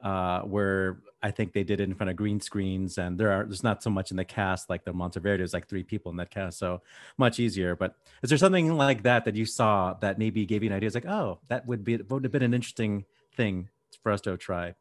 uh, 0.03 0.41
where 0.41 0.99
I 1.25 1.31
think 1.31 1.53
they 1.53 1.63
did 1.63 1.79
it 1.79 1.89
in 1.89 1.95
front 1.95 2.11
of 2.11 2.15
green 2.15 2.39
screens, 2.39 2.99
and 2.99 3.19
there 3.19 3.31
are 3.31 3.43
there's 3.45 3.63
not 3.63 3.81
so 3.81 3.89
much 3.89 4.11
in 4.11 4.17
the 4.17 4.23
cast 4.23 4.69
like 4.69 4.85
the 4.85 4.93
Monteverdi. 4.93 5.39
There's 5.39 5.55
like 5.55 5.67
three 5.67 5.81
people 5.81 6.11
in 6.11 6.17
that 6.17 6.29
cast, 6.29 6.59
so 6.59 6.83
much 7.17 7.39
easier. 7.39 7.75
But 7.75 7.95
is 8.21 8.29
there 8.29 8.37
something 8.37 8.77
like 8.77 9.01
that 9.03 9.25
that 9.25 9.35
you 9.35 9.47
saw 9.47 9.95
that 10.01 10.19
maybe 10.19 10.45
gave 10.45 10.61
you 10.61 10.69
an 10.69 10.75
idea? 10.75 10.85
It's 10.85 10.93
like, 10.93 11.07
oh, 11.07 11.39
that 11.47 11.65
would 11.65 11.83
be 11.83 11.97
would 11.97 12.25
have 12.25 12.31
been 12.31 12.43
an 12.43 12.53
interesting 12.53 13.05
thing 13.35 13.69
for 14.03 14.11
us 14.11 14.21
to 14.21 14.37
try. 14.37 14.75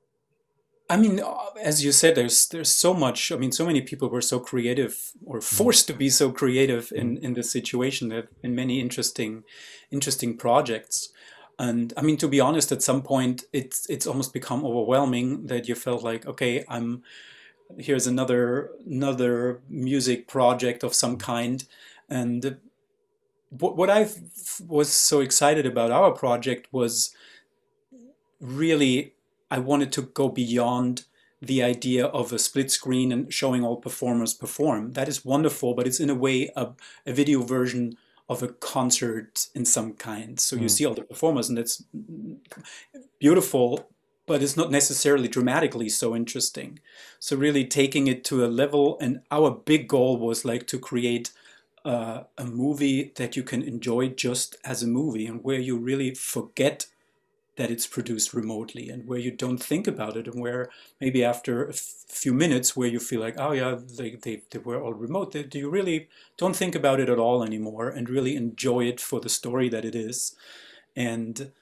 I 0.90 0.98
mean, 0.98 1.18
uh, 1.20 1.34
as 1.62 1.82
you 1.82 1.92
said, 1.92 2.14
there's 2.14 2.46
there's 2.48 2.68
so 2.68 2.92
much. 2.92 3.32
I 3.32 3.36
mean, 3.36 3.52
so 3.52 3.64
many 3.64 3.80
people 3.80 4.10
were 4.10 4.20
so 4.20 4.38
creative 4.38 5.12
or 5.24 5.40
forced 5.40 5.86
to 5.86 5.94
be 5.94 6.10
so 6.10 6.30
creative 6.30 6.92
in 6.94 7.16
in 7.24 7.32
this 7.32 7.50
situation. 7.50 8.10
There 8.10 8.20
have 8.20 8.42
been 8.42 8.54
many 8.54 8.80
interesting 8.80 9.44
interesting 9.90 10.36
projects, 10.36 11.08
and 11.58 11.92
I 11.96 12.02
mean, 12.02 12.16
to 12.18 12.28
be 12.28 12.40
honest, 12.40 12.72
at 12.72 12.82
some 12.82 13.02
point, 13.02 13.44
it's 13.52 13.88
it's 13.88 14.06
almost 14.06 14.32
become 14.32 14.64
overwhelming 14.64 15.46
that 15.46 15.68
you 15.68 15.74
felt 15.74 16.02
like, 16.02 16.26
okay, 16.26 16.64
I'm 16.68 17.02
here's 17.78 18.06
another 18.06 18.70
another 18.86 19.60
music 19.68 20.28
project 20.28 20.82
of 20.82 20.94
some 20.94 21.16
kind, 21.16 21.64
and 22.08 22.58
what 23.50 23.76
what 23.76 23.90
I 23.90 24.08
was 24.66 24.92
so 24.92 25.20
excited 25.20 25.66
about 25.66 25.90
our 25.90 26.12
project 26.12 26.68
was 26.72 27.14
really 28.40 29.14
I 29.50 29.58
wanted 29.58 29.92
to 29.92 30.02
go 30.02 30.28
beyond 30.28 31.04
the 31.40 31.62
idea 31.62 32.06
of 32.06 32.32
a 32.32 32.38
split 32.38 32.70
screen 32.70 33.12
and 33.12 33.32
showing 33.32 33.62
all 33.62 33.76
performers 33.76 34.34
perform. 34.34 34.94
That 34.94 35.08
is 35.08 35.24
wonderful, 35.24 35.74
but 35.74 35.86
it's 35.86 36.00
in 36.00 36.10
a 36.10 36.14
way 36.14 36.50
a, 36.56 36.70
a 37.06 37.12
video 37.12 37.42
version 37.42 37.96
of 38.28 38.42
a 38.42 38.48
concert 38.48 39.48
in 39.54 39.64
some 39.64 39.92
kind. 39.94 40.40
So 40.40 40.56
you 40.56 40.66
Mm. 40.66 40.70
see 40.70 40.86
all 40.86 40.94
the 40.94 41.04
performers, 41.04 41.48
and 41.48 41.58
it's 41.58 41.82
beautiful, 43.18 43.90
but 44.26 44.42
it's 44.42 44.56
not 44.56 44.70
necessarily 44.70 45.28
dramatically 45.28 45.88
so 45.88 46.16
interesting. 46.16 46.78
So 47.18 47.36
really 47.36 47.66
taking 47.66 48.06
it 48.06 48.24
to 48.24 48.44
a 48.44 48.48
level, 48.48 48.98
and 49.00 49.20
our 49.30 49.50
big 49.50 49.88
goal 49.88 50.18
was 50.18 50.44
like 50.44 50.66
to 50.68 50.78
create 50.78 51.30
uh, 51.84 52.24
a 52.38 52.46
movie 52.46 53.12
that 53.16 53.36
you 53.36 53.42
can 53.42 53.62
enjoy 53.62 54.08
just 54.08 54.56
as 54.64 54.82
a 54.82 54.86
movie, 54.86 55.26
and 55.26 55.44
where 55.44 55.60
you 55.60 55.76
really 55.76 56.14
forget 56.14 56.86
that 57.56 57.70
it's 57.70 57.86
produced 57.86 58.34
remotely 58.34 58.88
and 58.88 59.06
where 59.06 59.18
you 59.18 59.30
don't 59.30 59.62
think 59.62 59.86
about 59.86 60.16
it 60.16 60.26
and 60.26 60.40
where 60.40 60.68
maybe 61.00 61.22
after 61.22 61.68
a 61.68 61.72
few 61.72 62.32
minutes 62.34 62.76
where 62.76 62.88
you 62.88 62.98
feel 62.98 63.20
like 63.20 63.36
oh 63.38 63.52
yeah 63.52 63.76
they, 63.96 64.16
they, 64.22 64.42
they 64.50 64.58
were 64.58 64.80
all 64.80 64.92
remote 64.92 65.32
they, 65.32 65.42
do 65.42 65.58
you 65.58 65.70
really 65.70 66.08
don't 66.36 66.56
think 66.56 66.74
about 66.74 67.00
it 67.00 67.08
at 67.08 67.18
all 67.18 67.44
anymore 67.44 67.88
and 67.88 68.08
really 68.10 68.34
enjoy 68.36 68.84
it 68.84 69.00
for 69.00 69.20
the 69.20 69.28
story 69.28 69.68
that 69.68 69.84
it 69.84 69.94
is. 69.94 70.34
And 70.96 71.52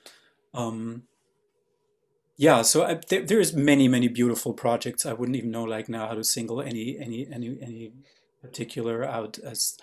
um, 0.55 1.05
yeah 2.37 2.63
so 2.63 2.85
I, 2.85 3.01
there, 3.09 3.23
there's 3.23 3.53
many 3.53 3.89
many 3.89 4.09
beautiful 4.09 4.55
projects. 4.55 5.05
I 5.05 5.13
wouldn't 5.13 5.37
even 5.37 5.51
know 5.51 5.65
like 5.65 5.89
now 5.89 6.09
how 6.09 6.15
to 6.15 6.25
single 6.25 6.63
any 6.63 6.99
any 6.99 7.29
any 7.31 7.59
any 7.61 7.93
particular 8.41 9.05
out 9.05 9.39
as 9.39 9.77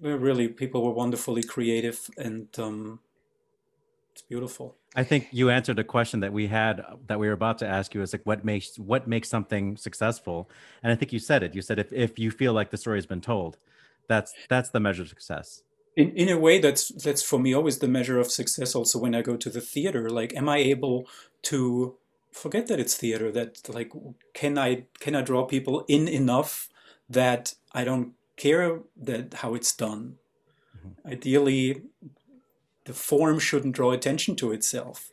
really 0.00 0.48
people 0.48 0.82
were 0.82 0.92
wonderfully 0.92 1.42
creative 1.42 2.10
and 2.18 2.48
um, 2.58 2.98
it's 4.12 4.22
beautiful 4.22 4.76
I 4.94 5.04
think 5.04 5.28
you 5.30 5.48
answered 5.48 5.78
a 5.78 5.84
question 5.84 6.20
that 6.20 6.32
we 6.32 6.48
had 6.48 6.80
uh, 6.80 6.96
that 7.06 7.18
we 7.18 7.26
were 7.26 7.32
about 7.32 7.58
to 7.58 7.66
ask 7.66 7.94
you 7.94 8.02
is 8.02 8.12
like 8.12 8.22
what 8.24 8.44
makes 8.44 8.78
what 8.78 9.08
makes 9.08 9.28
something 9.28 9.76
successful? 9.76 10.50
And 10.82 10.92
I 10.92 10.96
think 10.96 11.12
you 11.12 11.18
said 11.18 11.42
it. 11.42 11.54
You 11.54 11.62
said 11.62 11.78
if, 11.78 11.92
if 11.92 12.18
you 12.18 12.30
feel 12.30 12.52
like 12.52 12.70
the 12.70 12.76
story 12.76 12.98
has 12.98 13.06
been 13.06 13.22
told, 13.22 13.56
that's 14.06 14.34
that's 14.48 14.70
the 14.70 14.80
measure 14.80 15.02
of 15.02 15.08
success. 15.08 15.62
in, 15.96 16.10
in 16.10 16.28
a 16.28 16.38
way 16.38 16.58
that's 16.58 16.88
that's 17.04 17.22
for 17.22 17.38
me 17.38 17.54
always 17.54 17.78
the 17.78 17.88
measure 17.88 18.18
of 18.18 18.30
success 18.30 18.74
also 18.74 18.98
when 18.98 19.14
i 19.14 19.22
go 19.22 19.36
to 19.36 19.50
the 19.50 19.60
theater 19.60 20.08
like 20.08 20.34
am 20.34 20.48
i 20.48 20.56
able 20.56 21.06
to 21.42 21.94
forget 22.32 22.66
that 22.66 22.80
it's 22.80 22.96
theater 22.96 23.30
that 23.30 23.68
like 23.68 23.92
can 24.32 24.56
i 24.56 24.84
can 25.00 25.14
i 25.14 25.20
draw 25.20 25.44
people 25.44 25.84
in 25.88 26.08
enough 26.08 26.68
that 27.10 27.54
i 27.74 27.84
don't 27.84 28.12
care 28.36 28.80
that 28.96 29.34
how 29.34 29.54
it's 29.54 29.74
done 29.76 30.16
ideally 31.04 31.82
the 32.84 32.92
form 32.92 33.38
shouldn't 33.38 33.74
draw 33.74 33.92
attention 33.92 34.36
to 34.36 34.52
itself 34.52 35.12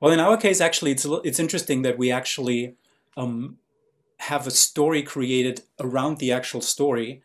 well 0.00 0.12
in 0.12 0.20
our 0.20 0.36
case 0.36 0.60
actually 0.60 0.90
it's 0.90 1.06
it's 1.24 1.40
interesting 1.40 1.82
that 1.82 1.98
we 1.98 2.10
actually 2.10 2.74
um, 3.16 3.58
have 4.18 4.46
a 4.46 4.50
story 4.50 5.02
created 5.02 5.62
around 5.80 6.18
the 6.18 6.32
actual 6.32 6.60
story 6.60 7.22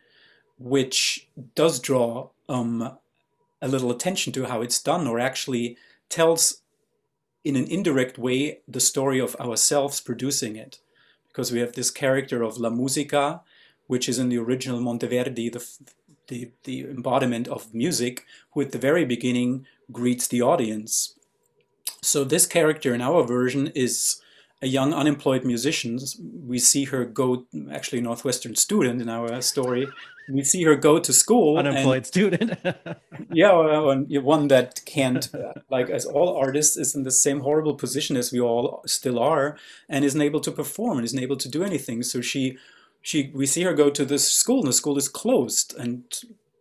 which 0.58 1.26
does 1.54 1.80
draw 1.80 2.28
um, 2.48 2.98
a 3.62 3.68
little 3.68 3.90
attention 3.90 4.32
to 4.34 4.44
how 4.44 4.60
it's 4.60 4.82
done, 4.82 5.06
or 5.06 5.18
actually 5.18 5.76
tells 6.08 6.60
in 7.44 7.56
an 7.56 7.66
indirect 7.66 8.18
way 8.18 8.60
the 8.68 8.80
story 8.80 9.18
of 9.18 9.34
ourselves 9.36 10.00
producing 10.00 10.56
it. 10.56 10.78
Because 11.28 11.50
we 11.50 11.60
have 11.60 11.72
this 11.72 11.90
character 11.90 12.42
of 12.42 12.58
La 12.58 12.70
Musica, 12.70 13.40
which 13.86 14.08
is 14.08 14.18
in 14.18 14.28
the 14.28 14.38
original 14.38 14.80
Monteverdi, 14.80 15.50
the, 15.50 15.66
the, 16.30 16.50
the 16.64 16.76
embodiment 16.96 17.46
of 17.48 17.72
music, 17.74 18.24
who 18.52 18.62
at 18.62 18.72
the 18.72 18.78
very 18.78 19.04
beginning 19.04 19.66
greets 19.92 20.26
the 20.28 20.40
audience. 20.42 21.14
So 22.02 22.24
this 22.24 22.46
character 22.46 22.94
in 22.94 23.02
our 23.02 23.22
version 23.24 23.66
is 23.74 24.20
a 24.62 24.66
young 24.66 24.92
unemployed 24.92 25.44
musician. 25.44 25.98
We 26.46 26.58
see 26.58 26.84
her 26.84 27.04
go, 27.04 27.46
actually 27.70 27.98
a 27.98 28.02
Northwestern 28.02 28.54
student 28.56 29.00
in 29.00 29.08
our 29.08 29.40
story. 29.42 29.88
We 30.30 30.44
see 30.44 30.62
her 30.64 30.76
go 30.76 30.98
to 30.98 31.12
school. 31.12 31.58
and- 31.58 31.68
Unemployed 31.68 32.06
student. 32.06 32.58
yeah, 33.32 33.52
well, 33.52 34.04
one 34.36 34.48
that 34.48 34.80
can't, 34.84 35.28
like 35.70 35.88
as 35.90 36.04
all 36.04 36.36
artists, 36.36 36.76
is 36.76 36.94
in 36.94 37.04
the 37.04 37.10
same 37.10 37.40
horrible 37.40 37.74
position 37.74 38.16
as 38.16 38.32
we 38.32 38.40
all 38.40 38.82
still 38.86 39.18
are, 39.18 39.56
and 39.88 40.04
isn't 40.04 40.20
able 40.28 40.40
to 40.40 40.52
perform 40.52 40.98
and 40.98 41.04
isn't 41.04 41.18
able 41.26 41.36
to 41.38 41.48
do 41.48 41.64
anything. 41.64 42.02
So 42.02 42.20
she, 42.20 42.58
she, 43.02 43.30
we 43.34 43.46
see 43.46 43.62
her 43.62 43.74
go 43.74 43.90
to 43.90 44.04
this 44.04 44.30
school, 44.30 44.60
and 44.60 44.68
the 44.68 44.72
school 44.72 44.98
is 44.98 45.08
closed, 45.08 45.74
and 45.78 46.04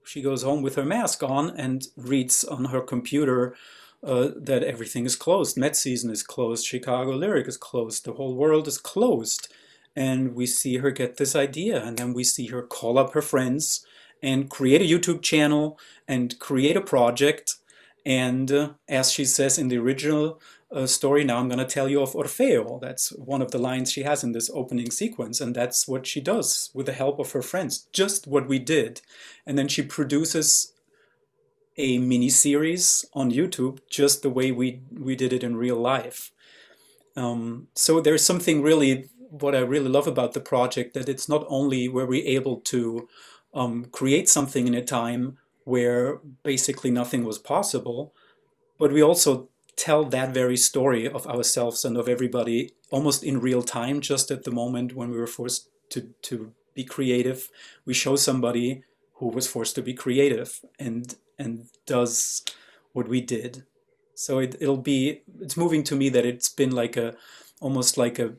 she 0.05 0.21
goes 0.21 0.43
home 0.43 0.61
with 0.61 0.75
her 0.75 0.85
mask 0.85 1.21
on 1.23 1.49
and 1.51 1.87
reads 1.95 2.43
on 2.43 2.65
her 2.65 2.81
computer 2.81 3.55
uh, 4.03 4.29
that 4.35 4.63
everything 4.63 5.05
is 5.05 5.15
closed. 5.15 5.57
Met 5.57 5.75
season 5.75 6.09
is 6.09 6.23
closed. 6.23 6.65
Chicago 6.65 7.11
Lyric 7.11 7.47
is 7.47 7.57
closed. 7.57 8.05
The 8.05 8.13
whole 8.13 8.35
world 8.35 8.67
is 8.67 8.77
closed. 8.77 9.53
And 9.95 10.33
we 10.33 10.45
see 10.45 10.77
her 10.77 10.91
get 10.91 11.17
this 11.17 11.35
idea, 11.35 11.83
and 11.83 11.97
then 11.97 12.13
we 12.13 12.23
see 12.23 12.47
her 12.47 12.61
call 12.61 12.97
up 12.97 13.13
her 13.13 13.21
friends 13.21 13.85
and 14.21 14.49
create 14.49 14.81
a 14.81 14.85
YouTube 14.85 15.21
channel 15.21 15.79
and 16.07 16.39
create 16.39 16.77
a 16.77 16.81
project. 16.81 17.55
And 18.05 18.51
uh, 18.51 18.69
as 18.87 19.11
she 19.11 19.25
says 19.25 19.57
in 19.57 19.67
the 19.67 19.77
original 19.77 20.39
uh, 20.71 20.85
story, 20.85 21.23
now 21.23 21.37
I'm 21.37 21.49
going 21.49 21.59
to 21.59 21.65
tell 21.65 21.89
you 21.89 22.01
of 22.01 22.13
Orfeo. 22.13 22.79
That's 22.79 23.09
one 23.09 23.41
of 23.41 23.51
the 23.51 23.57
lines 23.57 23.91
she 23.91 24.03
has 24.03 24.23
in 24.23 24.33
this 24.33 24.49
opening 24.53 24.91
sequence. 24.91 25.41
And 25.41 25.55
that's 25.55 25.87
what 25.87 26.05
she 26.05 26.21
does 26.21 26.69
with 26.73 26.85
the 26.85 26.93
help 26.93 27.19
of 27.19 27.31
her 27.31 27.41
friends, 27.41 27.87
just 27.91 28.27
what 28.27 28.47
we 28.47 28.59
did. 28.59 29.01
And 29.45 29.57
then 29.57 29.67
she 29.67 29.81
produces 29.81 30.73
a 31.77 31.97
mini 31.97 32.29
series 32.29 33.05
on 33.13 33.31
YouTube, 33.31 33.79
just 33.89 34.21
the 34.21 34.29
way 34.29 34.51
we, 34.51 34.81
we 34.91 35.15
did 35.15 35.33
it 35.33 35.43
in 35.43 35.55
real 35.55 35.77
life. 35.77 36.31
Um, 37.15 37.67
so 37.73 37.99
there's 37.99 38.25
something 38.25 38.61
really, 38.61 39.09
what 39.29 39.55
I 39.55 39.59
really 39.59 39.89
love 39.89 40.07
about 40.07 40.33
the 40.33 40.39
project, 40.39 40.93
that 40.93 41.09
it's 41.09 41.27
not 41.27 41.45
only 41.47 41.87
were 41.87 42.05
we 42.05 42.21
able 42.23 42.57
to 42.57 43.07
um, 43.53 43.85
create 43.85 44.29
something 44.29 44.67
in 44.67 44.75
a 44.75 44.83
time 44.83 45.37
where 45.63 46.19
basically 46.43 46.91
nothing 46.91 47.23
was 47.23 47.39
possible, 47.39 48.13
but 48.77 48.91
we 48.91 49.01
also 49.01 49.49
tell 49.79 50.03
that 50.03 50.33
very 50.33 50.57
story 50.57 51.07
of 51.07 51.25
ourselves 51.25 51.85
and 51.85 51.95
of 51.97 52.09
everybody 52.09 52.71
almost 52.91 53.23
in 53.23 53.39
real 53.39 53.63
time, 53.63 54.01
just 54.01 54.29
at 54.29 54.43
the 54.43 54.51
moment 54.51 54.93
when 54.93 55.09
we 55.09 55.17
were 55.17 55.25
forced 55.25 55.69
to, 55.91 56.01
to 56.23 56.51
be 56.75 56.83
creative. 56.83 57.49
We 57.85 57.93
show 57.93 58.17
somebody 58.17 58.83
who 59.15 59.27
was 59.27 59.47
forced 59.47 59.75
to 59.75 59.81
be 59.81 59.93
creative 59.93 60.59
and 60.77 61.15
and 61.37 61.67
does 61.85 62.43
what 62.91 63.07
we 63.07 63.21
did. 63.21 63.63
So 64.15 64.39
it, 64.39 64.57
it'll 64.59 64.77
be 64.95 65.21
it's 65.39 65.55
moving 65.55 65.83
to 65.85 65.95
me 65.95 66.09
that 66.09 66.25
it's 66.25 66.49
been 66.49 66.71
like 66.71 66.97
a 66.97 67.15
almost 67.61 67.97
like 67.97 68.19
a 68.19 68.33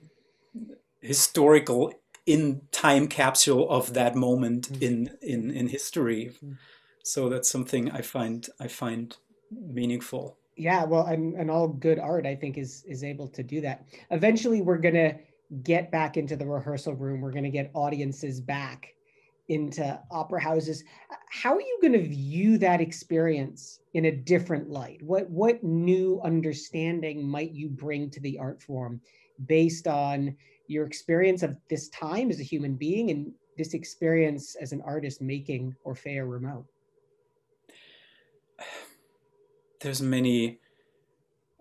historical 1.00 1.92
in 2.26 2.62
time 2.70 3.08
capsule 3.08 3.68
of 3.70 3.94
that 3.94 4.14
moment 4.14 4.70
mm. 4.72 4.82
in 4.82 5.10
in 5.22 5.50
in 5.50 5.68
history. 5.68 6.32
Mm. 6.44 6.58
So 7.02 7.28
that's 7.30 7.48
something 7.48 7.90
I 7.90 8.02
find 8.02 8.46
I 8.60 8.68
find 8.68 9.16
meaningful. 9.50 10.36
Yeah, 10.60 10.84
well, 10.84 11.06
and, 11.06 11.34
and 11.34 11.50
all 11.50 11.68
good 11.68 11.98
art, 11.98 12.26
I 12.26 12.34
think, 12.34 12.58
is 12.58 12.84
is 12.86 13.02
able 13.02 13.28
to 13.28 13.42
do 13.42 13.60
that. 13.62 13.86
Eventually, 14.10 14.60
we're 14.60 14.78
gonna 14.78 15.16
get 15.62 15.90
back 15.90 16.16
into 16.16 16.36
the 16.36 16.46
rehearsal 16.46 16.94
room. 16.94 17.20
We're 17.20 17.32
going 17.32 17.44
to 17.44 17.50
get 17.50 17.70
audiences 17.74 18.40
back 18.40 18.94
into 19.48 20.00
opera 20.10 20.40
houses. 20.40 20.84
How 21.30 21.54
are 21.54 21.60
you 21.60 21.78
going 21.82 21.94
to 21.94 22.02
view 22.02 22.56
that 22.58 22.80
experience 22.80 23.80
in 23.94 24.04
a 24.04 24.12
different 24.12 24.70
light? 24.70 25.02
What 25.02 25.28
what 25.28 25.62
new 25.64 26.20
understanding 26.22 27.28
might 27.28 27.52
you 27.52 27.68
bring 27.68 28.10
to 28.10 28.20
the 28.20 28.38
art 28.38 28.62
form 28.62 29.00
based 29.46 29.88
on 29.88 30.36
your 30.68 30.86
experience 30.86 31.42
of 31.42 31.56
this 31.68 31.88
time 31.88 32.30
as 32.30 32.38
a 32.38 32.44
human 32.44 32.76
being 32.76 33.10
and 33.10 33.32
this 33.58 33.74
experience 33.74 34.54
as 34.54 34.72
an 34.72 34.82
artist 34.82 35.20
making 35.20 35.74
Orfeo 35.84 36.30
remote? 36.30 36.66
There's 39.80 40.02
many 40.02 40.58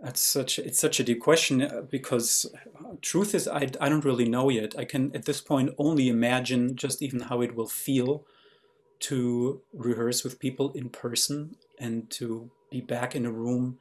that's 0.01 0.21
such 0.21 0.59
it's 0.59 0.79
such 0.79 0.99
a 0.99 1.03
deep 1.03 1.19
question 1.19 1.61
uh, 1.61 1.81
because 1.89 2.45
truth 3.01 3.35
is 3.35 3.47
I, 3.47 3.69
I 3.81 3.89
don't 3.89 4.05
really 4.05 4.29
know 4.29 4.49
yet. 4.49 4.77
I 4.77 4.85
can 4.85 5.13
at 5.15 5.25
this 5.25 5.41
point 5.41 5.75
only 5.77 6.07
imagine 6.07 6.75
just 6.75 7.01
even 7.01 7.21
how 7.21 7.41
it 7.41 7.55
will 7.55 7.67
feel 7.67 8.25
to 9.01 9.61
rehearse 9.73 10.23
with 10.23 10.39
people 10.39 10.71
in 10.73 10.89
person 10.89 11.55
and 11.79 12.09
to 12.11 12.49
be 12.69 12.81
back 12.81 13.15
in 13.15 13.25
a 13.25 13.31
room 13.31 13.79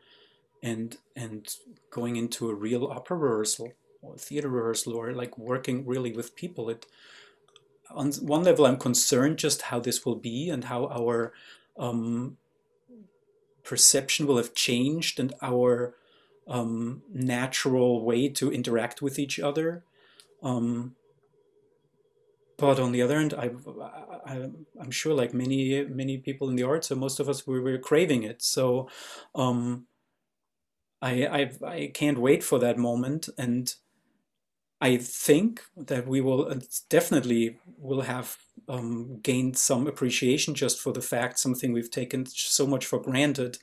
and 0.62 0.97
and 1.14 1.55
going 1.91 2.16
into 2.16 2.51
a 2.51 2.55
real 2.55 2.86
opera 2.86 3.16
rehearsal 3.16 3.72
or 4.03 4.16
theater 4.16 4.49
rehearsal 4.49 4.95
or 4.95 5.12
like 5.12 5.39
working 5.39 5.86
really 5.86 6.12
with 6.12 6.34
people. 6.34 6.68
It 6.68 6.86
on 7.91 8.12
one 8.14 8.43
level 8.43 8.66
I'm 8.66 8.76
concerned 8.76 9.39
just 9.39 9.62
how 9.62 9.78
this 9.78 10.05
will 10.05 10.16
be 10.16 10.51
and 10.51 10.64
how 10.64 10.86
our 10.89 11.32
um, 11.78 12.36
perception 13.68 14.26
will 14.26 14.38
have 14.38 14.54
changed 14.54 15.20
and 15.20 15.34
our 15.42 15.94
um, 16.48 17.02
natural 17.12 18.02
way 18.02 18.26
to 18.30 18.50
interact 18.50 19.02
with 19.02 19.18
each 19.18 19.38
other. 19.38 19.84
Um, 20.42 20.96
but 22.56 22.80
on 22.80 22.92
the 22.92 23.02
other 23.02 23.18
hand, 23.18 23.34
I, 23.34 23.50
I, 24.24 24.36
am 24.80 24.90
sure, 24.90 25.12
like 25.12 25.34
many 25.34 25.84
many 25.84 26.16
people 26.16 26.48
in 26.48 26.56
the 26.56 26.64
arts, 26.64 26.88
so 26.88 26.96
most 26.96 27.20
of 27.20 27.28
us 27.28 27.46
we 27.46 27.60
were 27.60 27.78
craving 27.78 28.22
it. 28.24 28.42
So, 28.42 28.88
um, 29.34 29.86
I, 31.00 31.26
I 31.26 31.50
I 31.64 31.90
can't 31.94 32.18
wait 32.18 32.42
for 32.42 32.58
that 32.58 32.78
moment, 32.78 33.28
and 33.36 33.72
I 34.81 34.97
think 34.97 35.62
that 35.76 36.07
we 36.07 36.20
will 36.20 36.49
uh, 36.49 36.61
definitely 36.89 37.59
will 37.79 38.03
have 38.03 38.37
um, 38.68 39.18
gained 39.22 39.57
some 39.57 39.87
appreciation 39.87 40.55
just 40.55 40.81
for 40.81 40.93
the 40.93 41.01
fact 41.01 41.39
something 41.39 41.72
we've 41.72 41.91
taken 41.91 42.26
so 42.26 42.66
much 42.66 42.87
for 42.87 43.01
granted 43.01 43.59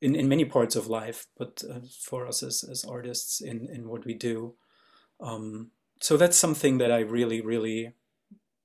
in, 0.00 0.14
in 0.14 0.28
many 0.28 0.44
parts 0.44 0.76
of 0.76 0.86
life, 0.86 1.26
but 1.36 1.62
uh, 1.68 1.80
for 2.00 2.26
us 2.26 2.42
as, 2.42 2.64
as 2.64 2.84
artists 2.84 3.40
in, 3.40 3.66
in 3.66 3.88
what 3.88 4.06
we 4.06 4.14
do. 4.14 4.54
Um, 5.20 5.70
so 6.00 6.16
that's 6.16 6.36
something 6.36 6.78
that 6.78 6.92
I 6.92 7.00
really, 7.00 7.40
really 7.40 7.92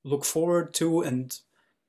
look 0.04 0.24
forward 0.24 0.72
to 0.74 1.00
and 1.02 1.36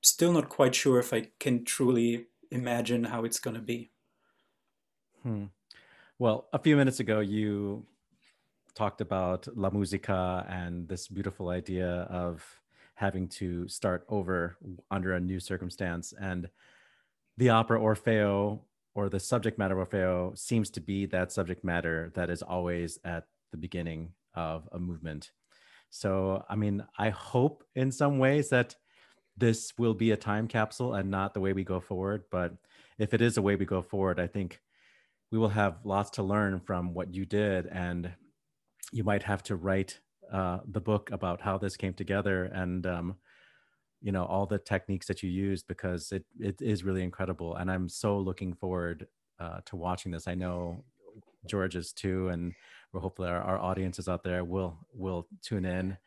still 0.01 0.33
not 0.33 0.49
quite 0.49 0.75
sure 0.75 0.99
if 0.99 1.13
I 1.13 1.27
can 1.39 1.63
truly 1.63 2.25
imagine 2.51 3.05
how 3.05 3.23
it's 3.23 3.39
going 3.39 3.55
to 3.55 3.61
be. 3.61 3.91
Hmm. 5.23 5.45
Well, 6.17 6.47
a 6.53 6.59
few 6.59 6.75
minutes 6.75 6.99
ago, 6.99 7.19
you 7.19 7.85
talked 8.75 9.01
about 9.01 9.47
La 9.55 9.69
Musica 9.69 10.45
and 10.49 10.87
this 10.87 11.07
beautiful 11.07 11.49
idea 11.49 12.07
of 12.09 12.43
having 12.95 13.27
to 13.27 13.67
start 13.67 14.05
over 14.09 14.57
under 14.91 15.13
a 15.13 15.19
new 15.19 15.39
circumstance. 15.39 16.13
And 16.19 16.49
the 17.37 17.49
opera 17.49 17.79
Orfeo 17.79 18.59
or 18.93 19.09
the 19.09 19.19
subject 19.19 19.57
matter 19.57 19.75
Orfeo 19.75 20.37
seems 20.37 20.69
to 20.71 20.81
be 20.81 21.05
that 21.07 21.31
subject 21.31 21.63
matter 21.63 22.11
that 22.15 22.29
is 22.29 22.41
always 22.41 22.99
at 23.03 23.25
the 23.51 23.57
beginning 23.57 24.11
of 24.33 24.67
a 24.71 24.79
movement. 24.79 25.31
So, 25.89 26.43
I 26.49 26.55
mean, 26.55 26.83
I 26.97 27.09
hope 27.09 27.63
in 27.75 27.91
some 27.91 28.19
ways 28.19 28.49
that 28.49 28.75
this 29.37 29.73
will 29.77 29.93
be 29.93 30.11
a 30.11 30.17
time 30.17 30.47
capsule 30.47 30.93
and 30.93 31.09
not 31.11 31.33
the 31.33 31.39
way 31.39 31.53
we 31.53 31.63
go 31.63 31.79
forward. 31.79 32.23
But 32.31 32.53
if 32.97 33.13
it 33.13 33.21
is 33.21 33.37
a 33.37 33.41
way 33.41 33.55
we 33.55 33.65
go 33.65 33.81
forward, 33.81 34.19
I 34.19 34.27
think 34.27 34.61
we 35.31 35.37
will 35.37 35.49
have 35.49 35.77
lots 35.83 36.11
to 36.11 36.23
learn 36.23 36.61
from 36.61 36.93
what 36.93 37.13
you 37.13 37.25
did. 37.25 37.67
And 37.67 38.11
you 38.91 39.03
might 39.03 39.23
have 39.23 39.43
to 39.43 39.55
write 39.55 39.99
uh, 40.31 40.59
the 40.71 40.81
book 40.81 41.09
about 41.11 41.41
how 41.41 41.57
this 41.57 41.77
came 41.77 41.93
together 41.93 42.45
and 42.45 42.85
um, 42.85 43.15
you 44.01 44.11
know 44.11 44.25
all 44.25 44.45
the 44.45 44.57
techniques 44.57 45.07
that 45.07 45.23
you 45.23 45.29
used 45.29 45.67
because 45.67 46.11
it 46.11 46.25
it 46.39 46.61
is 46.61 46.83
really 46.83 47.03
incredible 47.03 47.55
and 47.55 47.71
i'm 47.71 47.89
so 47.89 48.17
looking 48.17 48.53
forward 48.53 49.07
uh, 49.39 49.59
to 49.65 49.75
watching 49.75 50.11
this 50.11 50.27
i 50.27 50.35
know 50.35 50.83
george 51.47 51.75
is 51.75 51.91
too 51.91 52.29
and 52.29 52.53
we're 52.91 52.99
hopefully 52.99 53.27
our, 53.27 53.41
our 53.41 53.59
audiences 53.59 54.07
out 54.07 54.23
there 54.23 54.43
will 54.43 54.77
will 54.93 55.27
tune 55.41 55.65
in 55.65 55.97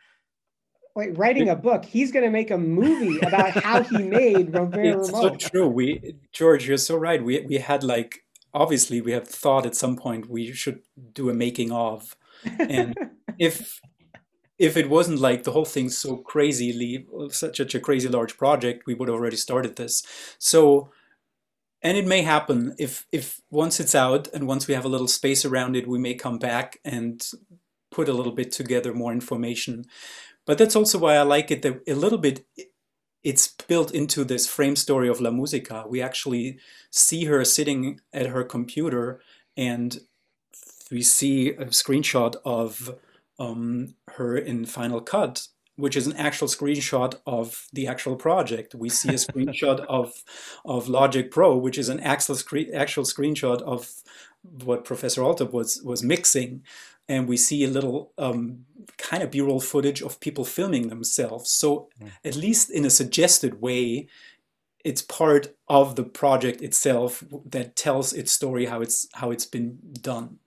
Wait, 0.96 1.16
writing 1.16 1.48
a 1.48 1.54
book, 1.54 1.84
he's 1.84 2.10
going 2.10 2.24
to 2.24 2.30
make 2.30 2.50
a 2.50 2.58
movie 2.58 3.20
about 3.20 3.50
how 3.50 3.84
he 3.84 3.98
made 4.02 4.52
Robert 4.52 4.80
It's 4.84 5.10
so 5.10 5.30
true. 5.36 5.68
We, 5.68 6.16
George, 6.32 6.66
you're 6.66 6.76
so 6.76 6.96
right. 6.96 7.22
We 7.22 7.40
we 7.42 7.58
had 7.58 7.84
like 7.84 8.24
obviously 8.52 9.00
we 9.00 9.12
have 9.12 9.28
thought 9.28 9.64
at 9.64 9.76
some 9.76 9.94
point 9.94 10.28
we 10.28 10.52
should 10.52 10.80
do 11.12 11.30
a 11.30 11.34
making 11.34 11.70
of, 11.70 12.16
and 12.58 12.94
if 13.38 13.80
if 14.58 14.76
it 14.76 14.90
wasn't 14.90 15.20
like 15.20 15.44
the 15.44 15.52
whole 15.52 15.64
thing's 15.64 15.96
so 15.96 16.16
crazily 16.16 17.06
such 17.30 17.58
such 17.58 17.74
a 17.74 17.80
crazy 17.80 18.08
large 18.08 18.36
project, 18.36 18.84
we 18.86 18.94
would 18.94 19.08
have 19.08 19.16
already 19.16 19.36
started 19.36 19.76
this. 19.76 20.02
So 20.38 20.90
and 21.80 21.96
it 21.96 22.06
may 22.06 22.22
happen 22.22 22.74
if 22.78 23.06
if 23.12 23.40
once 23.50 23.80
it's 23.80 23.94
out 23.94 24.28
and 24.34 24.46
once 24.46 24.66
we 24.66 24.74
have 24.74 24.84
a 24.84 24.88
little 24.88 25.08
space 25.08 25.44
around 25.44 25.76
it, 25.76 25.86
we 25.86 25.98
may 25.98 26.14
come 26.14 26.38
back 26.38 26.78
and 26.84 27.24
put 27.90 28.08
a 28.08 28.12
little 28.12 28.32
bit 28.32 28.52
together 28.52 28.92
more 28.92 29.12
information. 29.12 29.84
But 30.44 30.58
that's 30.58 30.76
also 30.76 30.98
why 30.98 31.16
I 31.16 31.22
like 31.22 31.50
it 31.50 31.62
that 31.62 31.80
a 31.86 31.94
little 31.94 32.18
bit 32.18 32.44
it's 33.22 33.48
built 33.68 33.92
into 33.92 34.24
this 34.24 34.46
frame 34.46 34.76
story 34.76 35.08
of 35.08 35.20
La 35.20 35.30
Musica. 35.30 35.84
We 35.88 36.00
actually 36.00 36.58
see 36.90 37.24
her 37.24 37.44
sitting 37.44 38.00
at 38.12 38.26
her 38.26 38.44
computer 38.44 39.20
and 39.56 39.98
we 40.90 41.02
see 41.02 41.50
a 41.50 41.66
screenshot 41.66 42.36
of 42.44 42.94
um, 43.38 43.94
her 44.16 44.36
in 44.36 44.64
Final 44.64 45.00
Cut, 45.00 45.48
which 45.76 45.96
is 45.96 46.06
an 46.06 46.16
actual 46.16 46.48
screenshot 46.48 47.14
of 47.26 47.66
the 47.72 47.86
actual 47.86 48.16
project. 48.16 48.74
We 48.74 48.88
see 48.88 49.10
a 49.10 49.12
screenshot 49.12 49.80
of 49.88 50.22
of 50.64 50.88
Logic 50.88 51.30
Pro, 51.30 51.56
which 51.56 51.78
is 51.78 51.88
an 51.88 52.00
actual 52.00 52.34
screen, 52.34 52.74
actual 52.74 53.04
screenshot 53.04 53.62
of 53.62 53.92
what 54.64 54.84
Professor 54.84 55.22
Alltop 55.22 55.52
was 55.52 55.82
was 55.82 56.02
mixing, 56.02 56.62
and 57.08 57.28
we 57.28 57.36
see 57.36 57.64
a 57.64 57.70
little 57.70 58.12
um, 58.18 58.64
kind 58.96 59.22
of 59.22 59.30
B-roll 59.30 59.60
footage 59.60 60.02
of 60.02 60.20
people 60.20 60.44
filming 60.44 60.88
themselves. 60.88 61.50
So 61.50 61.88
mm. 62.00 62.10
at 62.24 62.34
least 62.34 62.70
in 62.70 62.84
a 62.84 62.90
suggested 62.90 63.60
way, 63.60 64.08
it's 64.84 65.02
part 65.02 65.54
of 65.68 65.96
the 65.96 66.02
project 66.04 66.60
itself 66.62 67.22
that 67.46 67.76
tells 67.76 68.12
its 68.12 68.32
story 68.32 68.66
how 68.66 68.80
it's 68.80 69.06
how 69.14 69.30
it's 69.30 69.46
been 69.46 69.78
done. 70.00 70.38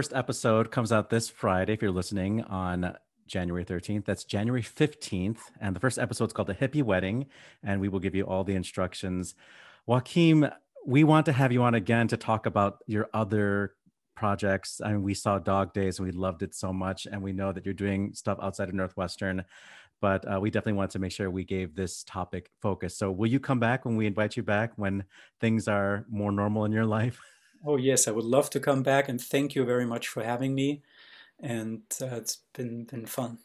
First 0.00 0.14
episode 0.14 0.70
comes 0.70 0.92
out 0.92 1.10
this 1.10 1.28
Friday 1.28 1.74
if 1.74 1.82
you're 1.82 1.90
listening 1.90 2.42
on 2.44 2.96
January 3.26 3.66
13th. 3.66 4.06
That's 4.06 4.24
January 4.24 4.62
15th. 4.62 5.40
And 5.60 5.76
the 5.76 5.80
first 5.80 5.98
episode 5.98 6.28
is 6.28 6.32
called 6.32 6.48
The 6.48 6.54
Hippie 6.54 6.82
Wedding. 6.82 7.26
And 7.62 7.82
we 7.82 7.88
will 7.90 7.98
give 7.98 8.14
you 8.14 8.24
all 8.24 8.42
the 8.42 8.54
instructions. 8.54 9.34
Joachim, 9.86 10.48
we 10.86 11.04
want 11.04 11.26
to 11.26 11.32
have 11.32 11.52
you 11.52 11.62
on 11.64 11.74
again 11.74 12.08
to 12.08 12.16
talk 12.16 12.46
about 12.46 12.78
your 12.86 13.10
other 13.12 13.74
projects. 14.16 14.80
I 14.82 14.92
mean, 14.92 15.02
we 15.02 15.12
saw 15.12 15.38
Dog 15.38 15.74
Days 15.74 15.98
and 15.98 16.06
we 16.06 16.12
loved 16.12 16.42
it 16.42 16.54
so 16.54 16.72
much. 16.72 17.04
And 17.04 17.20
we 17.22 17.34
know 17.34 17.52
that 17.52 17.66
you're 17.66 17.74
doing 17.74 18.14
stuff 18.14 18.38
outside 18.40 18.70
of 18.70 18.74
Northwestern. 18.74 19.44
But 20.00 20.24
uh, 20.32 20.40
we 20.40 20.48
definitely 20.48 20.78
wanted 20.78 20.92
to 20.92 21.00
make 21.00 21.12
sure 21.12 21.30
we 21.30 21.44
gave 21.44 21.74
this 21.74 22.04
topic 22.04 22.48
focus. 22.62 22.96
So, 22.96 23.10
will 23.10 23.28
you 23.28 23.38
come 23.38 23.60
back 23.60 23.84
when 23.84 23.96
we 23.96 24.06
invite 24.06 24.34
you 24.34 24.42
back 24.42 24.72
when 24.76 25.04
things 25.42 25.68
are 25.68 26.06
more 26.08 26.32
normal 26.32 26.64
in 26.64 26.72
your 26.72 26.86
life? 26.86 27.20
Oh, 27.64 27.76
yes, 27.76 28.08
I 28.08 28.10
would 28.10 28.24
love 28.24 28.48
to 28.50 28.60
come 28.60 28.82
back 28.82 29.08
and 29.08 29.20
thank 29.20 29.54
you 29.54 29.64
very 29.64 29.84
much 29.84 30.08
for 30.08 30.24
having 30.24 30.54
me. 30.54 30.82
And 31.38 31.82
uh, 32.00 32.06
it's 32.16 32.38
been, 32.54 32.84
been 32.84 33.06
fun. 33.06 33.38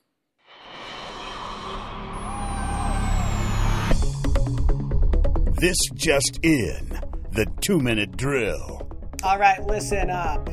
This 5.58 5.78
just 5.94 6.40
in 6.44 7.00
the 7.32 7.46
two 7.62 7.80
minute 7.80 8.16
drill. 8.16 8.90
All 9.24 9.40
right, 9.40 9.66
listen 9.66 10.10
up. 10.10 10.50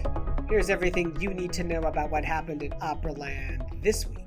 Here's 0.49 0.71
everything 0.71 1.17
you 1.21 1.33
need 1.33 1.53
to 1.55 1.65
know 1.65 1.81
about 1.81 2.11
what 2.11 2.25
happened 2.25 2.63
in 2.63 2.73
Operaland 2.73 3.83
this 3.83 4.07
week. 4.07 4.22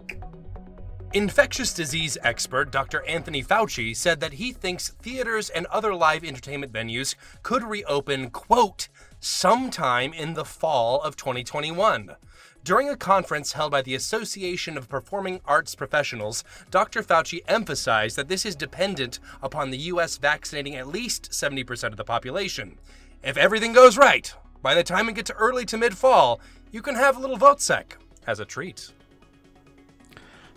Infectious 1.13 1.73
disease 1.73 2.17
expert 2.23 2.71
Dr. 2.71 3.01
Anthony 3.03 3.41
Fauci 3.41 3.95
said 3.95 4.19
that 4.19 4.33
he 4.33 4.51
thinks 4.51 4.89
theaters 4.89 5.49
and 5.49 5.65
other 5.67 5.95
live 5.95 6.25
entertainment 6.25 6.73
venues 6.73 7.15
could 7.41 7.63
reopen, 7.63 8.29
quote, 8.29 8.89
sometime 9.21 10.11
in 10.11 10.33
the 10.33 10.43
fall 10.43 11.01
of 11.01 11.15
2021. 11.15 12.15
During 12.63 12.89
a 12.89 12.97
conference 12.97 13.53
held 13.53 13.71
by 13.71 13.81
the 13.81 13.95
Association 13.95 14.77
of 14.77 14.89
Performing 14.89 15.39
Arts 15.45 15.75
Professionals, 15.75 16.43
Dr. 16.69 17.01
Fauci 17.01 17.41
emphasized 17.47 18.17
that 18.17 18.27
this 18.27 18.45
is 18.45 18.55
dependent 18.55 19.19
upon 19.41 19.69
the 19.69 19.77
U.S. 19.77 20.17
vaccinating 20.17 20.75
at 20.75 20.87
least 20.87 21.31
70% 21.31 21.83
of 21.91 21.97
the 21.97 22.03
population. 22.03 22.77
If 23.23 23.37
everything 23.37 23.71
goes 23.71 23.97
right, 23.97 24.33
by 24.61 24.73
the 24.75 24.83
time 24.83 25.05
we 25.05 25.13
get 25.13 25.27
to 25.27 25.33
early 25.35 25.63
to 25.65 25.77
mid 25.77 25.95
fall, 25.95 26.41
you 26.71 26.81
can 26.81 26.95
have 26.95 27.15
a 27.15 27.19
little 27.19 27.37
Wozzeck 27.37 27.93
as 28.27 28.39
a 28.39 28.45
treat. 28.45 28.91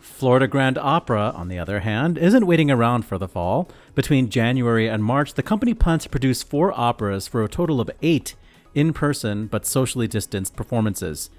Florida 0.08 0.48
Grand 0.48 0.76
Opera, 0.78 1.32
on 1.36 1.48
the 1.48 1.58
other 1.58 1.80
hand, 1.80 2.18
isn't 2.18 2.46
waiting 2.46 2.70
around 2.70 3.02
for 3.02 3.18
the 3.18 3.28
fall. 3.28 3.68
Between 3.94 4.30
January 4.30 4.88
and 4.88 5.04
March, 5.04 5.34
the 5.34 5.42
company 5.42 5.74
plans 5.74 6.02
to 6.02 6.08
produce 6.08 6.42
four 6.42 6.72
operas 6.78 7.28
for 7.28 7.44
a 7.44 7.48
total 7.48 7.80
of 7.80 7.90
eight 8.02 8.34
in 8.74 8.92
person 8.92 9.46
but 9.46 9.66
socially 9.66 10.08
distanced 10.08 10.56
performances. 10.56 11.30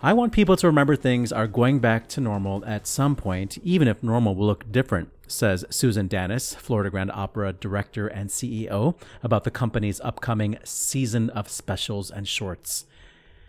I 0.00 0.12
want 0.12 0.32
people 0.32 0.56
to 0.56 0.66
remember 0.68 0.94
things 0.94 1.32
are 1.32 1.48
going 1.48 1.80
back 1.80 2.06
to 2.10 2.20
normal 2.20 2.64
at 2.64 2.86
some 2.86 3.16
point, 3.16 3.58
even 3.64 3.88
if 3.88 4.00
normal 4.00 4.36
will 4.36 4.46
look 4.46 4.70
different, 4.70 5.10
says 5.26 5.64
Susan 5.70 6.08
Danis, 6.08 6.54
Florida 6.54 6.90
Grand 6.90 7.10
Opera 7.10 7.52
director 7.52 8.06
and 8.06 8.30
CEO, 8.30 8.94
about 9.24 9.42
the 9.42 9.50
company's 9.50 10.00
upcoming 10.02 10.56
season 10.62 11.30
of 11.30 11.48
specials 11.48 12.12
and 12.12 12.28
shorts. 12.28 12.86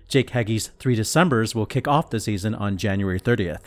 Jake 0.08 0.32
Heggie's 0.32 0.72
Three 0.80 0.96
Decembers 0.96 1.54
will 1.54 1.68
kick 1.68 1.88
off 1.88 2.10
the 2.10 2.20
season 2.20 2.56
on 2.56 2.78
January 2.78 3.20
30th. 3.20 3.66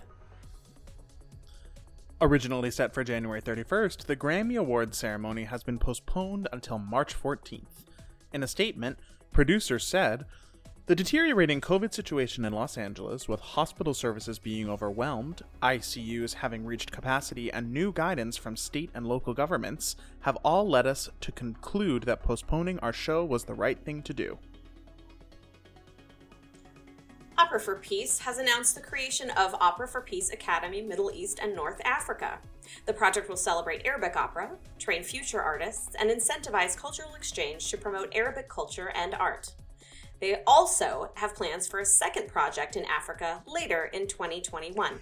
Originally 2.25 2.71
set 2.71 2.95
for 2.95 3.03
January 3.03 3.43
31st, 3.43 4.07
the 4.07 4.15
Grammy 4.15 4.57
Awards 4.57 4.97
ceremony 4.97 5.43
has 5.43 5.65
been 5.65 5.81
postponed 5.81 6.47
until 6.53 6.79
March 6.79 7.21
14th. 7.21 7.83
In 8.33 8.45
a 8.45 8.47
statement, 8.47 9.01
producers 9.33 9.85
said, 9.85 10.25
the 10.87 10.95
deteriorating 10.95 11.61
COVID 11.61 11.93
situation 11.93 12.45
in 12.45 12.53
Los 12.53 12.79
Angeles, 12.79 13.29
with 13.29 13.41
hospital 13.41 13.93
services 13.93 14.39
being 14.39 14.71
overwhelmed, 14.71 15.43
ICUs 15.65 16.35
having 16.35 16.65
reached 16.65 16.93
capacity, 16.93 17.53
and 17.53 17.73
new 17.73 17.93
guidance 17.93 18.37
from 18.37 18.57
state 18.57 18.91
and 18.95 19.05
local 19.05 19.35
governments, 19.35 19.97
have 20.21 20.37
all 20.45 20.69
led 20.69 20.87
us 20.87 21.09
to 21.23 21.33
conclude 21.33 22.05
that 22.05 22.23
postponing 22.23 22.79
our 22.79 22.93
show 22.93 23.25
was 23.25 23.47
the 23.47 23.55
right 23.55 23.85
thing 23.85 24.01
to 24.01 24.15
do. 24.15 24.39
Opera 27.43 27.59
for 27.59 27.75
Peace 27.75 28.21
has 28.21 28.39
announced 28.39 28.77
the 28.77 28.81
creation 28.81 29.29
of 29.31 29.53
Opera 29.55 29.89
for 29.89 30.01
Peace 30.01 30.31
Academy 30.31 30.81
Middle 30.81 31.11
East 31.11 31.41
and 31.43 31.57
North 31.57 31.81
Africa. 31.85 32.39
The 32.87 32.93
project 32.93 33.29
will 33.29 33.37
celebrate 33.37 33.85
Arabic 33.85 34.15
opera, 34.15 34.53
train 34.79 35.03
future 35.03 35.43
artists, 35.43 35.97
and 35.99 36.09
incentivize 36.09 36.77
cultural 36.77 37.17
exchange 37.17 37.69
to 37.73 37.77
promote 37.77 38.15
Arabic 38.15 38.49
culture 38.49 38.93
and 38.95 39.17
art. 39.17 39.57
They 40.21 40.45
also 40.47 41.11
have 41.15 41.35
plans 41.35 41.67
for 41.67 41.81
a 41.81 41.85
second 41.85 42.29
project 42.29 42.77
in 42.77 42.85
Africa 42.85 43.43
later 43.45 43.91
in 43.93 44.07
2021. 44.07 45.01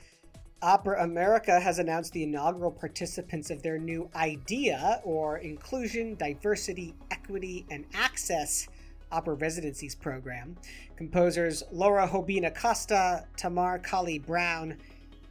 Opera 0.63 1.05
America 1.05 1.61
has 1.61 1.79
announced 1.79 2.15
the 2.15 2.23
inaugural 2.23 2.73
participants 2.73 3.51
of 3.51 3.63
their 3.63 3.77
new 3.77 4.09
IDEA, 4.17 5.03
or 5.05 5.37
Inclusion, 5.39 6.15
Diversity, 6.15 6.95
Equity, 7.11 7.67
and 7.71 7.85
Access 7.93 8.67
Opera 9.13 9.35
Residencies 9.35 9.95
program. 9.95 10.57
Composers 10.97 11.63
Laura 11.73 12.07
Hobina 12.07 12.55
Costa, 12.55 13.27
Tamar 13.37 13.79
Kali 13.79 14.19
Brown, 14.19 14.77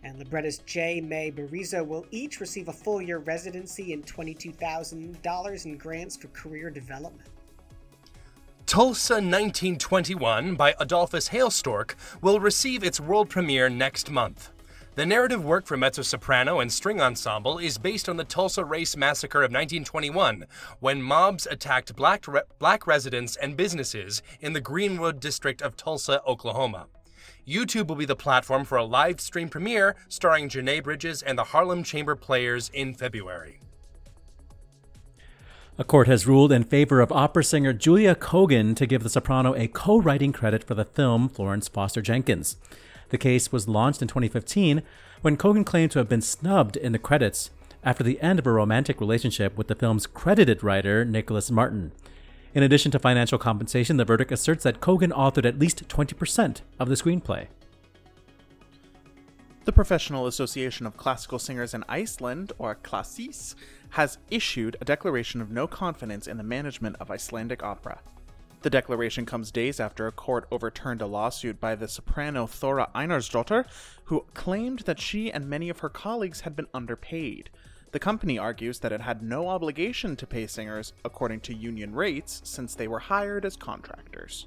and 0.03 0.17
librettist 0.17 0.65
J. 0.65 1.01
Mae 1.01 1.32
Barizo 1.32 1.86
will 1.86 2.05
each 2.11 2.39
receive 2.39 2.67
a 2.67 2.73
full 2.73 3.01
year 3.01 3.19
residency 3.19 3.93
and 3.93 4.05
$22,000 4.05 5.65
in 5.65 5.77
grants 5.77 6.15
for 6.15 6.27
career 6.30 6.69
development. 6.69 7.30
Tulsa 8.65 9.15
1921 9.15 10.53
by 10.55 10.75
Adolphus 10.80 11.30
Hailstork 11.30 11.95
will 12.21 12.39
receive 12.39 12.84
its 12.84 12.99
world 12.99 13.27
premiere 13.27 13.67
next 13.67 14.11
month. 14.11 14.51
The 15.00 15.06
narrative 15.06 15.45
work 15.45 15.66
for 15.66 15.78
mezzo 15.78 16.02
soprano 16.02 16.60
and 16.60 16.70
string 16.70 17.00
ensemble 17.00 17.58
is 17.58 17.78
based 17.78 18.10
on 18.10 18.18
the 18.18 18.26
Tulsa 18.26 18.66
Race 18.66 18.97
Massacre 18.97 19.43
of 19.43 19.50
1921, 19.50 20.45
when 20.82 21.02
mobs 21.02 21.47
attacked 21.50 21.95
black, 21.95 22.28
re- 22.28 22.41
black 22.60 22.86
residents 22.86 23.38
and 23.38 23.56
businesses 23.56 24.22
in 24.41 24.52
the 24.52 24.60
Greenwood 24.60 25.22
district 25.22 25.62
of 25.62 25.78
Tulsa, 25.78 26.22
Oklahoma. 26.28 26.88
YouTube 27.47 27.88
will 27.88 27.95
be 27.95 28.04
the 28.04 28.14
platform 28.14 28.66
for 28.66 28.78
a 28.78 28.84
live 28.84 29.22
stream 29.22 29.47
premiere 29.47 29.95
starring 30.10 30.50
Janae 30.50 30.84
Bridges 30.84 31.22
and 31.22 31.38
the 31.38 31.45
Harlem 31.45 31.82
Chamber 31.82 32.18
Players 32.18 32.70
in 32.74 32.93
February. 32.93 33.62
A 35.78 35.86
court 35.86 36.10
has 36.10 36.28
ruled 36.28 36.52
in 36.52 36.66
favor 36.66 37.00
of 37.00 37.14
opera 37.14 37.45
singer 37.45 37.72
Julia 37.72 38.16
Kogan 38.16 38.76
to 38.76 38.86
give 38.86 39.04
the 39.04 39.10
soprano 39.10 39.56
a 39.56 39.70
co 39.70 39.97
writing 39.97 40.34
credit 40.34 40.62
for 40.66 40.74
the 40.74 40.84
film 40.84 41.30
Florence 41.30 41.70
Foster 41.70 42.02
Jenkins. 42.02 42.58
The 43.10 43.18
case 43.18 43.51
was 43.51 43.68
launched 43.68 44.01
in 44.01 44.07
2015 44.07 44.84
when 45.22 45.38
Kogan 45.38 45.66
claimed 45.66 45.91
to 45.91 45.99
have 45.99 46.10
been 46.10 46.22
snubbed 46.22 46.78
in 46.78 46.91
the 46.91 46.99
credits 46.99 47.49
after 47.84 48.03
the 48.03 48.22
end 48.22 48.39
of 48.39 48.47
a 48.47 48.51
romantic 48.51 48.99
relationship 48.99 49.57
with 49.57 49.68
the 49.68 49.76
film's 49.76 50.07
credited 50.07 50.64
writer, 50.64 51.05
Nicholas 51.05 51.49
Martin. 51.49 51.91
In 52.53 52.64
addition 52.64 52.91
to 52.91 52.99
financial 52.99 53.38
compensation, 53.38 53.97
the 53.97 54.05
verdict 54.05 54.32
asserts 54.32 54.64
that 54.64 54.82
Kogan 54.82 55.12
authored 55.12 55.45
at 55.45 55.60
least 55.60 55.88
20% 55.88 56.62
of 56.80 56.89
the 56.89 56.95
screenplay. 56.95 57.47
The 59.66 59.72
Professional 59.72 60.26
Association 60.26 60.88
of 60.88 60.97
Classical 60.97 61.38
Singers 61.38 61.74
in 61.74 61.84
Iceland, 61.88 62.53
or 62.57 62.76
Klasis, 62.76 63.53
has 63.89 64.18
issued 64.32 64.78
a 64.82 64.86
declaration 64.86 65.41
of 65.41 65.51
no 65.51 65.68
confidence 65.68 66.28
in 66.28 66.38
the 66.38 66.43
management 66.43 66.95
of 66.99 67.12
Icelandic 67.12 67.62
opera. 67.62 67.99
The 68.62 68.70
declaration 68.70 69.26
comes 69.26 69.51
days 69.51 69.80
after 69.80 70.05
a 70.05 70.12
court 70.12 70.45
overturned 70.51 71.01
a 71.01 71.05
lawsuit 71.05 71.62
by 71.62 71.76
the 71.76 71.88
soprano 71.88 72.45
Thora 72.45 72.89
Einarsdottir, 72.93 73.66
who 74.05 74.26
claimed 74.34 74.80
that 74.80 74.99
she 74.99 75.32
and 75.32 75.49
many 75.49 75.70
of 75.70 75.80
her 75.80 75.88
colleagues 75.88 76.41
had 76.41 76.57
been 76.57 76.68
underpaid. 76.74 77.49
The 77.91 77.99
company 77.99 78.38
argues 78.38 78.80
that 78.80 78.91
it 78.91 79.01
had 79.01 79.24
no 79.24 79.47
obligation 79.47 80.18
to 80.18 80.28
pay 80.28 80.45
singers 80.45 80.91
according 81.05 81.39
to 81.41 81.55
union 81.55 81.95
rates 81.95 82.41
since 82.43 82.76
they 82.76 82.88
were 82.88 82.99
hired 82.99 83.45
as 83.45 83.55
contractors. 83.55 84.45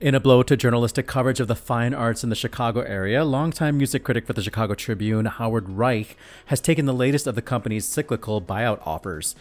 In 0.00 0.14
a 0.14 0.20
blow 0.20 0.42
to 0.42 0.56
journalistic 0.56 1.06
coverage 1.06 1.40
of 1.40 1.48
the 1.48 1.54
fine 1.54 1.94
arts 1.94 2.24
in 2.24 2.30
the 2.30 2.34
Chicago 2.34 2.80
area, 2.80 3.24
longtime 3.24 3.76
music 3.76 4.04
critic 4.04 4.26
for 4.26 4.32
the 4.32 4.42
Chicago 4.42 4.74
Tribune, 4.74 5.26
Howard 5.26 5.68
Reich, 5.68 6.16
has 6.46 6.60
taken 6.60 6.86
the 6.86 6.94
latest 6.94 7.26
of 7.26 7.34
the 7.34 7.42
company's 7.42 7.86
cyclical 7.86 8.40
buyout 8.40 8.84
offers. 8.86 9.36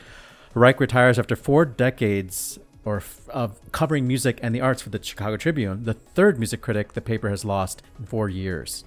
Reich 0.53 0.80
retires 0.80 1.17
after 1.17 1.36
four 1.36 1.65
decades 1.65 2.59
or 2.86 2.97
f- 2.97 3.29
of 3.29 3.59
covering 3.71 4.07
music 4.07 4.39
and 4.41 4.53
the 4.53 4.61
arts 4.61 4.81
for 4.81 4.89
the 4.89 5.01
Chicago 5.01 5.38
Tribune, 5.38 5.84
the 5.84 5.93
third 5.93 6.38
music 6.38 6.61
critic 6.61 6.93
the 6.93 7.01
paper 7.01 7.29
has 7.29 7.45
lost 7.45 7.81
in 7.99 8.05
four 8.05 8.29
years. 8.29 8.84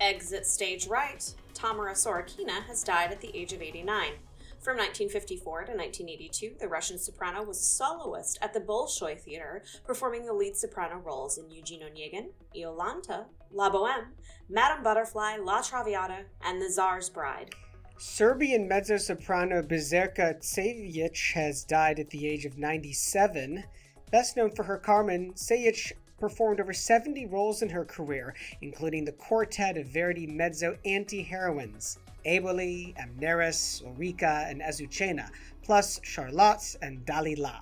Exit 0.00 0.46
stage 0.46 0.86
right. 0.86 1.34
Tamara 1.54 1.94
Sorokina 1.94 2.62
has 2.68 2.84
died 2.84 3.10
at 3.10 3.20
the 3.20 3.36
age 3.36 3.52
of 3.52 3.60
89. 3.60 4.12
From 4.60 4.76
1954 4.76 5.64
to 5.64 5.72
1982, 5.72 6.56
the 6.60 6.68
Russian 6.68 6.98
soprano 6.98 7.42
was 7.42 7.58
a 7.58 7.62
soloist 7.62 8.38
at 8.42 8.52
the 8.52 8.60
Bolshoi 8.60 9.18
Theater, 9.18 9.62
performing 9.86 10.26
the 10.26 10.32
lead 10.32 10.56
soprano 10.56 10.96
roles 10.98 11.38
in 11.38 11.50
Eugene 11.50 11.82
Onegin, 11.82 12.28
Iolanta, 12.56 13.26
La 13.52 13.70
Boheme, 13.70 14.08
Madame 14.48 14.82
Butterfly, 14.82 15.36
La 15.36 15.62
Traviata, 15.62 16.24
and 16.44 16.60
The 16.60 16.68
Tsar's 16.68 17.08
Bride. 17.08 17.54
Serbian 18.00 18.68
mezzo-soprano 18.68 19.60
Biserka 19.60 20.38
Cvejic 20.40 21.32
has 21.32 21.64
died 21.64 21.98
at 21.98 22.08
the 22.10 22.28
age 22.28 22.44
of 22.44 22.56
97. 22.56 23.64
Best 24.12 24.36
known 24.36 24.52
for 24.52 24.62
her 24.62 24.78
Carmen, 24.78 25.32
Cvejic 25.32 25.94
performed 26.20 26.60
over 26.60 26.72
70 26.72 27.26
roles 27.26 27.60
in 27.60 27.68
her 27.68 27.84
career, 27.84 28.36
including 28.62 29.04
the 29.04 29.10
quartet 29.10 29.76
of 29.76 29.88
Verdi 29.88 30.28
mezzo 30.28 30.78
anti-heroines, 30.84 31.98
Eboli, 32.24 32.94
Amneris, 32.96 33.82
Ulrica, 33.84 34.46
and 34.48 34.60
Azucena, 34.60 35.28
plus 35.64 35.98
Charlotte 36.04 36.76
and 36.80 37.04
Dalila. 37.04 37.58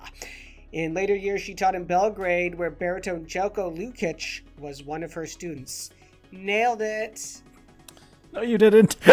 In 0.71 0.93
later 0.93 1.15
years, 1.15 1.41
she 1.41 1.55
taught 1.55 1.73
in 1.73 1.85
Belgrade, 1.85 2.53
where 2.53 2.69
baritone 2.69 3.25
Zeljko 3.25 3.75
Lucic 3.75 4.41
was 4.59 4.83
one 4.83 5.01
of 5.01 5.13
her 5.13 5.25
students. 5.25 5.89
Nailed 6.31 6.83
it! 6.83 7.41
No, 8.33 8.41
you 8.41 8.57
didn't. 8.57 8.95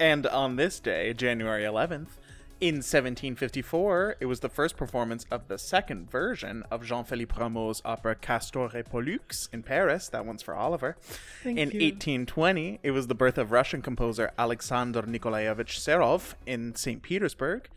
And 0.00 0.26
on 0.26 0.56
this 0.56 0.78
day, 0.78 1.12
January 1.12 1.64
11th, 1.64 2.18
In 2.60 2.76
1754, 2.76 4.16
it 4.20 4.26
was 4.26 4.40
the 4.40 4.48
first 4.48 4.76
performance 4.76 5.24
of 5.30 5.46
the 5.46 5.58
second 5.58 6.10
version 6.10 6.64
of 6.70 6.84
Jean 6.84 7.04
Philippe 7.04 7.34
Rameau's 7.36 7.80
opera 7.84 8.16
Castor 8.16 8.76
et 8.76 8.90
Pollux 8.90 9.48
in 9.52 9.62
Paris. 9.62 10.08
That 10.08 10.26
one's 10.26 10.42
for 10.42 10.54
Oliver. 10.56 10.96
Thank 11.42 11.58
in 11.58 11.68
1820, 11.68 12.80
it 12.82 12.90
was 12.90 13.06
the 13.06 13.14
birth 13.14 13.38
of 13.38 13.52
Russian 13.52 13.80
composer 13.82 14.30
Alexander 14.38 15.02
Nikolaevich 15.02 15.78
Serov 15.78 16.34
in 16.46 16.74
St. 16.74 17.02
Petersburg. 17.02 17.68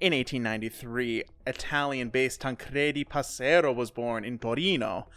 In 0.00 0.12
1893, 0.12 1.24
Italian 1.46 2.08
based 2.10 2.40
Tancredi 2.40 3.04
Pasero 3.04 3.74
was 3.74 3.90
born 3.90 4.24
in 4.24 4.38
Torino. 4.38 5.08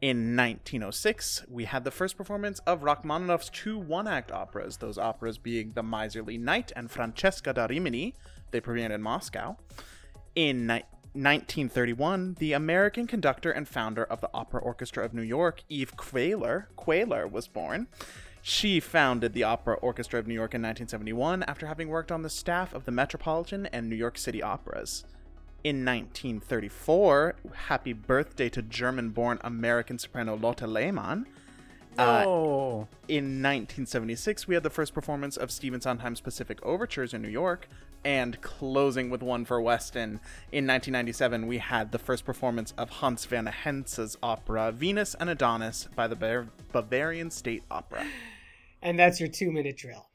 In 0.00 0.36
1906, 0.36 1.44
we 1.48 1.64
had 1.64 1.82
the 1.82 1.90
first 1.90 2.16
performance 2.16 2.60
of 2.60 2.84
Rachmaninoff's 2.84 3.50
two 3.50 3.76
one 3.76 4.06
act 4.06 4.30
operas, 4.30 4.76
those 4.76 4.96
operas 4.96 5.38
being 5.38 5.72
The 5.72 5.82
Miserly 5.82 6.38
Knight 6.38 6.70
and 6.76 6.88
Francesca 6.88 7.52
da 7.52 7.66
Rimini. 7.66 8.14
They 8.52 8.60
premiered 8.60 8.92
in 8.92 9.02
Moscow. 9.02 9.56
In 10.36 10.68
ni- 10.68 10.84
1931, 11.14 12.34
the 12.38 12.52
American 12.52 13.08
conductor 13.08 13.50
and 13.50 13.66
founder 13.66 14.04
of 14.04 14.20
the 14.20 14.30
Opera 14.32 14.60
Orchestra 14.60 15.04
of 15.04 15.14
New 15.14 15.22
York, 15.22 15.64
Eve 15.68 15.96
Queler, 15.96 16.68
Queler 16.76 17.26
was 17.26 17.48
born. 17.48 17.88
She 18.40 18.78
founded 18.78 19.32
the 19.32 19.42
Opera 19.42 19.74
Orchestra 19.74 20.20
of 20.20 20.28
New 20.28 20.34
York 20.34 20.54
in 20.54 20.62
1971 20.62 21.42
after 21.42 21.66
having 21.66 21.88
worked 21.88 22.12
on 22.12 22.22
the 22.22 22.30
staff 22.30 22.72
of 22.72 22.84
the 22.84 22.92
Metropolitan 22.92 23.66
and 23.66 23.88
New 23.88 23.96
York 23.96 24.16
City 24.16 24.44
operas. 24.44 25.04
In 25.64 25.84
1934, 25.84 27.34
happy 27.66 27.92
birthday 27.92 28.48
to 28.48 28.62
German 28.62 29.10
born 29.10 29.38
American 29.42 29.98
soprano 29.98 30.36
Lotte 30.36 30.62
Lehmann. 30.68 31.26
Uh, 31.98 32.22
Oh, 32.24 32.86
in 33.08 33.42
1976, 33.42 34.46
we 34.46 34.54
had 34.54 34.62
the 34.62 34.70
first 34.70 34.94
performance 34.94 35.36
of 35.36 35.50
Stephen 35.50 35.80
Sondheim's 35.80 36.20
Pacific 36.20 36.64
Overtures 36.64 37.12
in 37.12 37.22
New 37.22 37.28
York, 37.28 37.68
and 38.04 38.40
closing 38.40 39.10
with 39.10 39.20
one 39.20 39.44
for 39.44 39.60
Weston. 39.60 40.20
In 40.52 40.64
1997, 40.64 41.48
we 41.48 41.58
had 41.58 41.90
the 41.90 41.98
first 41.98 42.24
performance 42.24 42.72
of 42.78 42.88
Hans 42.90 43.28
Werner 43.28 43.50
Henze's 43.50 44.16
opera 44.22 44.70
Venus 44.70 45.16
and 45.18 45.28
Adonis 45.28 45.88
by 45.96 46.06
the 46.06 46.14
Bav- 46.14 46.50
Bavarian 46.70 47.32
State 47.32 47.64
Opera. 47.68 48.06
And 48.80 48.96
that's 48.96 49.18
your 49.18 49.28
two 49.28 49.50
minute 49.50 49.76
drill. 49.76 50.08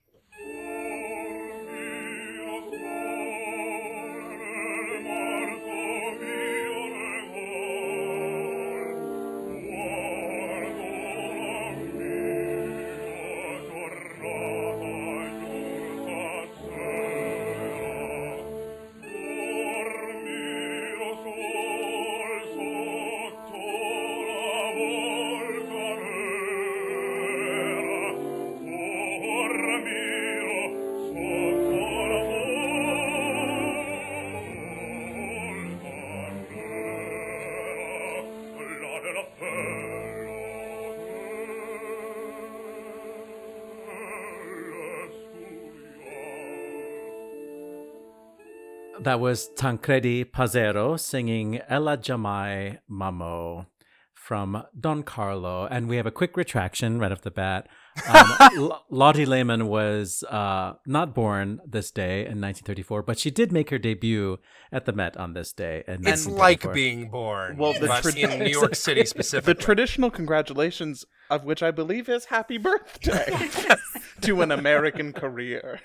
That 49.04 49.20
was 49.20 49.50
Tancredi 49.58 50.24
Pasero 50.24 50.98
singing 50.98 51.60
Ella 51.68 51.98
giammai 51.98 52.80
m'amò 52.90 53.66
from 54.14 54.64
Don 54.80 55.04
Carlo. 55.04 55.66
And 55.66 55.90
we 55.90 55.98
have 55.98 56.06
a 56.06 56.12
quick 56.12 56.38
retraction 56.38 57.00
right 57.00 57.12
off 57.12 57.20
the 57.22 57.30
bat. 57.30 57.68
Um, 58.08 58.34
L- 58.58 58.86
Lottie 58.90 59.26
Lehmann 59.26 59.68
was 59.68 60.24
uh, 60.30 60.76
not 60.88 61.14
born 61.14 61.60
this 61.66 61.92
day 61.92 62.20
in 62.20 62.40
1934, 62.40 63.04
but 63.04 63.20
she 63.20 63.30
did 63.30 63.52
make 63.52 63.72
her 63.72 63.78
debut 63.78 64.38
at 64.72 64.86
the 64.86 64.94
Met 64.94 65.18
on 65.18 65.34
this 65.34 65.52
day. 65.52 65.84
In 65.86 66.08
It's 66.08 66.26
like 66.26 66.72
being 66.72 67.10
born. 67.10 67.58
Well, 67.58 67.74
the 67.74 67.88
but 67.88 68.04
trad- 68.06 68.16
in 68.16 68.40
New 68.40 68.52
York 68.52 68.76
City 68.76 69.04
The 69.42 69.54
traditional 69.60 70.12
congratulations, 70.12 71.04
of 71.30 71.44
which 71.44 71.62
I 71.62 71.72
believe 71.72 72.08
is 72.08 72.26
happy 72.26 72.58
birthday 72.58 73.50
to 74.22 74.42
an 74.42 74.52
American 74.52 75.12
career. 75.12 75.82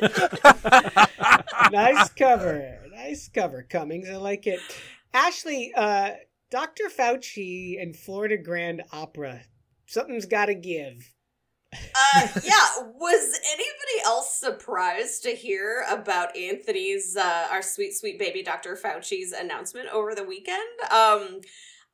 nice 1.70 2.08
cover. 2.10 2.80
Nice 2.92 3.28
cover, 3.28 3.66
Cummings. 3.68 4.08
I 4.08 4.16
like 4.16 4.46
it. 4.46 4.60
Ashley, 5.12 5.72
uh, 5.76 6.12
Dr. 6.50 6.84
Fauci 6.84 7.80
and 7.80 7.96
Florida 7.96 8.36
Grand 8.36 8.82
Opera. 8.92 9.42
Something's 9.86 10.26
got 10.26 10.46
to 10.46 10.54
give. 10.54 11.14
Uh, 11.72 12.28
yeah. 12.44 12.68
Was 12.98 13.40
anybody 13.52 14.04
else 14.04 14.38
surprised 14.38 15.22
to 15.24 15.30
hear 15.30 15.84
about 15.88 16.36
Anthony's, 16.36 17.16
uh, 17.16 17.48
our 17.50 17.62
sweet, 17.62 17.94
sweet 17.94 18.18
baby 18.18 18.42
Dr. 18.42 18.76
Fauci's 18.76 19.32
announcement 19.32 19.88
over 19.88 20.14
the 20.14 20.24
weekend? 20.24 20.58
Um, 20.90 21.40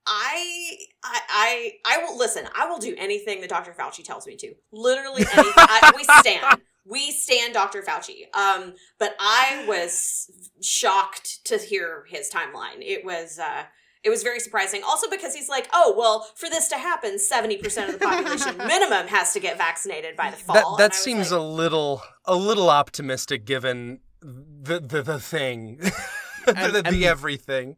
I, 0.07 0.77
I, 1.05 1.21
I, 1.29 1.73
I 1.87 1.99
will 2.05 2.17
listen. 2.17 2.49
I 2.55 2.67
will 2.69 2.79
do 2.79 2.95
anything 2.99 3.41
that 3.43 3.51
Dr. 3.51 3.73
Fauci 3.73 4.05
tells 4.05 4.27
me 4.27 4.37
to. 4.37 4.55
Literally 4.73 5.23
anything. 5.23 5.53
I, 5.57 5.93
we 5.97 6.05
stand. 6.05 6.61
We 6.91 7.13
stand 7.13 7.55
Dr. 7.55 7.83
Fauci. 7.83 8.35
Um, 8.37 8.75
but 8.99 9.15
I 9.21 9.65
was 9.69 10.31
shocked 10.63 11.45
to 11.47 11.57
hear 11.59 12.05
his 12.09 12.29
timeline. 12.31 12.79
It 12.81 13.05
was, 13.05 13.39
uh, 13.39 13.65
it 14.03 14.11
was 14.11 14.23
very 14.23 14.41
surprising. 14.41 14.83
Also 14.87 15.09
because 15.11 15.35
he's 15.35 15.49
like, 15.49 15.69
oh 15.73 15.95
well, 15.97 16.27
for 16.35 16.49
this 16.49 16.69
to 16.69 16.77
happen, 16.77 17.19
seventy 17.19 17.57
percent 17.59 17.93
of 17.93 17.99
the 18.01 18.05
population 18.07 18.57
minimum 18.67 19.07
has 19.09 19.33
to 19.35 19.41
get 19.41 19.59
vaccinated 19.59 20.17
by 20.17 20.31
the 20.31 20.37
fall. 20.39 20.77
that 20.77 20.91
that 20.91 20.95
seems 20.95 21.31
like, 21.31 21.39
a 21.41 21.43
little 21.43 22.03
a 22.25 22.35
little 22.35 22.71
optimistic 22.71 23.45
given 23.45 24.01
the 24.21 24.81
the, 24.81 25.03
the 25.03 25.21
thing 25.21 25.77
the, 26.47 26.55
And- 26.57 26.75
the, 26.75 26.83
and- 26.87 26.97
the 26.97 27.07
everything 27.07 27.77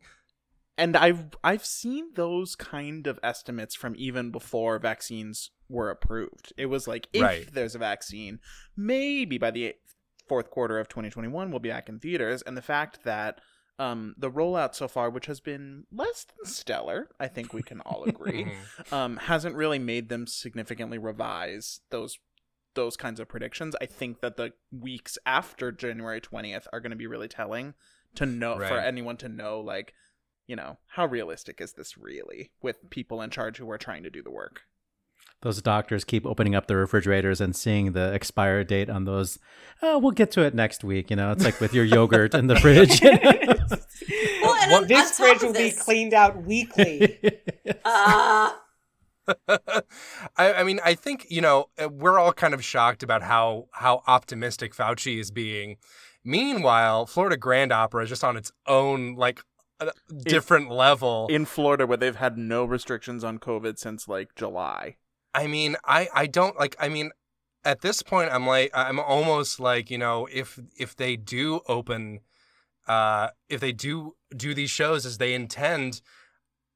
and 0.79 0.97
I've 0.97 1.25
I've 1.45 1.65
seen 1.67 2.15
those 2.15 2.55
kind 2.57 3.07
of 3.09 3.19
estimates 3.23 3.75
from 3.75 3.95
even 3.99 4.31
before 4.31 4.79
vaccines 4.79 5.51
were 5.73 5.91
approved. 5.91 6.53
It 6.57 6.67
was 6.67 6.87
like 6.87 7.09
if 7.13 7.23
Right. 7.23 7.49
there's 7.53 7.75
a 7.75 7.79
vaccine, 7.79 8.39
maybe 8.77 9.39
by 9.39 9.51
the 9.51 9.75
fourth 10.29 10.51
quarter 10.51 10.79
of 10.79 10.89
2021 10.89 11.51
we'll 11.51 11.59
be 11.61 11.69
back 11.71 11.89
in 11.89 11.99
theaters. 11.99 12.43
And 12.43 12.57
the 12.57 12.63
fact 12.63 13.05
that 13.05 13.41
um, 13.79 14.15
the 14.17 14.31
rollout 14.31 14.75
so 14.75 14.87
far, 14.87 15.11
which 15.11 15.27
has 15.27 15.41
been 15.41 15.85
less 15.91 16.25
than 16.25 16.47
stellar, 16.47 17.09
I 17.19 17.27
think 17.27 17.53
we 17.53 17.63
can 17.63 17.81
all 17.81 18.05
agree, 18.05 18.53
um, 18.93 19.17
hasn't 19.17 19.57
really 19.57 19.79
made 19.79 20.09
them 20.09 20.27
significantly 20.27 20.99
revise 20.99 21.81
those 21.91 22.19
those 22.75 22.97
kinds 22.97 23.21
of 23.21 23.29
predictions. 23.29 23.75
I 23.83 23.87
think 23.87 24.21
that 24.21 24.37
the 24.39 24.53
weeks 24.71 25.19
after 25.27 25.71
January 25.73 26.23
20th 26.23 26.67
are 26.73 26.81
going 26.81 26.91
to 26.91 26.97
be 26.97 27.07
really 27.07 27.29
telling 27.29 27.75
to 28.15 28.25
know 28.25 28.57
for 28.57 28.79
anyone 28.79 29.17
to 29.19 29.29
know 29.29 29.61
like 29.61 29.95
you 30.47 30.57
know 30.57 30.79
how 30.87 31.07
realistic 31.07 31.61
is 31.61 31.73
this 31.75 31.97
really 31.99 32.51
with 32.63 32.89
people 32.91 33.21
in 33.23 33.31
charge 33.31 33.59
who 33.59 33.71
are 33.71 33.79
trying 33.79 34.03
to 34.05 34.11
do 34.11 34.23
the 34.23 34.31
work. 34.31 34.63
Those 35.43 35.61
doctors 35.61 36.05
keep 36.05 36.25
opening 36.25 36.55
up 36.55 36.67
the 36.67 36.77
refrigerators 36.77 37.41
and 37.41 37.55
seeing 37.55 37.93
the 37.93 38.13
expire 38.13 38.65
date 38.65 38.89
on 38.89 39.05
those. 39.05 39.39
Oh, 39.83 39.99
we'll 39.99 40.13
get 40.13 40.31
to 40.33 40.43
it 40.43 40.55
next 40.55 40.85
week. 40.85 41.11
You 41.11 41.17
know, 41.17 41.33
it's 41.33 41.45
like 41.45 41.61
with 41.61 41.75
your 41.75 41.85
yogurt 41.85 42.35
in 42.35 42.47
the 42.47 42.57
fridge. 42.57 43.01
well, 44.43 44.55
and 44.63 44.73
on, 44.73 44.87
this 44.87 45.21
on 45.21 45.27
fridge 45.27 45.43
will 45.43 45.53
this, 45.53 45.75
be 45.75 45.81
cleaned 45.81 46.15
out 46.15 46.43
weekly. 46.43 47.19
Uh, 47.85 48.53
I, 50.37 50.53
I 50.53 50.63
mean 50.65 50.81
i 50.85 50.95
think 50.95 51.27
you 51.31 51.41
know 51.41 51.67
uh, 51.81 51.89
we're 51.89 52.19
all 52.19 52.33
kind 52.33 52.55
of 52.55 52.65
shocked 52.65 53.05
about 53.05 53.23
how 53.23 53.69
how 53.71 54.03
optimistic 54.09 54.75
fauci 54.75 55.21
is 55.21 55.31
being 55.31 55.77
meanwhile 56.25 57.07
florida 57.07 57.37
grand 57.37 57.71
opera 57.71 58.03
is 58.03 58.09
just 58.09 58.25
on 58.25 58.37
its 58.37 58.51
own 58.67 59.15
like 59.15 59.45
a 59.83 59.93
different 60.25 60.71
level 60.71 61.27
In 61.31 61.45
Florida 61.45 61.87
where 61.87 61.97
they've 61.97 62.17
had 62.17 62.39
no 62.39 62.65
restrictions 62.65 63.25
on 63.25 63.39
COVID 63.39 63.79
since 63.79 64.09
like 64.09 64.35
July. 64.35 64.97
I 65.35 65.47
mean, 65.47 65.77
I 65.85 66.09
I 66.13 66.27
don't 66.27 66.59
like. 66.59 66.77
I 66.79 66.89
mean, 66.89 67.11
at 67.65 67.81
this 67.81 68.03
point, 68.03 68.31
I'm 68.33 68.47
like, 68.47 68.71
I'm 68.75 68.99
almost 68.99 69.61
like, 69.61 69.91
you 69.91 69.99
know, 69.99 70.29
if 70.33 70.59
if 70.77 70.97
they 70.97 71.17
do 71.17 71.61
open, 71.69 72.21
uh, 72.87 73.29
if 73.49 73.61
they 73.61 73.73
do 73.73 74.17
do 74.37 74.55
these 74.55 74.71
shows 74.71 75.07
as 75.07 75.19
they 75.19 75.35
intend, 75.35 76.03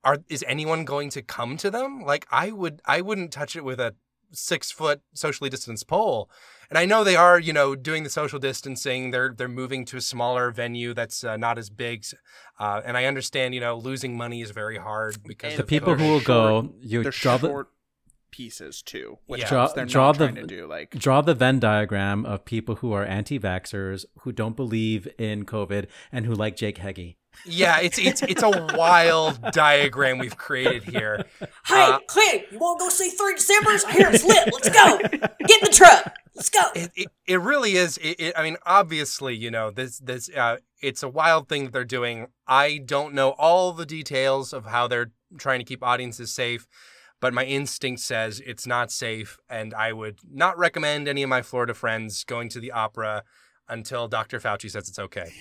are 0.04 0.18
is 0.28 0.44
anyone 0.46 0.84
going 0.84 1.10
to 1.10 1.22
come 1.22 1.56
to 1.58 1.70
them? 1.70 2.02
Like, 2.02 2.26
I 2.30 2.50
would, 2.50 2.80
I 2.84 3.00
wouldn't 3.00 3.32
touch 3.32 3.56
it 3.56 3.64
with 3.64 3.80
a 3.80 3.94
six 4.32 4.70
foot 4.70 5.00
socially 5.14 5.50
distanced 5.50 5.86
pole. 5.86 6.30
And 6.68 6.78
I 6.78 6.84
know 6.84 7.04
they 7.04 7.14
are, 7.16 7.38
you 7.38 7.52
know, 7.52 7.76
doing 7.76 8.02
the 8.02 8.10
social 8.10 8.38
distancing. 8.38 9.10
They're 9.10 9.32
they're 9.36 9.48
moving 9.48 9.84
to 9.86 9.96
a 9.98 10.00
smaller 10.00 10.50
venue 10.50 10.94
that's 10.94 11.22
uh, 11.24 11.36
not 11.36 11.58
as 11.58 11.70
big. 11.70 12.04
Uh, 12.58 12.80
and 12.84 12.96
I 12.96 13.04
understand, 13.04 13.54
you 13.54 13.60
know, 13.60 13.76
losing 13.76 14.16
money 14.16 14.42
is 14.42 14.50
very 14.50 14.78
hard 14.78 15.22
because 15.22 15.56
the 15.56 15.62
people 15.62 15.94
who 15.94 16.04
will 16.04 16.20
short- 16.20 16.64
go, 16.64 16.74
you 16.80 17.02
They're 17.02 17.12
draw 17.12 17.38
short 17.38 17.68
pieces 18.30 18.82
too, 18.82 19.18
which 19.26 19.40
Yeah. 19.42 19.48
Draw- 19.48 19.66
they're 19.68 19.86
draw 19.86 20.06
not 20.08 20.18
the- 20.18 20.26
trying 20.28 20.34
to 20.36 20.46
do. 20.46 20.66
Like 20.66 20.90
Draw 20.90 21.20
the 21.22 21.34
Venn 21.34 21.58
diagram 21.60 22.24
of 22.26 22.44
people 22.44 22.76
who 22.76 22.92
are 22.92 23.04
anti-vaxxers, 23.04 24.04
who 24.20 24.32
don't 24.32 24.56
believe 24.56 25.08
in 25.18 25.44
COVID, 25.44 25.86
and 26.12 26.26
who 26.26 26.34
like 26.34 26.56
Jake 26.56 26.78
Heggie. 26.78 27.16
Yeah, 27.44 27.80
it's 27.80 27.98
it's 27.98 28.22
it's 28.22 28.42
a 28.42 28.48
wild 28.76 29.38
diagram 29.52 30.16
we've 30.18 30.36
created 30.38 30.84
here. 30.84 31.24
Hey, 31.66 31.82
Uh, 31.82 31.98
Clint, 32.06 32.44
you 32.52 32.58
want 32.58 32.78
to 32.78 32.84
go 32.84 32.88
see 32.88 33.10
Three 33.10 33.34
December's? 33.34 33.84
I 33.84 33.92
hear 33.92 34.08
it's 34.10 34.24
lit. 34.24 34.48
Let's 34.52 34.68
go. 34.70 34.98
Get 35.00 35.62
in 35.62 35.64
the 35.64 35.70
truck. 35.72 36.14
Let's 36.34 36.48
go. 36.48 36.60
It, 36.74 36.92
it, 36.94 37.08
it 37.26 37.40
really 37.40 37.72
is. 37.72 37.98
It, 37.98 38.20
it, 38.20 38.34
I 38.38 38.42
mean, 38.44 38.56
obviously, 38.64 39.34
you 39.34 39.50
know, 39.50 39.70
this 39.70 39.98
this 39.98 40.30
uh, 40.30 40.58
it's 40.80 41.02
a 41.02 41.08
wild 41.08 41.48
thing 41.48 41.64
that 41.64 41.72
they're 41.72 41.84
doing. 41.84 42.28
I 42.46 42.78
don't 42.78 43.14
know 43.14 43.30
all 43.30 43.72
the 43.72 43.84
details 43.84 44.52
of 44.54 44.66
how 44.66 44.86
they're 44.86 45.10
trying 45.38 45.58
to 45.58 45.64
keep 45.64 45.82
audiences 45.82 46.30
safe, 46.32 46.66
but 47.20 47.32
my 47.34 47.44
instinct 47.44 48.00
says 48.00 48.40
it's 48.44 48.66
not 48.66 48.90
safe, 48.92 49.38
and 49.48 49.72
I 49.74 49.92
would 49.92 50.18
not 50.30 50.58
recommend 50.58 51.08
any 51.08 51.22
of 51.22 51.28
my 51.28 51.42
Florida 51.42 51.74
friends 51.74 52.24
going 52.24 52.48
to 52.50 52.60
the 52.60 52.72
opera 52.72 53.24
until 53.68 54.06
Dr. 54.08 54.38
Fauci 54.38 54.70
says 54.70 54.88
it's 54.88 54.98
okay. 54.98 55.32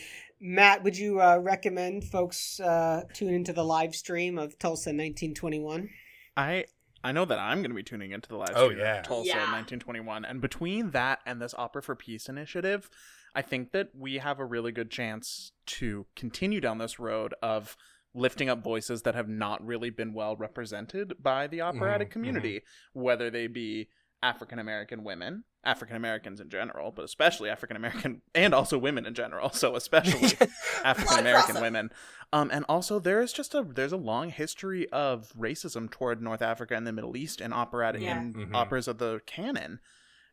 Matt, 0.42 0.84
would 0.84 0.98
you 0.98 1.22
uh, 1.22 1.38
recommend 1.38 2.04
folks 2.04 2.60
uh, 2.60 3.04
tune 3.14 3.34
into 3.34 3.54
the 3.54 3.64
live 3.64 3.96
stream 3.96 4.38
of 4.38 4.58
Tulsa 4.60 4.90
1921? 4.90 5.90
I 6.38 6.66
I 7.04 7.12
know 7.12 7.24
that 7.26 7.38
I'm 7.38 7.60
going 7.60 7.70
to 7.70 7.76
be 7.76 7.84
tuning 7.84 8.12
into 8.12 8.28
the 8.28 8.36
live 8.36 8.54
Oh, 8.56 8.66
stream 8.70 8.80
yeah. 8.80 9.00
of 9.00 9.04
Tulsa 9.06 9.28
Yeah. 9.28 9.36
1921, 9.36 10.26
and 10.26 10.42
between 10.42 10.92
that 10.92 11.20
and 11.26 11.40
this 11.42 11.54
Opera 11.56 11.84
for 11.84 11.96
Peace 11.96 12.28
initiative, 12.28 12.90
I 13.36 13.44
think 13.44 13.74
that 13.74 13.90
we 13.94 14.16
have 14.18 14.40
a 14.40 14.46
really 14.46 14.72
good 14.72 14.90
chance 14.90 15.52
to 15.68 16.08
continue 16.16 16.60
down 16.60 16.80
this 16.80 17.00
road 17.00 17.36
of 17.44 17.78
lifting 18.16 18.50
up 18.50 18.64
voices 18.64 19.02
that 19.04 19.14
have 19.16 19.28
not 19.30 19.66
really 19.66 19.90
been 19.90 20.14
well 20.14 20.36
represented 20.36 21.14
by 21.22 21.46
the 21.48 21.62
operatic 21.62 22.10
Mhm, 22.10 22.12
community, 22.12 22.62
whether 22.94 23.30
they 23.30 23.48
be 23.48 23.90
African 24.24 24.58
American 24.58 25.04
women, 25.04 25.44
African 25.64 25.96
Americans 25.96 26.40
in 26.40 26.50
general, 26.50 26.92
but 26.92 27.06
especially 27.06 27.50
African 27.50 27.76
American 27.78 28.22
and 28.36 28.56
also 28.56 28.78
women 28.78 29.06
in 29.06 29.14
general, 29.14 29.52
so 29.52 29.76
especially 29.76 30.32
African 30.84 31.20
American 31.20 31.62
women. 31.62 31.90
Um, 32.34 32.50
and 32.52 32.66
also 32.70 33.00
there 33.00 33.22
is 33.22 33.34
just 33.34 33.54
a 33.54 33.64
there's 33.64 33.92
a 33.92 33.98
long 33.98 34.30
history 34.30 34.90
of 34.90 35.32
racism 35.38 35.92
toward 35.92 36.22
North 36.22 36.42
Africa 36.42 36.76
and 36.76 36.88
the 36.88 36.94
Middle 36.94 37.16
East 37.18 37.40
in 37.42 37.54
operatic 37.54 38.02
Yeah. 38.02 38.20
in 38.22 38.34
Mhm. 38.34 38.56
operas 38.56 38.88
of 38.88 38.98
the 38.98 39.22
canon. 39.28 39.80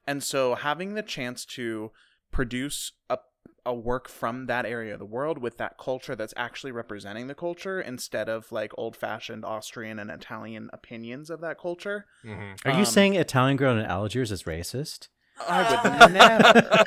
And 0.07 0.23
so 0.23 0.55
having 0.55 0.95
the 0.95 1.03
chance 1.03 1.45
to 1.47 1.93
produce 2.31 2.93
a 3.11 3.19
a 3.65 3.73
work 3.75 4.09
from 4.09 4.47
that 4.47 4.67
area 4.67 4.93
of 4.93 4.99
the 4.99 5.05
world 5.07 5.39
with 5.39 5.57
that 5.59 5.79
culture 5.79 6.17
that's 6.17 6.35
actually 6.37 6.73
representing 6.73 7.29
the 7.29 7.35
culture 7.35 7.81
instead 7.81 8.29
of 8.29 8.51
like 8.51 8.73
old 8.77 8.97
fashioned 8.97 9.45
Austrian 9.45 9.99
and 10.01 10.11
Italian 10.11 10.69
opinions 10.73 11.31
of 11.31 11.41
that 11.43 11.61
culture. 11.61 12.07
Mhm. 12.25 12.59
Are 12.65 12.73
you 12.73 12.79
Um, 12.79 12.85
saying 12.85 13.15
Italian 13.15 13.57
Girl 13.57 13.77
in 13.79 13.85
Algiers 13.85 14.33
is 14.33 14.43
racist? 14.43 15.09
I 15.49 15.63
would 16.03 16.13
never. 16.13 16.85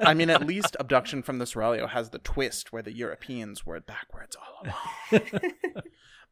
I 0.00 0.14
mean, 0.14 0.30
at 0.30 0.46
least 0.46 0.74
Abduction 0.80 1.22
from 1.22 1.38
the 1.38 1.44
Seraglio 1.44 1.88
has 1.90 2.10
the 2.10 2.18
twist 2.18 2.72
where 2.72 2.82
the 2.82 2.92
Europeans 2.92 3.64
were 3.66 3.78
backwards 3.80 4.36
all 4.36 4.66
along. 5.12 5.22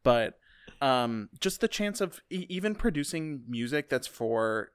but 0.03 0.33
um, 0.81 1.29
just 1.39 1.61
the 1.61 1.67
chance 1.67 2.01
of 2.01 2.21
e- 2.29 2.45
even 2.49 2.73
producing 2.75 3.43
music 3.47 3.89
that's 3.89 4.07
for 4.07 4.71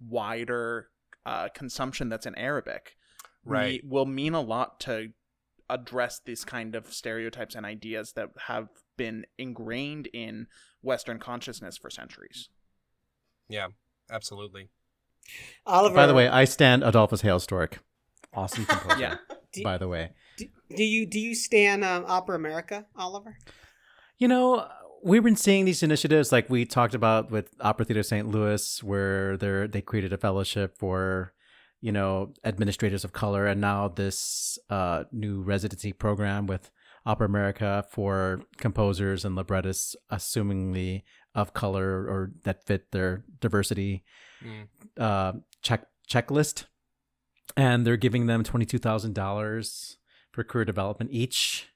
wider 0.00 0.88
uh, 1.26 1.48
consumption 1.54 2.08
that's 2.08 2.26
in 2.26 2.34
Arabic 2.34 2.96
Right. 3.44 3.80
we- 3.82 3.88
will 3.88 4.06
mean 4.06 4.34
a 4.34 4.40
lot 4.40 4.80
to 4.80 5.10
address 5.70 6.20
these 6.24 6.44
kind 6.44 6.74
of 6.74 6.92
stereotypes 6.92 7.54
and 7.54 7.64
ideas 7.64 8.12
that 8.12 8.30
have 8.46 8.68
been 8.96 9.24
ingrained 9.38 10.08
in 10.12 10.46
Western 10.82 11.18
consciousness 11.18 11.76
for 11.76 11.90
centuries. 11.90 12.48
Yeah, 13.48 13.68
absolutely. 14.10 14.68
Oliver, 15.66 15.94
By 15.94 16.06
the 16.06 16.14
way, 16.14 16.28
I 16.28 16.44
stand 16.44 16.82
Adolphus 16.82 17.22
Hale 17.22 17.38
Hailstork. 17.38 17.78
Awesome 18.32 18.66
composer. 18.66 19.00
Yeah. 19.00 19.16
do, 19.52 19.62
By 19.62 19.78
the 19.78 19.88
way, 19.88 20.10
do, 20.36 20.46
do 20.76 20.84
you 20.84 21.06
do 21.06 21.18
you 21.20 21.34
stand 21.34 21.84
um, 21.84 22.04
Opera 22.06 22.36
America, 22.36 22.86
Oliver? 22.96 23.38
you 24.18 24.28
know, 24.28 24.68
we've 25.02 25.22
been 25.22 25.36
seeing 25.36 25.64
these 25.64 25.82
initiatives 25.82 26.32
like 26.32 26.48
we 26.50 26.64
talked 26.64 26.94
about 26.94 27.30
with 27.30 27.50
Opera 27.60 27.84
Theater 27.86 28.02
St. 28.02 28.28
Louis, 28.28 28.82
where 28.82 29.36
they 29.36 29.66
they 29.66 29.80
created 29.80 30.12
a 30.12 30.18
fellowship 30.18 30.76
for 30.78 31.32
you 31.84 31.92
know 31.92 32.32
administrators 32.44 33.04
of 33.04 33.12
color, 33.12 33.46
and 33.46 33.60
now 33.60 33.88
this 33.88 34.58
uh, 34.70 35.04
new 35.12 35.42
residency 35.42 35.92
program 35.92 36.46
with 36.46 36.70
Opera 37.06 37.26
America 37.26 37.84
for 37.90 38.40
composers 38.56 39.24
and 39.26 39.36
librettists, 39.36 39.94
assumingly 40.10 41.02
of 41.34 41.52
color 41.52 41.88
or 42.12 42.32
that 42.44 42.64
fit 42.64 42.90
their 42.92 43.24
diversity 43.40 44.02
Mm. 44.44 44.66
uh, 45.00 45.32
check 45.62 45.86
checklist, 46.12 46.64
and 47.56 47.86
they're 47.86 47.96
giving 48.06 48.26
them 48.26 48.42
twenty 48.44 48.66
two 48.66 48.78
thousand 48.78 49.14
dollars 49.14 49.98
for 50.32 50.44
career 50.44 50.64
development 50.66 51.10
each. 51.12 51.68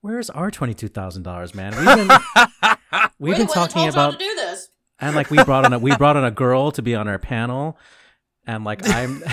Where's 0.00 0.28
our 0.30 0.50
twenty 0.50 0.74
two 0.74 0.88
thousand 0.88 1.22
dollars, 1.22 1.54
man? 1.54 1.72
We've 1.76 1.96
been 1.96 2.08
we've 3.18 3.32
Really 3.32 3.38
been 3.44 3.46
talking 3.54 3.88
about 3.88 4.12
to 4.12 4.18
do 4.18 4.34
this. 4.36 4.68
and 5.00 5.16
like 5.16 5.30
we 5.30 5.42
brought 5.44 5.64
on 5.64 5.72
a 5.72 5.78
we 5.78 5.96
brought 5.96 6.16
on 6.16 6.24
a 6.24 6.30
girl 6.30 6.70
to 6.72 6.82
be 6.82 6.94
on 6.94 7.08
our 7.08 7.18
panel, 7.18 7.78
and 8.46 8.64
like 8.64 8.88
I'm. 8.88 9.22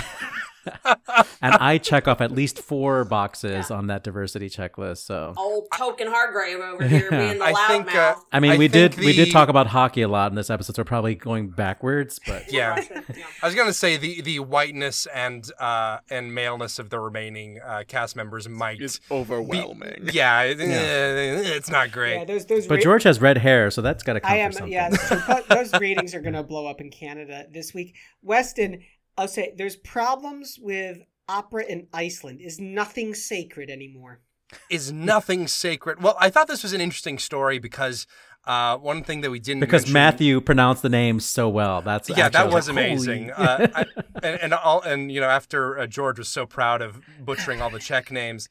and 1.42 1.54
I 1.54 1.78
check 1.78 2.06
off 2.06 2.20
at 2.20 2.30
least 2.30 2.60
four 2.60 3.04
boxes 3.04 3.72
on 3.72 3.88
that 3.88 4.04
diversity 4.04 4.48
checklist. 4.48 4.98
So 4.98 5.34
Old 5.36 5.66
token 5.76 6.06
Hargrave 6.06 6.60
over 6.60 6.86
here 6.88 7.10
being 7.10 7.38
the 7.38 7.44
I 7.44 7.52
loudmouth. 7.52 7.66
think, 7.68 7.94
uh, 7.96 8.14
I 8.32 8.38
mean, 8.38 8.52
I 8.52 8.56
we 8.58 8.68
did 8.68 8.94
think 8.94 9.06
we 9.06 9.12
did 9.12 9.32
talk 9.32 9.48
about 9.48 9.66
hockey 9.66 10.02
a 10.02 10.08
lot 10.08 10.30
in 10.30 10.36
this 10.36 10.50
episode, 10.50 10.76
so 10.76 10.82
we're 10.82 10.84
probably 10.84 11.16
going 11.16 11.48
backwards. 11.48 12.20
But 12.24 12.44
Yeah. 12.52 12.80
Yeah. 12.88 13.00
I 13.42 13.46
was 13.46 13.56
gonna 13.56 13.72
say 13.72 13.96
the 13.96 14.20
the 14.22 14.38
whiteness 14.38 15.06
and 15.06 15.44
uh 15.58 15.98
and 16.08 16.32
maleness 16.32 16.78
of 16.78 16.90
the 16.90 17.00
remaining 17.00 17.58
uh, 17.66 17.82
cast 17.88 18.14
members 18.14 18.48
might 18.48 18.80
It's 18.80 19.00
be- 19.00 19.14
overwhelming. 19.16 20.10
yeah, 20.12 20.42
it- 20.42 20.58
it's 20.60 21.70
not 21.70 21.90
great. 21.90 22.18
Yeah, 22.18 22.24
those 22.24 22.46
those. 22.46 22.66
but 22.68 22.76
ra- 22.76 22.82
George 22.82 23.02
has 23.02 23.20
red 23.20 23.38
hair, 23.38 23.72
so 23.72 23.82
that's 23.82 24.04
got 24.04 24.12
to 24.12 24.20
count 24.20 24.32
I 24.32 24.36
am. 24.36 24.52
for 24.52 24.58
something. 24.58 24.72
Yeah, 24.72 24.90
so 24.90 25.42
those 25.48 25.72
ratings 25.80 26.14
are 26.14 26.20
going 26.20 26.34
to 26.34 26.44
blow 26.44 26.68
up 26.68 26.80
in 26.80 26.90
Canada 26.90 27.46
this 27.52 27.74
week. 27.74 27.96
Weston, 28.22 28.82
I'll 29.16 29.28
say 29.28 29.54
there's 29.56 29.76
problems 29.76 30.58
with 30.60 30.98
opera 31.28 31.64
in 31.64 31.88
Iceland. 31.92 32.40
Is 32.40 32.58
nothing 32.60 33.14
sacred 33.14 33.70
anymore? 33.70 34.20
Is 34.68 34.92
nothing 34.92 35.48
sacred. 35.48 36.02
Well, 36.02 36.16
I 36.20 36.28
thought 36.28 36.46
this 36.46 36.62
was 36.62 36.72
an 36.72 36.80
interesting 36.80 37.18
story 37.18 37.58
because 37.58 38.06
uh, 38.44 38.76
one 38.76 39.02
thing 39.02 39.22
that 39.22 39.30
we 39.30 39.38
didn't 39.38 39.60
because 39.60 39.82
mention- 39.82 39.94
Matthew 39.94 40.40
pronounced 40.40 40.82
the 40.82 40.88
name 40.88 41.20
so 41.20 41.48
well. 41.48 41.80
That's 41.80 42.08
yeah, 42.10 42.26
actually- 42.26 42.32
that 42.32 42.52
was 42.52 42.68
like, 42.68 42.76
amazing. 42.76 43.30
uh, 43.36 43.68
I, 43.74 43.84
and 44.22 44.40
and 44.40 44.54
all 44.54 44.82
and 44.82 45.10
you 45.10 45.20
know 45.20 45.28
after 45.28 45.78
uh, 45.78 45.86
George 45.86 46.18
was 46.18 46.28
so 46.28 46.44
proud 46.44 46.82
of 46.82 47.00
butchering 47.20 47.62
all 47.62 47.70
the 47.70 47.78
Czech 47.78 48.10
names, 48.10 48.48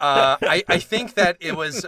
uh, 0.00 0.36
I 0.40 0.64
I 0.68 0.78
think 0.78 1.14
that 1.14 1.36
it 1.40 1.56
was. 1.56 1.84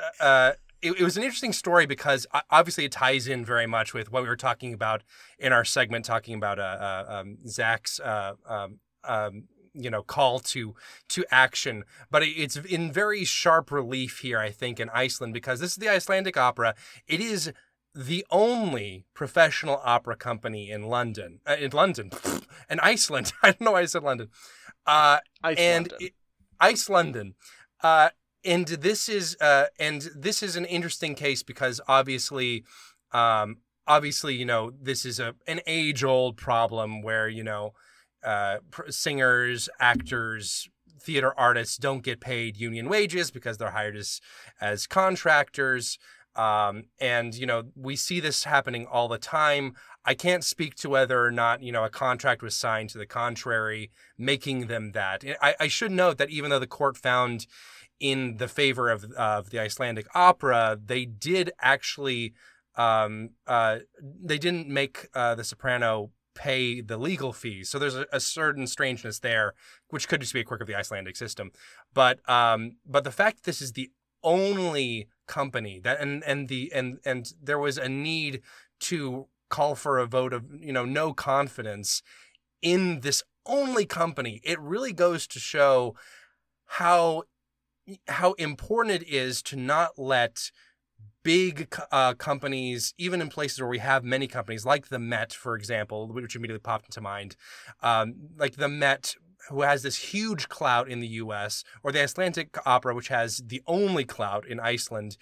It, 0.82 1.00
it 1.00 1.02
was 1.04 1.16
an 1.16 1.22
interesting 1.22 1.52
story 1.52 1.86
because 1.86 2.26
obviously 2.50 2.84
it 2.84 2.92
ties 2.92 3.26
in 3.26 3.44
very 3.44 3.66
much 3.66 3.94
with 3.94 4.12
what 4.12 4.22
we 4.22 4.28
were 4.28 4.36
talking 4.36 4.72
about 4.74 5.02
in 5.38 5.52
our 5.52 5.64
segment, 5.64 6.04
talking 6.04 6.34
about 6.34 6.58
uh, 6.58 6.62
uh, 6.62 7.04
um, 7.20 7.38
Zach's 7.46 7.98
uh, 8.00 8.32
um, 8.48 8.78
um, 9.04 9.44
you 9.72 9.90
know 9.90 10.02
call 10.02 10.38
to 10.40 10.74
to 11.08 11.24
action. 11.30 11.84
But 12.10 12.22
it's 12.24 12.56
in 12.56 12.92
very 12.92 13.24
sharp 13.24 13.70
relief 13.70 14.20
here, 14.20 14.38
I 14.38 14.50
think, 14.50 14.78
in 14.80 14.88
Iceland 14.90 15.34
because 15.34 15.60
this 15.60 15.70
is 15.70 15.76
the 15.76 15.88
Icelandic 15.88 16.36
opera. 16.36 16.74
It 17.06 17.20
is 17.20 17.52
the 17.94 18.26
only 18.30 19.06
professional 19.14 19.80
opera 19.82 20.16
company 20.16 20.70
in 20.70 20.82
London, 20.82 21.40
uh, 21.46 21.56
in 21.58 21.70
London, 21.70 22.10
and 22.68 22.78
Iceland. 22.82 23.32
I 23.42 23.48
don't 23.52 23.62
know 23.62 23.72
why 23.72 23.80
I 23.80 23.86
said 23.86 24.02
London. 24.02 24.28
Uh, 24.86 25.18
Ice 25.42 25.56
and 25.58 25.90
London. 25.90 26.06
it- 26.06 26.14
Ice 26.60 26.88
London. 26.88 27.34
Uh, 27.82 28.08
and 28.46 28.66
this 28.66 29.08
is 29.08 29.36
uh, 29.40 29.66
and 29.78 30.08
this 30.14 30.42
is 30.42 30.56
an 30.56 30.64
interesting 30.64 31.14
case 31.14 31.42
because 31.42 31.80
obviously, 31.88 32.64
um, 33.12 33.58
obviously, 33.86 34.34
you 34.34 34.44
know, 34.44 34.72
this 34.80 35.04
is 35.04 35.18
a 35.18 35.34
an 35.46 35.60
age 35.66 36.04
old 36.04 36.36
problem 36.36 37.02
where 37.02 37.28
you 37.28 37.42
know, 37.42 37.74
uh, 38.24 38.58
singers, 38.88 39.68
actors, 39.80 40.68
theater 41.00 41.34
artists 41.36 41.76
don't 41.76 42.04
get 42.04 42.20
paid 42.20 42.56
union 42.56 42.88
wages 42.88 43.30
because 43.30 43.58
they're 43.58 43.72
hired 43.72 43.96
as 43.96 44.20
as 44.60 44.86
contractors. 44.86 45.98
Um, 46.36 46.84
and 47.00 47.34
you 47.34 47.46
know, 47.46 47.64
we 47.74 47.96
see 47.96 48.20
this 48.20 48.44
happening 48.44 48.86
all 48.86 49.08
the 49.08 49.18
time. 49.18 49.74
I 50.04 50.14
can't 50.14 50.44
speak 50.44 50.76
to 50.76 50.88
whether 50.88 51.24
or 51.24 51.32
not 51.32 51.62
you 51.62 51.72
know 51.72 51.84
a 51.84 51.90
contract 51.90 52.42
was 52.42 52.54
signed 52.54 52.90
to 52.90 52.98
the 52.98 53.06
contrary, 53.06 53.90
making 54.16 54.68
them 54.68 54.92
that. 54.92 55.24
I, 55.42 55.54
I 55.58 55.68
should 55.68 55.90
note 55.90 56.18
that 56.18 56.30
even 56.30 56.50
though 56.50 56.60
the 56.60 56.66
court 56.66 56.96
found 56.96 57.46
in 58.00 58.36
the 58.36 58.48
favor 58.48 58.90
of 58.90 59.04
of 59.12 59.50
the 59.50 59.60
Icelandic 59.60 60.06
opera, 60.14 60.78
they 60.82 61.04
did 61.04 61.50
actually 61.60 62.34
um, 62.76 63.30
uh, 63.46 63.78
they 64.02 64.38
didn't 64.38 64.68
make 64.68 65.08
uh, 65.14 65.34
the 65.34 65.44
soprano 65.44 66.10
pay 66.34 66.82
the 66.82 66.98
legal 66.98 67.32
fees. 67.32 67.70
So 67.70 67.78
there's 67.78 67.96
a, 67.96 68.06
a 68.12 68.20
certain 68.20 68.66
strangeness 68.66 69.18
there, 69.18 69.54
which 69.88 70.06
could 70.06 70.20
just 70.20 70.34
be 70.34 70.40
a 70.40 70.44
quirk 70.44 70.60
of 70.60 70.66
the 70.66 70.76
Icelandic 70.76 71.16
system. 71.16 71.50
But 71.92 72.28
um, 72.28 72.76
but 72.86 73.04
the 73.04 73.10
fact 73.10 73.44
this 73.44 73.62
is 73.62 73.72
the 73.72 73.90
only 74.22 75.08
company 75.26 75.80
that 75.80 76.00
and 76.00 76.22
and 76.24 76.48
the 76.48 76.70
and 76.74 76.98
and 77.04 77.32
there 77.42 77.58
was 77.58 77.78
a 77.78 77.88
need 77.88 78.42
to 78.80 79.26
call 79.48 79.74
for 79.74 79.98
a 79.98 80.06
vote 80.06 80.32
of 80.32 80.44
you 80.60 80.72
know 80.72 80.84
no 80.84 81.12
confidence 81.12 82.02
in 82.62 83.00
this 83.00 83.22
only 83.46 83.86
company. 83.86 84.40
It 84.44 84.60
really 84.60 84.92
goes 84.92 85.26
to 85.28 85.38
show 85.38 85.94
how 86.66 87.22
how 88.08 88.32
important 88.34 89.02
it 89.02 89.08
is 89.08 89.42
to 89.42 89.56
not 89.56 89.98
let 89.98 90.50
big 91.22 91.68
uh, 91.90 92.14
companies, 92.14 92.94
even 92.98 93.20
in 93.20 93.28
places 93.28 93.60
where 93.60 93.68
we 93.68 93.78
have 93.78 94.04
many 94.04 94.28
companies, 94.28 94.64
like 94.64 94.88
the 94.88 94.98
Met, 94.98 95.32
for 95.32 95.56
example, 95.56 96.06
which 96.12 96.36
immediately 96.36 96.60
popped 96.60 96.86
into 96.86 97.00
mind, 97.00 97.34
um, 97.82 98.14
like 98.38 98.56
the 98.56 98.68
Met, 98.68 99.14
who 99.48 99.62
has 99.62 99.82
this 99.82 99.96
huge 99.96 100.48
clout 100.48 100.88
in 100.88 101.00
the 101.00 101.08
U.S., 101.08 101.64
or 101.82 101.90
the 101.90 102.02
Icelandic 102.02 102.56
Opera, 102.64 102.94
which 102.94 103.08
has 103.08 103.42
the 103.44 103.62
only 103.66 104.04
clout 104.04 104.46
in 104.46 104.60
Iceland, 104.60 105.16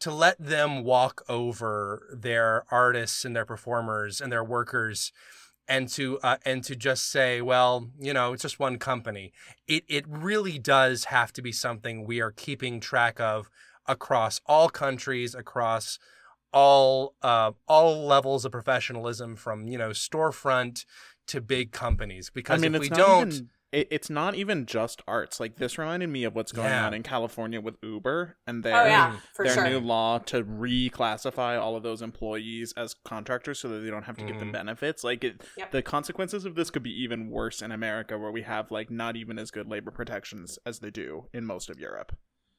to 0.00 0.10
let 0.10 0.38
them 0.38 0.82
walk 0.82 1.22
over 1.28 2.08
their 2.10 2.64
artists 2.70 3.24
and 3.24 3.36
their 3.36 3.44
performers 3.44 4.20
and 4.20 4.32
their 4.32 4.44
workers 4.44 5.12
and 5.70 5.88
to 5.90 6.18
uh, 6.22 6.36
and 6.44 6.62
to 6.64 6.74
just 6.76 7.10
say, 7.10 7.40
well, 7.40 7.88
you 7.98 8.12
know, 8.12 8.32
it's 8.34 8.42
just 8.42 8.58
one 8.58 8.78
company. 8.78 9.32
It 9.68 9.84
it 9.88 10.04
really 10.06 10.58
does 10.58 11.04
have 11.04 11.32
to 11.34 11.40
be 11.42 11.52
something 11.52 12.04
we 12.04 12.20
are 12.20 12.32
keeping 12.32 12.80
track 12.80 13.20
of 13.20 13.48
across 13.86 14.40
all 14.46 14.68
countries, 14.68 15.34
across 15.34 15.98
all 16.52 17.14
uh, 17.22 17.52
all 17.68 18.04
levels 18.04 18.44
of 18.44 18.52
professionalism, 18.52 19.36
from 19.36 19.68
you 19.68 19.78
know 19.78 19.90
storefront 19.90 20.84
to 21.28 21.40
big 21.40 21.70
companies. 21.70 22.30
Because 22.30 22.60
I 22.60 22.62
mean, 22.62 22.74
if 22.74 22.80
we 22.80 22.88
don't, 22.88 23.32
even- 23.32 23.48
it, 23.72 23.88
it's 23.90 24.10
not 24.10 24.34
even 24.34 24.66
just 24.66 25.00
arts. 25.06 25.38
Like 25.40 25.56
this 25.56 25.78
reminded 25.78 26.08
me 26.08 26.24
of 26.24 26.34
what's 26.34 26.52
going 26.52 26.68
Yeah. 26.70 26.86
on 26.86 26.94
in 26.94 27.02
California 27.02 27.60
with 27.60 27.76
Uber 27.82 28.36
and 28.46 28.64
their 28.64 28.82
Oh 28.82 28.86
yeah, 28.86 29.16
their 29.38 29.54
sure. 29.54 29.64
new 29.68 29.78
law 29.78 30.18
to 30.18 30.42
reclassify 30.42 31.60
all 31.60 31.76
of 31.76 31.82
those 31.82 32.02
employees 32.02 32.72
as 32.76 32.94
contractors 33.04 33.58
so 33.60 33.68
that 33.68 33.80
they 33.80 33.90
don't 33.90 34.04
have 34.04 34.16
to 34.18 34.24
give 34.24 34.38
them 34.38 34.52
benefits. 34.52 35.04
Like 35.04 35.24
it, 35.24 35.42
Yep. 35.56 35.70
the 35.72 35.82
consequences 35.82 36.44
of 36.44 36.54
this 36.54 36.70
could 36.70 36.82
be 36.82 37.02
even 37.02 37.30
worse 37.30 37.62
in 37.62 37.72
America, 37.72 38.18
where 38.18 38.30
we 38.30 38.42
have 38.42 38.70
like 38.70 38.90
not 38.90 39.16
even 39.16 39.38
as 39.38 39.50
good 39.50 39.68
labor 39.68 39.90
protections 39.90 40.58
as 40.66 40.80
they 40.80 40.90
do 40.90 41.26
in 41.32 41.44
most 41.44 41.70
of 41.70 41.78
Europe. 41.78 42.16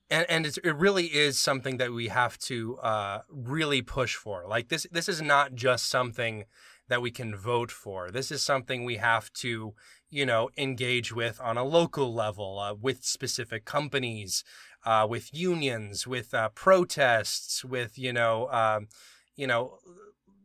and 0.10 0.26
and 0.30 0.46
it's, 0.46 0.58
it 0.60 0.72
really 0.76 1.06
is 1.08 1.40
something 1.40 1.78
that 1.78 1.92
we 1.94 2.08
have 2.10 2.38
to 2.40 2.78
uh, 2.80 3.22
really 3.30 3.82
push 3.82 4.16
for. 4.16 4.46
Like 4.48 4.68
this, 4.70 4.86
this 4.92 5.08
is 5.08 5.22
not 5.22 5.56
just 5.56 5.88
something 5.90 6.44
that 6.92 7.02
we 7.02 7.10
can 7.10 7.34
vote 7.34 7.72
for. 7.72 8.12
This 8.12 8.32
is 8.32 8.44
something 8.44 8.84
we 8.84 8.98
have 8.98 9.32
to, 9.36 9.74
you 10.10 10.26
know, 10.26 10.50
engage 10.58 11.14
with 11.14 11.40
on 11.40 11.58
a 11.58 11.64
local 11.64 12.14
level, 12.14 12.60
uh, 12.60 12.74
with 12.74 13.06
specific 13.06 13.64
companies, 13.64 14.44
uh, 14.86 15.08
with 15.10 15.34
unions, 15.34 16.06
with 16.06 16.34
uh, 16.34 16.50
protests, 16.50 17.64
with 17.64 17.98
you 17.98 18.12
know, 18.12 18.50
um, 18.52 18.90
you 19.38 19.48
know, 19.48 19.78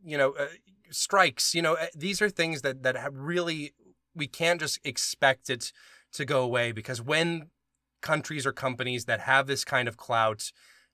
you 0.04 0.16
know, 0.16 0.34
uh, 0.38 0.46
strikes. 0.90 1.52
You 1.52 1.62
know, 1.62 1.74
uh, 1.74 1.86
these 1.96 2.22
are 2.22 2.30
things 2.30 2.62
that 2.62 2.84
that 2.84 2.96
really 3.12 3.72
we 4.14 4.28
can't 4.28 4.60
just 4.60 4.78
expect 4.84 5.50
it 5.50 5.72
to 6.12 6.24
go 6.24 6.42
away 6.42 6.70
because 6.70 7.02
when 7.02 7.50
countries 8.02 8.46
or 8.46 8.52
companies 8.52 9.06
that 9.06 9.18
have 9.18 9.48
this 9.48 9.64
kind 9.64 9.88
of 9.88 9.96
clout 9.96 10.52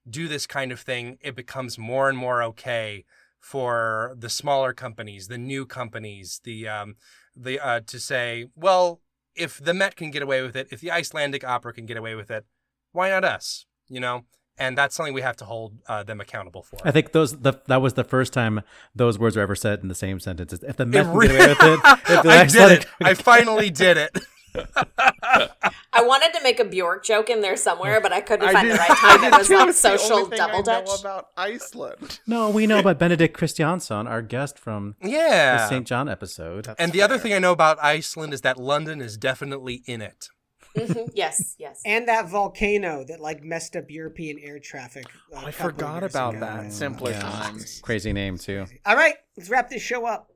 do 0.08 0.28
this 0.28 0.46
kind 0.46 0.72
of 0.72 0.80
thing, 0.80 1.18
it 1.20 1.36
becomes 1.36 1.76
more 1.76 2.08
and 2.08 2.16
more 2.16 2.42
okay 2.42 3.04
for 3.42 4.14
the 4.16 4.28
smaller 4.30 4.72
companies, 4.72 5.26
the 5.26 5.36
new 5.36 5.66
companies, 5.66 6.40
the 6.44 6.68
um, 6.68 6.94
the 7.36 7.58
uh, 7.60 7.80
to 7.86 7.98
say, 7.98 8.46
well, 8.54 9.00
if 9.34 9.58
the 9.62 9.74
Met 9.74 9.96
can 9.96 10.10
get 10.10 10.22
away 10.22 10.42
with 10.42 10.56
it, 10.56 10.68
if 10.70 10.80
the 10.80 10.90
Icelandic 10.90 11.44
Opera 11.44 11.74
can 11.74 11.84
get 11.84 11.96
away 11.96 12.14
with 12.14 12.30
it, 12.30 12.46
why 12.92 13.10
not 13.10 13.24
us? 13.24 13.66
You 13.88 13.98
know, 14.00 14.24
and 14.56 14.78
that's 14.78 14.94
something 14.94 15.12
we 15.12 15.22
have 15.22 15.36
to 15.38 15.44
hold 15.44 15.78
uh, 15.88 16.04
them 16.04 16.20
accountable 16.20 16.62
for. 16.62 16.78
I 16.84 16.92
think 16.92 17.12
those 17.12 17.38
the, 17.38 17.54
that 17.66 17.82
was 17.82 17.94
the 17.94 18.04
first 18.04 18.32
time 18.32 18.62
those 18.94 19.18
words 19.18 19.36
were 19.36 19.42
ever 19.42 19.56
said 19.56 19.80
in 19.80 19.88
the 19.88 19.94
same 19.94 20.20
sentence. 20.20 20.52
If 20.52 20.76
the 20.76 20.86
Met 20.86 21.06
It 21.06 21.10
can 21.10 21.20
get 21.20 21.26
away 21.26 21.48
with 21.48 21.58
it, 21.60 21.80
if 22.08 22.22
the 22.22 22.30
I 22.30 22.46
did 22.46 22.72
it. 22.72 22.86
I 23.02 23.14
finally 23.14 23.70
did 23.70 23.96
it. 23.96 24.16
I 25.94 26.02
wanted 26.02 26.32
to 26.34 26.42
make 26.42 26.58
a 26.60 26.64
Bjork 26.64 27.04
joke 27.04 27.30
in 27.30 27.40
there 27.40 27.56
somewhere, 27.56 28.00
but 28.00 28.12
I 28.12 28.20
couldn't 28.20 28.48
I 28.48 28.52
find 28.52 28.68
did- 28.68 28.74
the 28.76 28.78
right 28.80 28.88
time. 28.98 29.20
I 29.24 29.26
It 29.26 29.30
did 29.30 29.38
was 29.38 29.46
too. 29.48 29.54
like 29.54 29.66
the 29.76 29.88
only 29.88 29.98
social 29.98 30.24
thing 30.26 30.40
I 30.40 30.46
double 30.46 30.58
know 30.58 30.62
dutch. 30.84 31.00
about 31.00 31.26
Iceland. 31.36 32.20
No, 32.26 32.50
we 32.50 32.66
know 32.66 32.78
about 32.80 32.98
Benedikt 32.98 33.36
Kristjánsson, 33.36 34.08
our 34.08 34.22
guest 34.22 34.58
from 34.58 34.96
the 35.00 35.10
Yeah. 35.10 35.68
St. 35.68 35.86
John 35.86 36.08
episode. 36.08 36.64
That's 36.66 36.80
and 36.80 36.92
the 36.92 37.02
other 37.02 37.18
thing 37.18 37.32
I 37.34 37.38
know 37.38 37.52
about 37.52 37.78
Iceland 37.82 38.32
is 38.34 38.40
that 38.42 38.58
London 38.58 39.00
is 39.00 39.16
definitely 39.16 39.82
in 39.86 40.00
it. 40.02 40.28
Mhm, 40.76 41.10
Yes, 41.14 41.54
yes. 41.58 41.82
And 41.84 42.08
that 42.08 42.30
volcano 42.30 43.04
that 43.04 43.20
like 43.20 43.42
messed 43.44 43.76
up 43.76 43.90
European 43.90 44.38
air 44.38 44.58
traffic. 44.58 45.04
uh, 45.06 45.36
Oh, 45.36 45.36
a 45.36 45.38
I 45.48 45.52
couple 45.52 45.52
forgot 45.70 46.02
about 46.02 46.34
ago. 46.36 46.40
that. 46.46 46.72
Simpler 46.72 47.10
Yeah. 47.10 47.20
times. 47.20 47.80
Crazy 47.82 48.12
name 48.14 48.38
too. 48.38 48.64
All 48.86 48.96
right, 48.96 49.16
let's 49.36 49.50
wrap 49.50 49.68
this 49.68 49.82
show 49.82 50.06
up. 50.06 50.30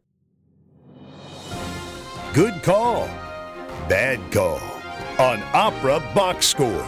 Good 2.34 2.62
call. 2.62 3.08
Bad 3.88 4.20
call 4.32 4.60
on 5.18 5.42
Opera 5.52 6.00
Box 6.14 6.46
Score. 6.46 6.84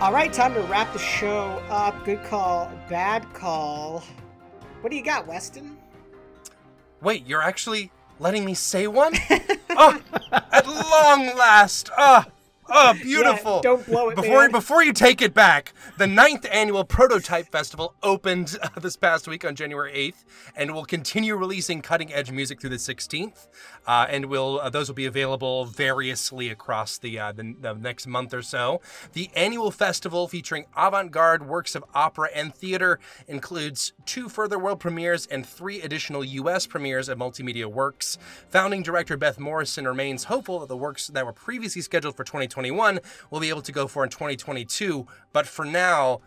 All 0.00 0.12
right, 0.12 0.30
time 0.30 0.52
to 0.54 0.60
wrap 0.62 0.92
the 0.92 0.98
show 0.98 1.62
up. 1.70 2.04
Good 2.04 2.22
call, 2.24 2.70
bad 2.90 3.24
call. 3.32 4.04
What 4.82 4.90
do 4.90 4.96
you 4.96 5.02
got, 5.02 5.26
Weston? 5.26 5.78
Wait, 7.00 7.26
you're 7.26 7.40
actually 7.40 7.90
letting 8.18 8.44
me 8.44 8.52
say 8.52 8.86
one? 8.86 9.14
oh, 9.70 9.98
at 10.32 10.66
long 10.66 11.36
last. 11.36 11.88
Oh, 11.96 12.24
oh, 12.72 12.94
beautiful. 13.02 13.56
Yeah, 13.56 13.62
don't 13.62 13.86
blow 13.86 14.08
it, 14.10 14.16
before 14.16 14.42
man. 14.42 14.50
before 14.50 14.82
you 14.82 14.92
take 14.92 15.22
it 15.22 15.34
back. 15.34 15.72
The 15.98 16.06
ninth 16.06 16.46
annual 16.50 16.84
Prototype 16.84 17.50
Festival 17.50 17.94
opened 18.02 18.58
uh, 18.62 18.68
this 18.80 18.96
past 18.96 19.28
week 19.28 19.44
on 19.44 19.54
January 19.54 19.92
8th, 19.92 20.24
and 20.56 20.74
will 20.74 20.84
continue 20.84 21.36
releasing 21.36 21.82
cutting 21.82 22.12
edge 22.12 22.30
music 22.30 22.60
through 22.60 22.70
the 22.70 22.76
16th. 22.76 23.48
Uh, 23.86 24.06
and 24.08 24.26
will 24.26 24.60
uh, 24.60 24.70
those 24.70 24.88
will 24.88 24.94
be 24.94 25.06
available 25.06 25.64
variously 25.64 26.48
across 26.48 26.98
the, 26.98 27.18
uh, 27.18 27.32
the 27.32 27.54
the 27.60 27.74
next 27.74 28.06
month 28.06 28.32
or 28.32 28.42
so. 28.42 28.80
The 29.12 29.30
annual 29.34 29.70
festival 29.70 30.28
featuring 30.28 30.66
avant-garde 30.76 31.46
works 31.46 31.74
of 31.74 31.84
opera 31.94 32.28
and 32.34 32.54
theater 32.54 33.00
includes 33.26 33.92
two 34.06 34.28
further 34.28 34.58
world 34.58 34.80
premieres 34.80 35.26
and 35.26 35.44
three 35.44 35.80
additional 35.82 36.24
U.S. 36.24 36.66
premieres 36.66 37.08
of 37.08 37.18
multimedia 37.18 37.66
works. 37.66 38.18
Founding 38.50 38.82
director 38.82 39.16
Beth 39.16 39.38
Morrison 39.38 39.86
remains 39.86 40.24
hopeful 40.24 40.60
that 40.60 40.68
the 40.68 40.76
works 40.76 41.08
that 41.08 41.26
were 41.26 41.32
previously 41.32 41.82
scheduled 41.82 42.16
for 42.16 42.24
2021 42.62 43.00
will 43.30 43.40
be 43.40 43.48
able 43.48 43.62
to 43.62 43.72
go 43.72 43.86
for 43.86 44.04
in 44.04 44.10
2022. 44.10 45.06
But 45.32 45.46
for 45.46 45.64
now, 45.64 46.20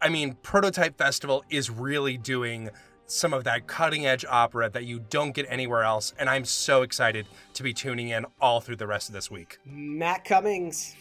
I 0.00 0.08
mean, 0.08 0.34
Prototype 0.42 0.96
Festival 0.96 1.44
is 1.50 1.70
really 1.70 2.16
doing 2.16 2.70
some 3.06 3.34
of 3.34 3.44
that 3.44 3.66
cutting 3.66 4.06
edge 4.06 4.24
opera 4.28 4.70
that 4.70 4.84
you 4.84 5.00
don't 5.10 5.32
get 5.32 5.44
anywhere 5.48 5.82
else. 5.82 6.14
And 6.18 6.28
I'm 6.30 6.44
so 6.44 6.82
excited 6.82 7.26
to 7.54 7.62
be 7.62 7.74
tuning 7.74 8.08
in 8.08 8.24
all 8.40 8.60
through 8.60 8.76
the 8.76 8.86
rest 8.86 9.08
of 9.08 9.14
this 9.14 9.30
week. 9.30 9.58
Matt 9.64 10.24
Cummings. 10.24 10.94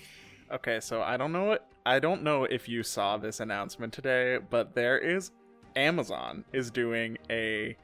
Okay, 0.51 0.79
so 0.79 1.01
I 1.03 1.17
don't 1.17 1.31
know 1.31 1.45
what 1.45 1.67
I 1.85 1.99
don't 1.99 2.23
know 2.23 2.43
if 2.43 2.67
you 2.67 2.81
saw 2.83 3.17
this 3.17 3.39
announcement 3.39 3.93
today, 3.93 4.39
but 4.49 4.73
there 4.73 4.97
is 4.97 5.31
Amazon 5.75 6.43
is 6.51 6.71
doing 6.71 7.17
a 7.29 7.77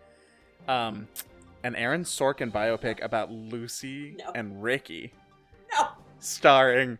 um 0.68 1.08
an 1.64 1.76
Aaron 1.76 2.04
Sorkin 2.04 2.52
biopic 2.52 3.04
about 3.04 3.32
Lucy 3.32 4.16
No. 4.18 4.32
and 4.34 4.62
Ricky, 4.64 5.14
No. 5.78 5.90
Starring 6.20 6.98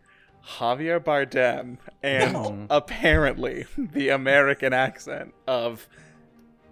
Javier 0.58 1.00
Bardem 1.00 1.78
and 2.02 2.32
No. 2.32 2.66
apparently 2.70 3.66
the 3.76 4.10
American 4.10 4.72
accent 4.72 5.34
of 5.46 5.88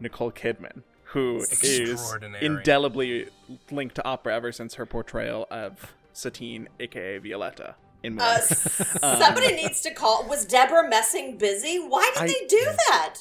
Nicole 0.00 0.30
Kidman, 0.32 0.82
who 1.04 1.38
is 1.38 2.14
indelibly 2.40 3.28
linked 3.70 3.96
to 3.96 4.04
opera 4.04 4.34
ever 4.34 4.52
since 4.52 4.74
her 4.74 4.86
portrayal 4.86 5.46
of 5.50 5.92
Satine, 6.12 6.68
aka 6.78 7.18
Violetta, 7.18 7.74
in 8.02 8.20
Uh, 8.20 8.38
Moulin. 8.38 9.20
somebody 9.22 9.52
needs 9.56 9.80
to 9.80 9.90
call. 9.92 10.24
Was 10.28 10.44
Debra 10.44 10.88
Messing 10.88 11.36
busy? 11.38 11.78
Why 11.78 12.10
did 12.14 12.22
I- 12.22 12.26
they 12.26 12.46
do 12.46 12.64
that? 12.88 13.14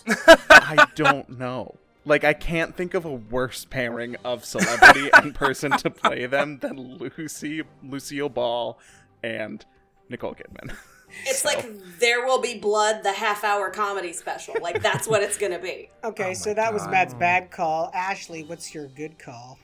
I 0.49 0.87
don't 0.95 1.29
know. 1.39 1.75
Like, 2.05 2.25
I 2.25 2.33
can't 2.33 2.75
think 2.75 2.93
of 2.95 3.05
a 3.05 3.11
worse 3.13 3.63
pairing 3.63 4.17
of 4.25 4.43
celebrity 4.43 5.09
and 5.13 5.33
person 5.33 5.71
to 5.71 5.89
play 5.89 6.25
them 6.25 6.59
than 6.59 6.97
Lucy, 6.97 7.61
Lucille 7.81 8.27
Ball, 8.27 8.77
and 9.23 9.65
Nicole 10.09 10.35
Kidman. 10.35 10.75
It's 11.27 11.43
So- 11.43 11.49
like 11.49 11.63
There 11.99 12.25
Will 12.25 12.41
Be 12.41 12.57
Blood, 12.57 13.03
the 13.03 13.13
half 13.13 13.43
hour 13.43 13.69
comedy 13.69 14.13
special. 14.13 14.55
Like, 14.59 14.81
that's 14.81 15.07
what 15.07 15.21
it's 15.21 15.37
going 15.37 15.51
to 15.51 15.59
be. 15.59 15.91
Okay, 16.03 16.31
Oh 16.31 16.33
so 16.33 16.49
my 16.49 16.53
that 16.55 16.73
was 16.73 16.87
Matt's 16.87 17.13
bad 17.13 17.51
call. 17.51 17.91
Ashley, 17.93 18.43
what's 18.43 18.73
your 18.73 18.87
good 18.87 19.19
call? 19.19 19.59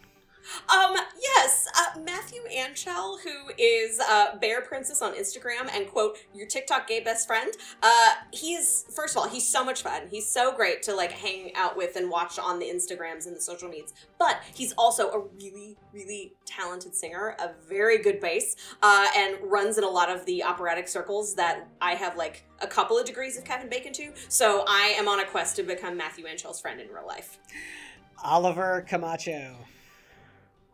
Um, 0.70 0.96
yes, 1.22 1.68
uh, 1.78 2.00
Matthew 2.00 2.42
Anchel, 2.52 3.20
who 3.22 3.52
is 3.58 4.00
uh, 4.00 4.38
Bear 4.38 4.62
Princess 4.62 5.02
on 5.02 5.14
Instagram 5.14 5.70
and 5.74 5.88
quote 5.88 6.18
your 6.34 6.48
TikTok 6.48 6.88
gay 6.88 7.00
best 7.00 7.28
friend. 7.28 7.54
Uh, 7.82 8.12
he's 8.32 8.86
first 8.94 9.16
of 9.16 9.22
all, 9.22 9.30
he's 9.30 9.48
so 9.48 9.64
much 9.64 9.82
fun. 9.82 10.04
He's 10.10 10.28
so 10.28 10.52
great 10.56 10.84
to 10.84 10.96
like 10.96 11.12
hang 11.12 11.56
out 11.56 11.78
with 11.78 11.96
and 11.96 12.10
watch 12.10 12.38
on 12.40 12.60
the 12.60 12.66
Instagrams 12.66 13.28
and 13.28 13.36
the 13.36 13.42
social 13.42 13.70
medias. 13.70 13.94
But 14.18 14.42
he's 14.54 14.74
also 14.74 15.10
a 15.12 15.20
really, 15.42 15.78
really 15.94 16.34
talented 16.46 16.96
singer, 16.96 17.36
a 17.40 17.52
very 17.68 17.98
good 18.00 18.20
bass, 18.20 18.56
uh, 18.82 19.08
and 19.16 19.38
runs 19.44 19.78
in 19.78 19.84
a 19.84 19.90
lot 19.90 20.10
of 20.10 20.26
the 20.26 20.44
operatic 20.44 20.88
circles 20.88 21.36
that 21.36 21.68
I 21.82 21.96
have 21.96 22.18
like 22.18 22.44
a 22.62 22.68
couple 22.68 22.98
of 22.98 23.06
degrees 23.06 23.38
of 23.38 23.46
Kevin 23.46 23.70
Bacon 23.70 23.94
to. 23.94 24.12
So 24.28 24.66
I 24.68 24.94
am 24.98 25.08
on 25.08 25.20
a 25.20 25.26
quest 25.26 25.56
to 25.58 25.64
become 25.64 25.98
Matthew 25.98 26.26
Anchel's 26.26 26.60
friend 26.60 26.80
in 26.80 26.88
real 26.90 27.08
life. 27.08 27.40
Oliver 28.24 28.86
Camacho. 28.88 29.56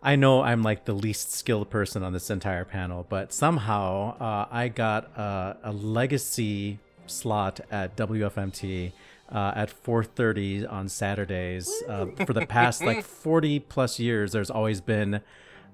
I 0.02 0.16
know 0.16 0.42
I'm 0.44 0.62
like 0.62 0.86
the 0.86 0.94
least 0.94 1.32
skilled 1.32 1.70
person 1.70 2.04
on 2.04 2.14
this 2.14 2.30
entire 2.30 2.66
panel, 2.66 3.06
but 3.10 3.34
somehow 3.34 4.18
uh, 4.20 4.48
I 4.52 4.68
got 4.68 5.06
a, 5.18 5.58
a 5.64 5.72
legacy 5.72 6.80
slot 7.08 7.60
at 7.72 7.96
WFMT 7.96 8.92
uh, 9.32 9.54
at 9.56 9.72
4:30 9.84 10.72
on 10.72 10.90
Saturdays. 10.90 11.72
Uh, 11.88 12.08
for 12.26 12.34
the 12.34 12.46
past 12.46 12.84
like 12.84 13.04
40 13.04 13.60
plus 13.62 14.00
years, 14.00 14.32
there's 14.32 14.52
always 14.52 14.82
been 14.82 15.22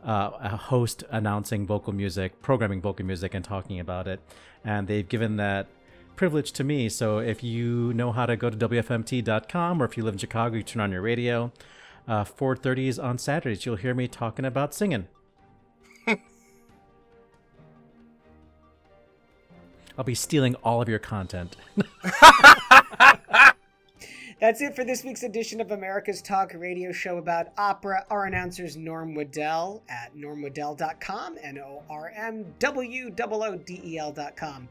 uh, 0.05 0.31
a 0.39 0.55
host 0.55 1.03
announcing 1.09 1.67
vocal 1.67 1.93
music, 1.93 2.41
programming 2.41 2.81
vocal 2.81 3.05
music, 3.05 3.33
and 3.33 3.43
talking 3.43 3.79
about 3.79 4.07
it, 4.07 4.19
and 4.63 4.87
they've 4.87 5.07
given 5.07 5.37
that 5.37 5.67
privilege 6.15 6.51
to 6.53 6.63
me. 6.63 6.87
So 6.87 7.19
if 7.19 7.43
you 7.43 7.93
know 7.93 8.11
how 8.11 8.25
to 8.25 8.37
go 8.37 8.49
to 8.49 8.57
WFMT.com, 8.57 9.81
or 9.81 9.85
if 9.85 9.97
you 9.97 10.03
live 10.03 10.13
in 10.13 10.19
Chicago, 10.19 10.57
you 10.57 10.63
turn 10.63 10.81
on 10.81 10.91
your 10.91 11.01
radio. 11.01 11.51
Uh, 12.11 12.25
4:30s 12.25 13.01
on 13.01 13.17
Saturdays, 13.17 13.65
you'll 13.65 13.77
hear 13.77 13.93
me 13.93 14.05
talking 14.05 14.43
about 14.43 14.73
singing. 14.73 15.07
I'll 19.97 20.03
be 20.03 20.13
stealing 20.13 20.55
all 20.55 20.81
of 20.81 20.89
your 20.89 20.99
content. 20.99 21.55
That's 24.41 24.59
it 24.59 24.75
for 24.75 24.83
this 24.83 25.05
week's 25.05 25.23
edition 25.23 25.61
of 25.61 25.71
America's 25.71 26.21
Talk 26.21 26.51
radio 26.53 26.91
show 26.91 27.17
about 27.17 27.53
opera. 27.57 28.05
Our 28.09 28.25
announcer's 28.25 28.75
Norm 28.75 29.15
Waddell 29.15 29.81
at 29.87 30.13
normwaddell.com, 30.13 31.37
N 31.41 31.59
O 31.59 31.81
R 31.89 32.11
M 32.13 32.43
W 32.59 33.15
O 33.17 33.43
O 33.43 33.55
D 33.55 33.79
E 33.85 33.97
L.com. 33.97 34.67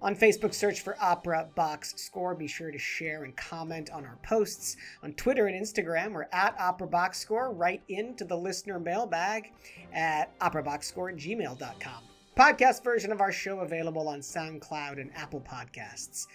On 0.00 0.14
Facebook, 0.14 0.54
search 0.54 0.82
for 0.82 0.96
Opera 1.00 1.48
Box 1.56 1.94
Score. 1.96 2.32
Be 2.36 2.46
sure 2.46 2.70
to 2.70 2.78
share 2.78 3.24
and 3.24 3.36
comment 3.36 3.90
on 3.90 4.04
our 4.04 4.16
posts. 4.22 4.76
On 5.02 5.12
Twitter 5.14 5.48
and 5.48 5.60
Instagram, 5.60 6.12
we're 6.12 6.28
at 6.30 6.54
Opera 6.60 6.86
Box 6.86 7.18
Score. 7.18 7.52
Write 7.52 7.82
into 7.88 8.24
the 8.24 8.36
listener 8.36 8.78
mailbag 8.78 9.50
at 9.92 10.38
operaboxscore 10.38 11.12
at 11.12 11.18
gmail.com. 11.18 12.02
Podcast 12.36 12.84
version 12.84 13.10
of 13.10 13.20
our 13.20 13.32
show 13.32 13.58
available 13.58 14.08
on 14.08 14.20
SoundCloud 14.20 15.00
and 15.00 15.10
Apple 15.16 15.40
Podcasts. 15.40 16.28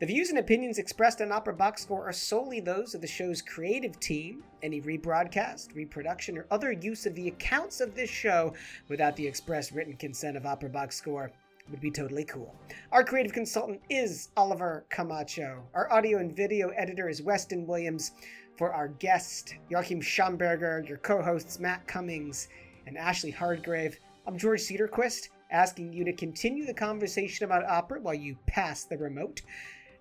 The 0.00 0.06
views 0.06 0.30
and 0.30 0.40
opinions 0.40 0.78
expressed 0.78 1.20
on 1.20 1.30
Opera 1.30 1.54
Box 1.54 1.82
Score 1.82 2.08
are 2.08 2.12
solely 2.12 2.58
those 2.58 2.96
of 2.96 3.00
the 3.00 3.06
show's 3.06 3.40
creative 3.40 4.00
team. 4.00 4.42
Any 4.60 4.80
rebroadcast, 4.80 5.72
reproduction, 5.76 6.36
or 6.36 6.46
other 6.50 6.72
use 6.72 7.06
of 7.06 7.14
the 7.14 7.28
accounts 7.28 7.80
of 7.80 7.94
this 7.94 8.10
show 8.10 8.54
without 8.88 9.14
the 9.14 9.24
express 9.24 9.70
written 9.70 9.96
consent 9.96 10.36
of 10.36 10.46
Opera 10.46 10.70
Box 10.70 10.96
Score 10.96 11.30
would 11.70 11.80
be 11.80 11.90
totally 11.90 12.24
cool. 12.24 12.54
Our 12.92 13.04
creative 13.04 13.32
consultant 13.32 13.80
is 13.88 14.28
Oliver 14.36 14.84
Camacho. 14.90 15.64
Our 15.74 15.92
audio 15.92 16.18
and 16.18 16.36
video 16.36 16.68
editor 16.70 17.08
is 17.08 17.22
Weston 17.22 17.66
Williams. 17.66 18.12
For 18.56 18.72
our 18.72 18.88
guest, 18.88 19.54
Joachim 19.68 20.00
Schamberger, 20.00 20.88
your 20.88 20.98
co 20.98 21.22
hosts, 21.22 21.58
Matt 21.58 21.86
Cummings 21.88 22.48
and 22.86 22.96
Ashley 22.96 23.32
Hardgrave, 23.32 23.98
I'm 24.26 24.38
George 24.38 24.60
Cederquist, 24.60 25.28
asking 25.50 25.92
you 25.92 26.04
to 26.04 26.12
continue 26.12 26.64
the 26.64 26.74
conversation 26.74 27.44
about 27.44 27.64
opera 27.64 28.00
while 28.00 28.14
you 28.14 28.36
pass 28.46 28.84
the 28.84 28.96
remote. 28.96 29.42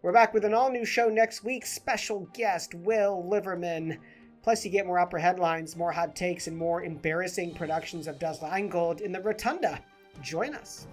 We're 0.01 0.13
back 0.13 0.33
with 0.33 0.45
an 0.45 0.53
all 0.53 0.69
new 0.69 0.85
show 0.85 1.09
next 1.09 1.43
week. 1.43 1.65
Special 1.65 2.27
guest 2.33 2.75
Will 2.75 3.25
Liverman. 3.27 3.99
Plus, 4.43 4.63
you 4.65 4.69
get 4.69 4.85
more 4.85 4.99
opera 4.99 5.21
headlines, 5.21 5.75
more 5.75 5.91
hot 5.91 6.15
takes, 6.15 6.47
and 6.47 6.57
more 6.57 6.83
embarrassing 6.83 7.55
productions 7.55 8.07
of 8.07 8.19
Das 8.19 8.41
Rheingold 8.41 9.01
in 9.01 9.13
the 9.13 9.21
Rotunda. 9.21 9.79
Join 10.21 10.53
us. 10.53 10.87